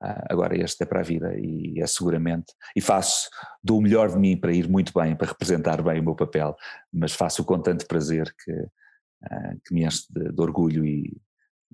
Uh, 0.03 0.23
agora 0.29 0.57
este 0.57 0.83
é 0.83 0.87
para 0.87 1.01
a 1.01 1.03
vida 1.03 1.35
e 1.39 1.81
é 1.81 1.87
seguramente, 1.87 2.53
e 2.77 2.83
faço, 2.83 3.31
dou 3.65 3.79
o 3.79 3.83
melhor 3.83 4.11
de 4.11 4.19
mim 4.19 4.37
para 4.37 4.53
ir 4.53 4.69
muito 4.69 4.93
bem, 4.93 5.17
para 5.17 5.29
representar 5.29 5.83
bem 5.83 6.01
o 6.01 6.05
meu 6.05 6.15
papel, 6.15 6.55
mas 6.93 7.13
faço 7.13 7.43
com 7.45 7.59
tanto 7.59 7.87
prazer 7.87 8.31
que, 8.45 8.53
uh, 8.53 9.61
que 9.65 9.73
me 9.73 9.85
enche 9.85 10.05
de, 10.11 10.31
de 10.31 10.43
orgulho 10.43 10.85
e, 10.85 11.17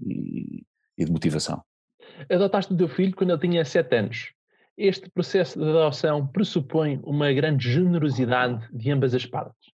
e, 0.00 0.64
e 0.96 1.04
de 1.04 1.10
motivação. 1.10 1.62
Adotaste 2.30 2.72
o 2.72 2.76
teu 2.76 2.88
filho 2.88 3.14
quando 3.14 3.30
ele 3.30 3.40
tinha 3.40 3.64
7 3.64 3.96
anos. 3.96 4.32
Este 4.76 5.10
processo 5.10 5.58
de 5.58 5.68
adoção 5.68 6.26
pressupõe 6.26 7.00
uma 7.04 7.32
grande 7.32 7.70
generosidade 7.70 8.66
de 8.72 8.90
ambas 8.90 9.14
as 9.14 9.26
partes. 9.26 9.70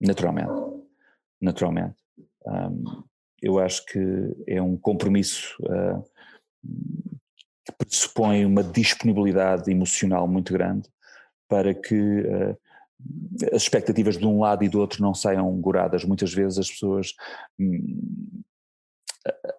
Naturalmente. 0.00 0.52
Naturalmente. 1.40 1.96
Um, 2.46 3.02
eu 3.42 3.58
acho 3.58 3.84
que 3.86 3.98
é 4.46 4.60
um 4.60 4.76
compromisso 4.76 5.56
uh, 5.62 6.04
que 7.64 7.72
pressupõe 7.78 8.44
uma 8.44 8.62
disponibilidade 8.62 9.70
emocional 9.70 10.28
muito 10.28 10.52
grande 10.52 10.88
para 11.48 11.74
que 11.74 12.20
uh, 12.20 12.58
as 13.52 13.62
expectativas 13.62 14.18
de 14.18 14.26
um 14.26 14.40
lado 14.40 14.62
e 14.62 14.68
do 14.68 14.78
outro 14.78 15.02
não 15.02 15.14
saiam 15.14 15.50
goradas. 15.60 16.04
Muitas 16.04 16.32
vezes 16.32 16.58
as 16.58 16.70
pessoas 16.70 17.14
hum, 17.58 18.42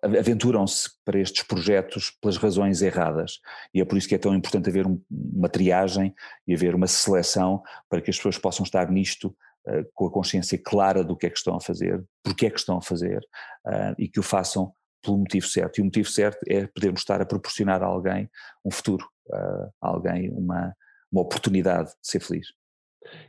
aventuram-se 0.02 0.90
para 1.06 1.20
estes 1.20 1.44
projetos 1.44 2.10
pelas 2.20 2.38
razões 2.38 2.82
erradas 2.82 3.40
e 3.74 3.80
é 3.80 3.86
por 3.86 3.98
isso 3.98 4.08
que 4.08 4.16
é 4.16 4.18
tão 4.18 4.34
importante 4.34 4.70
haver 4.70 4.88
um, 4.88 5.00
uma 5.10 5.48
triagem 5.48 6.16
e 6.48 6.56
haver 6.56 6.74
uma 6.74 6.88
seleção 6.88 7.62
para 7.88 8.02
que 8.02 8.10
as 8.10 8.18
pessoas 8.18 8.38
possam 8.40 8.64
estar 8.64 8.90
nisto 8.90 9.36
uh, 9.68 9.86
com 9.94 10.08
a 10.08 10.12
consciência 10.12 10.58
clara 10.58 11.04
do 11.04 11.16
que 11.16 11.28
é 11.28 11.30
que 11.30 11.38
estão 11.38 11.56
a 11.56 11.62
fazer, 11.62 12.04
porque 12.24 12.48
é 12.48 12.50
que 12.50 12.60
estão 12.60 12.78
a 12.78 12.82
fazer 12.82 13.20
uh, 13.68 13.94
e 14.00 14.08
que 14.08 14.20
o 14.20 14.24
façam 14.24 14.74
pelo 15.04 15.20
motivo 15.20 15.48
certo. 15.48 15.78
E 15.78 15.82
o 15.82 15.86
motivo 15.86 16.10
certo 16.10 16.40
é 16.48 16.66
podermos 16.68 17.02
estar 17.02 17.22
a 17.22 17.26
proporcionar 17.26 17.84
a 17.84 17.88
alguém 17.88 18.30
um 18.66 18.72
futuro, 18.72 19.08
uh, 19.28 19.72
a 19.82 19.88
alguém 19.88 20.32
uma, 20.32 20.76
uma 21.12 21.22
oportunidade 21.22 21.90
de 21.90 22.08
ser 22.08 22.20
feliz. 22.20 22.48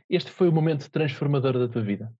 Este 0.09 0.31
foi 0.31 0.47
o 0.47 0.51
momento 0.51 0.89
transformador 0.89 1.59
da 1.59 1.67
tua 1.67 1.81
vida? 1.83 2.11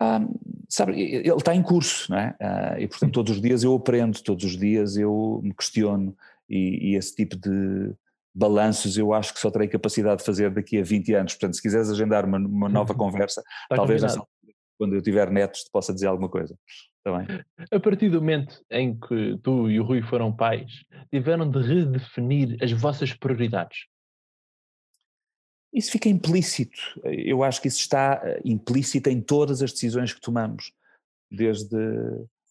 Um, 0.00 0.32
sabe, 0.70 1.00
ele 1.00 1.28
está 1.32 1.54
em 1.54 1.62
curso, 1.62 2.10
não 2.10 2.18
é? 2.18 2.36
Uh, 2.40 2.80
e 2.80 2.88
portanto 2.88 3.12
todos 3.12 3.32
os 3.32 3.42
dias 3.42 3.62
eu 3.62 3.74
aprendo, 3.74 4.22
todos 4.22 4.44
os 4.44 4.56
dias 4.56 4.96
eu 4.96 5.40
me 5.42 5.52
questiono 5.52 6.16
e, 6.48 6.92
e, 6.92 6.96
esse 6.96 7.14
tipo 7.14 7.36
de 7.36 7.92
balanços 8.34 8.96
eu 8.96 9.12
acho 9.12 9.34
que 9.34 9.40
só 9.40 9.50
terei 9.50 9.68
capacidade 9.68 10.20
de 10.20 10.24
fazer 10.24 10.50
daqui 10.50 10.78
a 10.78 10.82
20 10.82 11.14
anos, 11.14 11.34
portanto 11.34 11.54
se 11.54 11.62
quiseres 11.62 11.90
agendar 11.90 12.24
uma, 12.24 12.38
uma 12.38 12.68
nova 12.68 12.94
conversa, 12.94 13.42
está 13.64 13.76
talvez 13.76 14.02
nessa, 14.02 14.22
quando 14.78 14.94
eu 14.94 15.02
tiver 15.02 15.30
netos 15.30 15.64
te 15.64 15.70
possa 15.70 15.92
dizer 15.92 16.06
alguma 16.06 16.28
coisa. 16.28 16.56
Bem? 17.04 17.44
A 17.70 17.80
partir 17.80 18.08
do 18.08 18.20
momento 18.20 18.62
em 18.70 18.98
que 18.98 19.38
tu 19.42 19.70
e 19.70 19.80
o 19.80 19.84
Rui 19.84 20.02
foram 20.02 20.34
pais, 20.34 20.84
tiveram 21.12 21.50
de 21.50 21.60
redefinir 21.60 22.56
as 22.62 22.72
vossas 22.72 23.12
prioridades. 23.12 23.86
Isso 25.72 25.90
fica 25.92 26.08
implícito. 26.08 26.80
Eu 27.04 27.44
acho 27.44 27.60
que 27.60 27.68
isso 27.68 27.78
está 27.78 28.20
eh, 28.24 28.40
implícito 28.44 29.08
em 29.08 29.20
todas 29.20 29.62
as 29.62 29.72
decisões 29.72 30.12
que 30.12 30.20
tomamos, 30.20 30.72
desde 31.30 31.76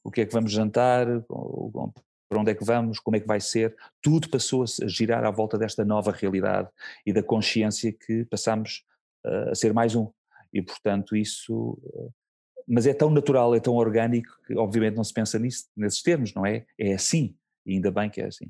o 0.03 0.09
que 0.09 0.21
é 0.21 0.25
que 0.25 0.33
vamos 0.33 0.51
jantar, 0.51 1.05
para 2.29 2.39
onde 2.39 2.51
é 2.51 2.55
que 2.55 2.63
vamos, 2.63 2.99
como 2.99 3.17
é 3.17 3.19
que 3.19 3.27
vai 3.27 3.41
ser, 3.41 3.75
tudo 4.01 4.29
passou 4.29 4.63
a 4.63 4.87
girar 4.87 5.25
à 5.25 5.31
volta 5.31 5.57
desta 5.57 5.83
nova 5.83 6.11
realidade 6.11 6.69
e 7.05 7.11
da 7.11 7.21
consciência 7.21 7.91
que 7.91 8.23
passamos 8.25 8.85
eh, 9.25 9.49
a 9.51 9.55
ser 9.55 9.73
mais 9.73 9.95
um. 9.95 10.09
E, 10.53 10.61
portanto, 10.61 11.15
isso 11.15 11.77
eh, 11.93 12.09
mas 12.71 12.85
é 12.85 12.93
tão 12.93 13.09
natural, 13.09 13.55
é 13.55 13.59
tão 13.59 13.73
orgânico 13.73 14.29
que 14.45 14.55
obviamente 14.55 14.95
não 14.95 15.03
se 15.03 15.11
pensa 15.11 15.39
nisso, 15.39 15.67
nesses 15.75 16.03
termos, 16.03 16.35
não 16.35 16.45
é? 16.45 16.67
É 16.77 16.93
assim, 16.93 17.35
e 17.65 17.73
ainda 17.73 17.89
bem 17.89 18.11
que 18.11 18.21
é 18.21 18.27
assim. 18.27 18.45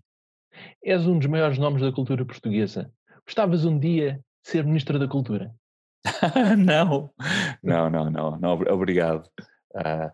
És 0.83 1.07
um 1.07 1.17
dos 1.17 1.27
maiores 1.27 1.57
nomes 1.57 1.81
da 1.81 1.91
cultura 1.91 2.25
portuguesa. 2.25 2.91
Gostavas 3.25 3.63
um 3.63 3.79
dia 3.79 4.19
ser 4.49 4.65
Ministro 4.65 4.97
da 4.97 5.07
Cultura? 5.07 5.53
não, 6.57 7.13
não, 7.61 7.89
não, 7.89 8.09
não, 8.09 8.39
não, 8.39 8.51
obrigado. 8.51 9.29
Uh, 9.75 10.11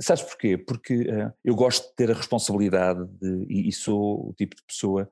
sabes 0.00 0.22
porquê? 0.22 0.56
Porque 0.56 1.02
uh, 1.02 1.32
eu 1.44 1.54
gosto 1.54 1.88
de 1.88 1.94
ter 1.96 2.10
a 2.10 2.14
responsabilidade 2.14 3.04
de, 3.20 3.46
e, 3.48 3.68
e, 3.68 3.72
sou 3.72 4.30
o 4.30 4.34
tipo 4.34 4.56
de 4.56 4.62
pessoa 4.62 5.08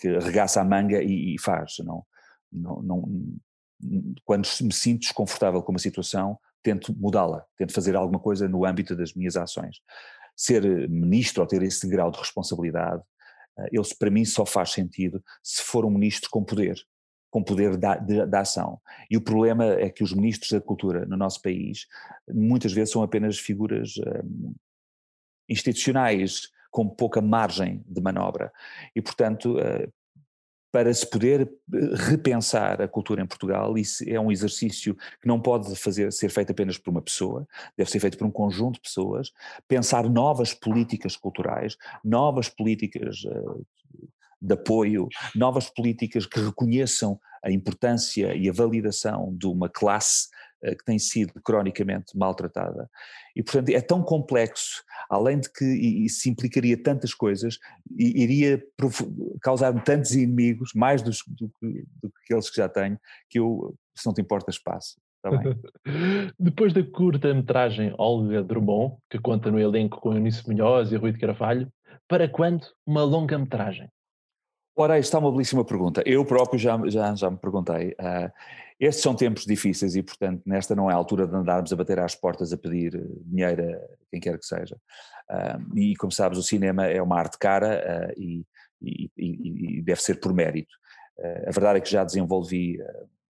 que 0.00 0.08
arregaça 0.08 0.60
a 0.60 0.64
manga 0.64 1.02
e, 1.02 1.34
e 1.34 1.40
faz. 1.40 1.76
Não, 1.78 2.04
não, 2.52 2.82
não, 2.82 3.38
quando 4.24 4.48
me 4.62 4.72
sinto 4.72 5.00
desconfortável 5.00 5.62
com 5.62 5.72
uma 5.72 5.78
situação, 5.78 6.38
tento 6.62 6.92
mudá-la, 6.96 7.44
tento 7.56 7.72
fazer 7.72 7.94
alguma 7.94 8.18
coisa 8.18 8.48
no 8.48 8.64
âmbito 8.64 8.96
das 8.96 9.14
minhas 9.14 9.36
ações. 9.36 9.76
Ser 10.36 10.88
ministro 10.88 11.42
ou 11.42 11.48
ter 11.48 11.62
esse 11.62 11.86
grau 11.88 12.10
de 12.10 12.18
responsabilidade, 12.18 13.02
ele 13.70 13.82
para 13.98 14.10
mim 14.10 14.24
só 14.24 14.46
faz 14.46 14.70
sentido 14.70 15.22
se 15.42 15.62
for 15.62 15.84
um 15.84 15.90
ministro 15.90 16.30
com 16.30 16.44
poder 16.44 16.80
com 17.30 17.42
poder 17.42 17.76
da, 17.76 17.96
de, 17.96 18.26
da 18.26 18.40
ação. 18.40 18.80
E 19.10 19.16
o 19.16 19.20
problema 19.20 19.64
é 19.64 19.90
que 19.90 20.02
os 20.02 20.12
ministros 20.12 20.50
da 20.50 20.60
cultura 20.60 21.04
no 21.06 21.16
nosso 21.16 21.42
país 21.42 21.86
muitas 22.28 22.72
vezes 22.72 22.92
são 22.92 23.02
apenas 23.02 23.38
figuras 23.38 23.94
um, 24.24 24.54
institucionais 25.48 26.50
com 26.70 26.88
pouca 26.88 27.20
margem 27.20 27.82
de 27.86 28.00
manobra. 28.00 28.52
E, 28.94 29.00
portanto, 29.00 29.56
uh, 29.58 29.92
para 30.70 30.92
se 30.92 31.08
poder 31.08 31.42
eh, 31.42 31.78
repensar 31.94 32.82
a 32.82 32.88
cultura 32.88 33.22
em 33.22 33.26
Portugal, 33.26 33.76
isso 33.78 34.04
é 34.06 34.20
um 34.20 34.30
exercício 34.30 34.94
que 34.94 35.26
não 35.26 35.40
pode 35.40 35.74
fazer, 35.76 36.12
ser 36.12 36.28
feito 36.28 36.52
apenas 36.52 36.76
por 36.76 36.90
uma 36.90 37.00
pessoa, 37.00 37.48
deve 37.76 37.90
ser 37.90 38.00
feito 38.00 38.18
por 38.18 38.26
um 38.26 38.30
conjunto 38.30 38.74
de 38.74 38.82
pessoas, 38.82 39.32
pensar 39.66 40.08
novas 40.08 40.52
políticas 40.52 41.16
culturais, 41.16 41.76
novas 42.04 42.50
políticas 42.50 43.24
uh, 43.24 43.66
de 44.40 44.54
apoio, 44.54 45.08
novas 45.34 45.68
políticas 45.68 46.26
que 46.26 46.40
reconheçam 46.40 47.18
a 47.42 47.50
importância 47.50 48.34
e 48.34 48.48
a 48.48 48.52
validação 48.52 49.34
de 49.36 49.46
uma 49.46 49.68
classe 49.68 50.28
uh, 50.64 50.76
que 50.76 50.84
tem 50.84 50.98
sido 50.98 51.32
cronicamente 51.42 52.16
maltratada. 52.16 52.88
E, 53.34 53.42
portanto, 53.42 53.68
é 53.70 53.80
tão 53.80 54.02
complexo, 54.02 54.82
além 55.08 55.40
de 55.40 55.52
que 55.52 55.64
isso 55.64 56.28
implicaria 56.28 56.80
tantas 56.80 57.14
coisas, 57.14 57.58
iria 57.96 58.62
causar 59.40 59.72
tantos 59.84 60.12
inimigos, 60.12 60.72
mais 60.74 61.02
dos, 61.02 61.22
do, 61.26 61.50
do, 61.60 62.10
que 62.10 62.24
aqueles 62.24 62.50
que 62.50 62.56
já 62.56 62.68
tenho, 62.68 62.98
que 63.28 63.38
eu, 63.38 63.76
se 63.94 64.06
não 64.06 64.14
te 64.14 64.20
importa, 64.20 64.50
espaço. 64.50 64.96
Tá 65.22 65.30
Depois 66.38 66.72
da 66.72 66.82
curta-metragem 66.82 67.94
Olga 67.98 68.42
Drummond, 68.42 68.96
que 69.10 69.18
conta 69.18 69.50
no 69.50 69.58
elenco 69.58 70.00
com 70.00 70.12
Eunice 70.12 70.48
Munhoz 70.48 70.92
e 70.92 70.96
Rui 70.96 71.12
de 71.12 71.18
Carvalho, 71.18 71.70
para 72.08 72.28
quando 72.28 72.66
uma 72.86 73.02
longa-metragem? 73.02 73.88
Ora, 74.80 74.96
esta 74.96 75.16
é 75.16 75.18
uma 75.18 75.32
belíssima 75.32 75.64
pergunta. 75.64 76.04
Eu 76.06 76.24
próprio 76.24 76.56
já, 76.56 76.78
já, 76.86 77.12
já 77.12 77.28
me 77.28 77.36
perguntei. 77.36 77.96
Uh, 77.98 78.30
estes 78.78 79.02
são 79.02 79.12
tempos 79.12 79.44
difíceis 79.44 79.96
e, 79.96 80.04
portanto, 80.04 80.40
nesta 80.46 80.72
não 80.76 80.88
é 80.88 80.94
a 80.94 80.96
altura 80.96 81.26
de 81.26 81.34
andarmos 81.34 81.72
a 81.72 81.76
bater 81.76 81.98
às 81.98 82.14
portas 82.14 82.52
a 82.52 82.56
pedir 82.56 82.92
dinheiro 83.24 83.74
a 83.74 83.80
quem 84.08 84.20
quer 84.20 84.38
que 84.38 84.46
seja. 84.46 84.76
Uh, 85.28 85.76
e, 85.76 85.96
como 85.96 86.12
sabes, 86.12 86.38
o 86.38 86.44
cinema 86.44 86.86
é 86.86 87.02
uma 87.02 87.18
arte 87.18 87.36
cara 87.38 88.08
uh, 88.08 88.22
e, 88.22 88.46
e, 88.80 89.10
e, 89.16 89.82
deve 89.82 90.00
ser 90.00 90.20
por 90.20 90.32
mérito. 90.32 90.72
a 91.44 91.50
verdade 91.50 91.78
é 91.78 91.80
que 91.80 91.90
já 91.90 92.04
desenvolvi 92.04 92.78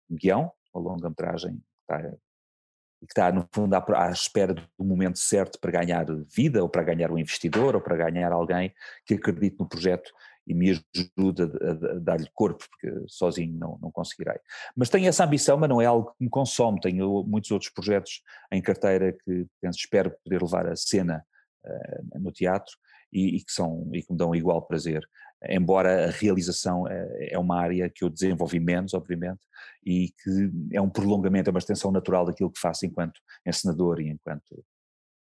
um 0.10 0.16
guião, 0.16 0.52
uma 0.74 0.84
longa-metragem 0.84 1.54
que 1.54 1.94
está, 1.94 2.10
que 2.10 3.08
está, 3.08 3.32
no 3.32 3.48
fundo, 3.54 3.76
à, 3.76 3.86
à 4.08 4.10
espera 4.10 4.56
do 4.56 4.84
momento 4.84 5.20
certo 5.20 5.60
para 5.60 5.70
ganhar 5.70 6.08
vida, 6.36 6.64
ou 6.64 6.68
para 6.68 6.82
ganhar 6.82 7.12
um 7.12 7.20
investidor, 7.20 7.76
ou 7.76 7.82
para 7.82 7.96
ganhar 7.96 8.32
alguém 8.32 8.74
que 9.06 9.14
acredite 9.14 9.58
no 9.60 9.70
projeto 9.70 10.12
e 10.48 10.54
me 10.54 10.72
ajuda 10.72 11.52
a, 11.62 11.96
a 11.96 12.00
dar-lhe 12.00 12.30
corpo, 12.34 12.66
porque 12.70 13.04
sozinho 13.08 13.58
não, 13.58 13.80
não 13.82 13.92
conseguirei. 13.92 14.38
Mas 14.76 14.90
tenho 14.90 15.08
essa 15.08 15.26
ambição, 15.26 15.58
mas 15.58 15.70
não 15.70 15.82
é 15.82 15.86
algo 15.86 16.12
que 16.12 16.24
me 16.24 16.30
consome. 16.30 16.80
Tenho 16.80 17.24
muitos 17.24 17.52
outros 17.52 17.72
projetos 17.72 18.22
em 18.52 18.62
carteira 18.62 19.12
que 19.12 19.48
penso, 19.62 19.80
espero 19.80 20.12
poder 20.24 20.42
levar 20.42 20.68
a 20.68 20.76
cena 20.76 21.26
uh, 21.66 22.20
no 22.20 22.32
teatro 22.32 22.76
e, 23.12 23.38
e, 23.38 23.44
que 23.44 23.52
são, 23.52 23.90
e 23.94 24.04
que 24.04 24.12
me 24.12 24.18
dão 24.18 24.36
igual 24.36 24.62
prazer. 24.62 25.08
Embora 25.48 26.08
a 26.08 26.12
realização 26.12 26.88
é, 26.88 27.30
é 27.32 27.40
uma 27.40 27.60
área 27.60 27.90
que 27.90 28.04
eu 28.04 28.10
desenvolvi 28.10 28.60
menos, 28.60 28.94
obviamente, 28.94 29.42
e 29.86 30.10
que 30.24 30.52
é 30.72 30.82
um 30.82 30.90
prolongamento, 30.90 31.50
é 31.50 31.52
uma 31.52 31.60
extensão 31.60 31.92
natural 31.92 32.26
daquilo 32.26 32.52
que 32.52 32.60
faço 32.60 32.86
enquanto 32.86 33.20
encenador 33.46 34.00
e 34.00 34.10
enquanto 34.10 34.64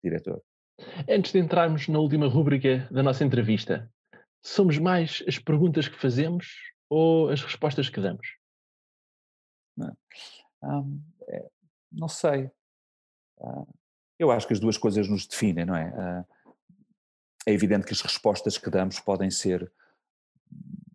diretor. 0.03 0.41
Antes 1.07 1.31
de 1.31 1.39
entrarmos 1.39 1.87
na 1.87 1.99
última 1.99 2.27
rúbrica 2.27 2.87
da 2.91 3.03
nossa 3.03 3.23
entrevista, 3.23 3.89
somos 4.41 4.77
mais 4.77 5.23
as 5.27 5.37
perguntas 5.37 5.87
que 5.87 5.99
fazemos 5.99 6.55
ou 6.89 7.29
as 7.29 7.41
respostas 7.41 7.89
que 7.89 8.01
damos? 8.01 8.35
Não, 9.77 9.95
hum, 10.63 11.01
é, 11.27 11.49
não 11.91 12.07
sei. 12.07 12.51
Uh, 13.37 13.67
eu 14.19 14.31
acho 14.31 14.47
que 14.47 14.53
as 14.53 14.59
duas 14.59 14.77
coisas 14.77 15.07
nos 15.07 15.25
definem, 15.25 15.65
não 15.65 15.75
é? 15.75 15.89
Uh, 15.89 16.55
é 17.45 17.53
evidente 17.53 17.85
que 17.85 17.93
as 17.93 18.01
respostas 18.01 18.57
que 18.57 18.69
damos 18.69 18.99
podem 18.99 19.31
ser 19.31 19.71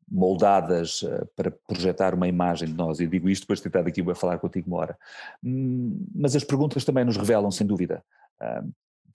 moldadas 0.08 1.02
uh, 1.02 1.26
para 1.34 1.50
projetar 1.50 2.14
uma 2.14 2.28
imagem 2.28 2.68
de 2.68 2.74
nós, 2.74 3.00
e 3.00 3.06
digo 3.06 3.28
isto 3.28 3.42
depois 3.42 3.58
de 3.58 3.64
ter 3.64 3.68
estado 3.70 3.88
aqui 3.88 4.00
a 4.08 4.14
falar 4.14 4.38
contigo 4.38 4.68
uma 4.68 4.78
hora. 4.78 4.98
Hum, 5.42 6.06
mas 6.14 6.36
as 6.36 6.44
perguntas 6.44 6.84
também 6.84 7.04
nos 7.04 7.16
revelam, 7.16 7.50
sem 7.50 7.66
dúvida 7.66 8.04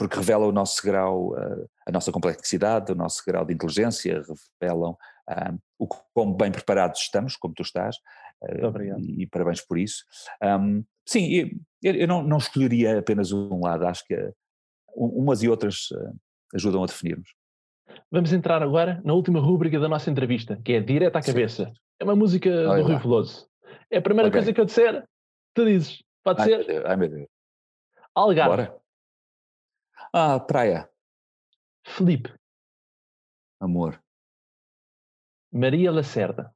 porque 0.01 0.17
revelam 0.17 0.49
o 0.49 0.51
nosso 0.51 0.81
grau, 0.81 1.33
uh, 1.33 1.69
a 1.87 1.91
nossa 1.91 2.11
complexidade, 2.11 2.91
o 2.91 2.95
nosso 2.95 3.21
grau 3.23 3.45
de 3.45 3.53
inteligência, 3.53 4.23
revelam 4.59 4.97
uh, 5.29 5.59
o 5.77 5.87
quão 5.87 6.33
bem 6.33 6.51
preparados 6.51 7.01
estamos, 7.01 7.37
como 7.37 7.53
tu 7.53 7.61
estás, 7.61 7.97
uh, 8.41 8.99
e, 8.99 9.21
e, 9.21 9.27
parabéns 9.27 9.61
por 9.61 9.77
isso. 9.77 10.03
Um, 10.43 10.83
sim, 11.05 11.59
eu, 11.83 11.93
eu 11.93 12.07
não, 12.07 12.23
não, 12.23 12.37
escolheria 12.37 12.97
apenas 12.97 13.31
um 13.31 13.61
lado, 13.63 13.85
acho 13.85 14.03
que 14.07 14.15
umas 14.95 15.43
e 15.43 15.47
outras 15.47 15.89
ajudam 16.55 16.83
a 16.83 16.87
definirmos. 16.87 17.29
Vamos 18.09 18.33
entrar 18.33 18.63
agora 18.63 18.99
na 19.05 19.13
última 19.13 19.39
rúbrica 19.39 19.79
da 19.79 19.87
nossa 19.87 20.09
entrevista, 20.09 20.59
que 20.65 20.73
é 20.73 20.79
Direto 20.79 21.15
à 21.17 21.21
Cabeça. 21.21 21.65
Sim. 21.65 21.73
É 21.99 22.03
uma 22.03 22.15
música 22.15 22.49
Olha 22.49 22.81
do 22.81 22.89
Rui 22.89 22.97
Veloso. 22.97 23.47
É 23.91 23.99
a 23.99 24.01
primeira 24.01 24.29
okay. 24.29 24.39
coisa 24.39 24.51
que 24.51 24.59
eu 24.59 24.65
disser, 24.65 25.07
tu 25.53 25.63
dizes. 25.63 26.03
Pode 26.23 26.41
ai, 26.41 26.63
ser? 26.63 26.87
Ai 26.87 26.95
meu 26.97 27.07
Deus. 27.07 27.27
Algarve. 28.15 28.49
Bora. 28.49 28.80
Ah, 30.13 30.39
praia. 30.39 30.89
Felipe. 31.85 32.29
Amor. 33.61 34.03
Maria 35.53 35.91
Lacerda. 35.91 36.53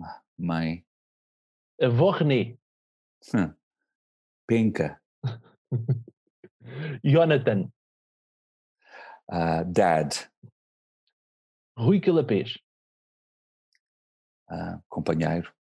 Ah, 0.00 0.22
mãe. 0.38 0.86
Avó 1.82 2.10
René. 2.12 2.56
Hum. 3.34 3.52
Penca. 4.46 5.00
Jonathan. 7.02 7.72
Uh, 9.28 9.64
dad. 9.64 10.14
Rui 11.76 12.00
Calapês. 12.00 12.56
Uh, 14.48 14.78
companheiro. 14.88 15.52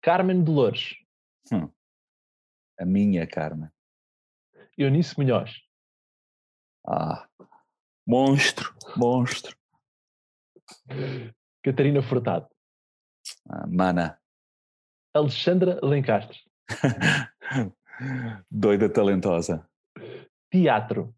Carmen 0.00 0.44
Dolores. 0.44 0.94
Hum. 1.50 1.68
A 2.78 2.84
minha 2.84 3.26
Carmen. 3.26 3.70
Eunice 4.78 5.16
Munhoz. 5.18 5.50
Ah, 6.86 7.26
monstro, 8.06 8.74
monstro. 8.96 9.56
Catarina 11.62 12.02
Furtado. 12.02 12.48
Ah, 13.48 13.66
mana. 13.66 14.20
Alexandra 15.14 15.78
Lencastre. 15.82 16.38
Doida 18.50 18.92
talentosa. 18.92 19.68
Teatro. 20.50 21.14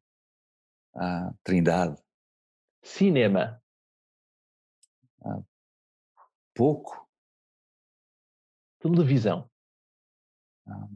Ah, 0.95 1.33
Trindade. 1.43 2.01
Cinema. 2.83 3.61
Ah, 5.25 5.43
pouco. 6.55 7.09
Televisão. 8.79 9.51
Ah, 10.69 10.89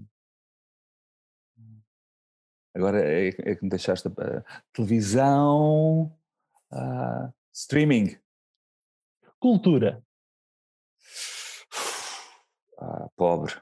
Agora 2.74 3.00
é, 3.00 3.28
é 3.28 3.54
que 3.56 3.62
me 3.64 3.70
deixaste. 3.70 4.08
Uh, 4.08 4.44
televisão, 4.72 6.16
uh, 6.72 7.32
streaming. 7.52 8.18
Cultura. 9.38 10.04
Uh, 12.78 13.10
pobre. 13.16 13.54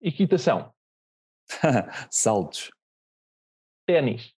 Equitação. 0.00 0.72
Saltos. 2.10 2.70
Ténis. 3.86 4.34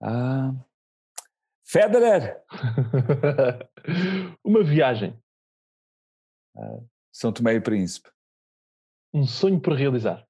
Uh, 0.00 0.56
Federer. 1.64 2.42
Uma 4.44 4.62
viagem. 4.62 5.20
Uh, 6.54 6.88
São 7.12 7.32
Tomé 7.32 7.54
e 7.54 7.60
Príncipe. 7.60 8.10
Um 9.12 9.26
sonho 9.26 9.60
por 9.60 9.74
realizar 9.74 10.27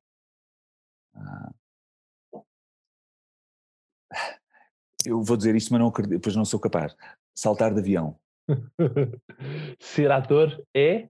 eu 5.08 5.22
vou 5.22 5.36
dizer 5.36 5.54
isto, 5.54 5.72
mas 5.72 5.80
não 5.80 5.88
acredito, 5.88 6.20
pois 6.20 6.36
não 6.36 6.44
sou 6.44 6.60
capaz. 6.60 6.94
Saltar 7.34 7.72
de 7.72 7.80
avião. 7.80 8.18
Ser 9.78 10.10
ator 10.10 10.64
é 10.74 11.08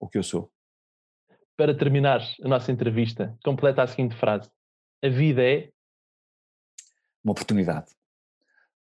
o 0.00 0.08
que 0.08 0.18
eu 0.18 0.22
sou. 0.22 0.50
Para 1.56 1.76
terminar 1.76 2.20
a 2.42 2.48
nossa 2.48 2.70
entrevista, 2.70 3.36
completa 3.44 3.82
a 3.82 3.86
seguinte 3.86 4.14
frase: 4.14 4.50
A 5.02 5.08
vida 5.08 5.42
é 5.42 5.70
uma 7.24 7.32
oportunidade. 7.32 7.94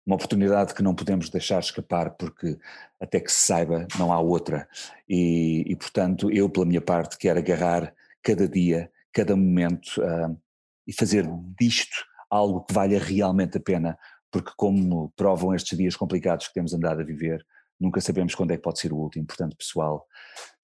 Uma 0.05 0.17
oportunidade 0.17 0.73
que 0.75 0.83
não 0.83 0.93
podemos 0.93 1.29
deixar 1.31 1.59
escapar, 1.59 2.11
porque 2.11 2.59
até 2.99 3.19
que 3.19 3.31
se 3.31 3.39
saiba, 3.39 3.87
não 3.97 4.13
há 4.13 4.19
outra. 4.19 4.69
E, 5.09 5.63
e 5.65 5.75
portanto, 5.75 6.29
eu, 6.29 6.47
pela 6.47 6.65
minha 6.65 6.81
parte, 6.81 7.17
quero 7.17 7.39
agarrar 7.39 7.95
cada 8.21 8.47
dia 8.47 8.91
cada 9.15 9.35
momento 9.35 9.87
uh, 9.99 10.37
e 10.85 10.93
fazer 10.93 11.25
disto 11.57 12.05
algo 12.29 12.65
que 12.65 12.73
valha 12.73 12.99
realmente 12.99 13.57
a 13.57 13.61
pena, 13.61 13.97
porque, 14.29 14.51
como 14.57 15.11
provam 15.15 15.55
estes 15.55 15.77
dias 15.77 15.95
complicados 15.95 16.47
que 16.49 16.53
temos 16.53 16.73
andado 16.73 16.99
a 16.99 17.05
viver, 17.05 17.43
nunca 17.79 18.01
sabemos 18.01 18.35
quando 18.35 18.51
é 18.51 18.57
que 18.57 18.61
pode 18.61 18.79
ser 18.79 18.91
o 18.91 18.97
último. 18.97 19.25
Portanto, 19.25 19.55
pessoal, 19.55 20.05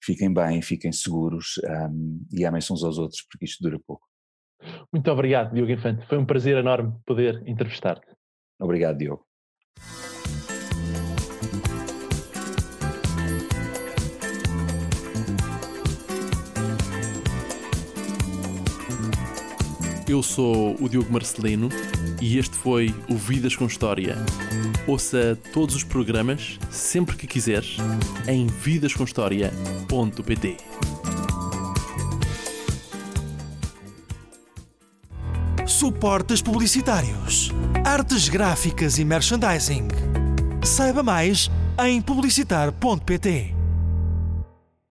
fiquem 0.02 0.32
bem, 0.32 0.60
fiquem 0.60 0.92
seguros 0.92 1.54
um, 1.90 2.26
e 2.30 2.44
amem-se 2.44 2.70
uns 2.72 2.84
aos 2.84 2.98
outros, 2.98 3.22
porque 3.22 3.46
isto 3.46 3.62
dura 3.62 3.80
pouco. 3.86 4.06
Muito 4.92 5.10
obrigado, 5.10 5.54
Diogo 5.54 5.72
Infante. 5.72 6.06
Foi 6.06 6.18
um 6.18 6.26
prazer 6.26 6.58
enorme 6.58 6.94
poder 7.06 7.42
entrevistar-te. 7.46 8.14
Obrigado, 8.60 8.98
Diogo. 8.98 9.26
Eu 20.12 20.22
sou 20.22 20.76
o 20.78 20.88
Diogo 20.90 21.10
Marcelino 21.10 21.70
e 22.20 22.36
este 22.36 22.54
foi 22.54 22.94
o 23.08 23.16
Vidas 23.16 23.56
com 23.56 23.64
História. 23.64 24.18
Ouça 24.86 25.38
todos 25.54 25.74
os 25.74 25.84
programas 25.84 26.58
sempre 26.70 27.16
que 27.16 27.26
quiseres 27.26 27.78
em 28.28 28.46
vidascomhistoria.pt. 28.46 30.56
Suportes 35.66 36.42
publicitários, 36.42 37.50
artes 37.82 38.28
gráficas 38.28 38.98
e 38.98 39.06
merchandising. 39.06 39.88
Saiba 40.62 41.02
mais 41.02 41.50
em 41.82 42.02
publicitar.pt. 42.02 43.61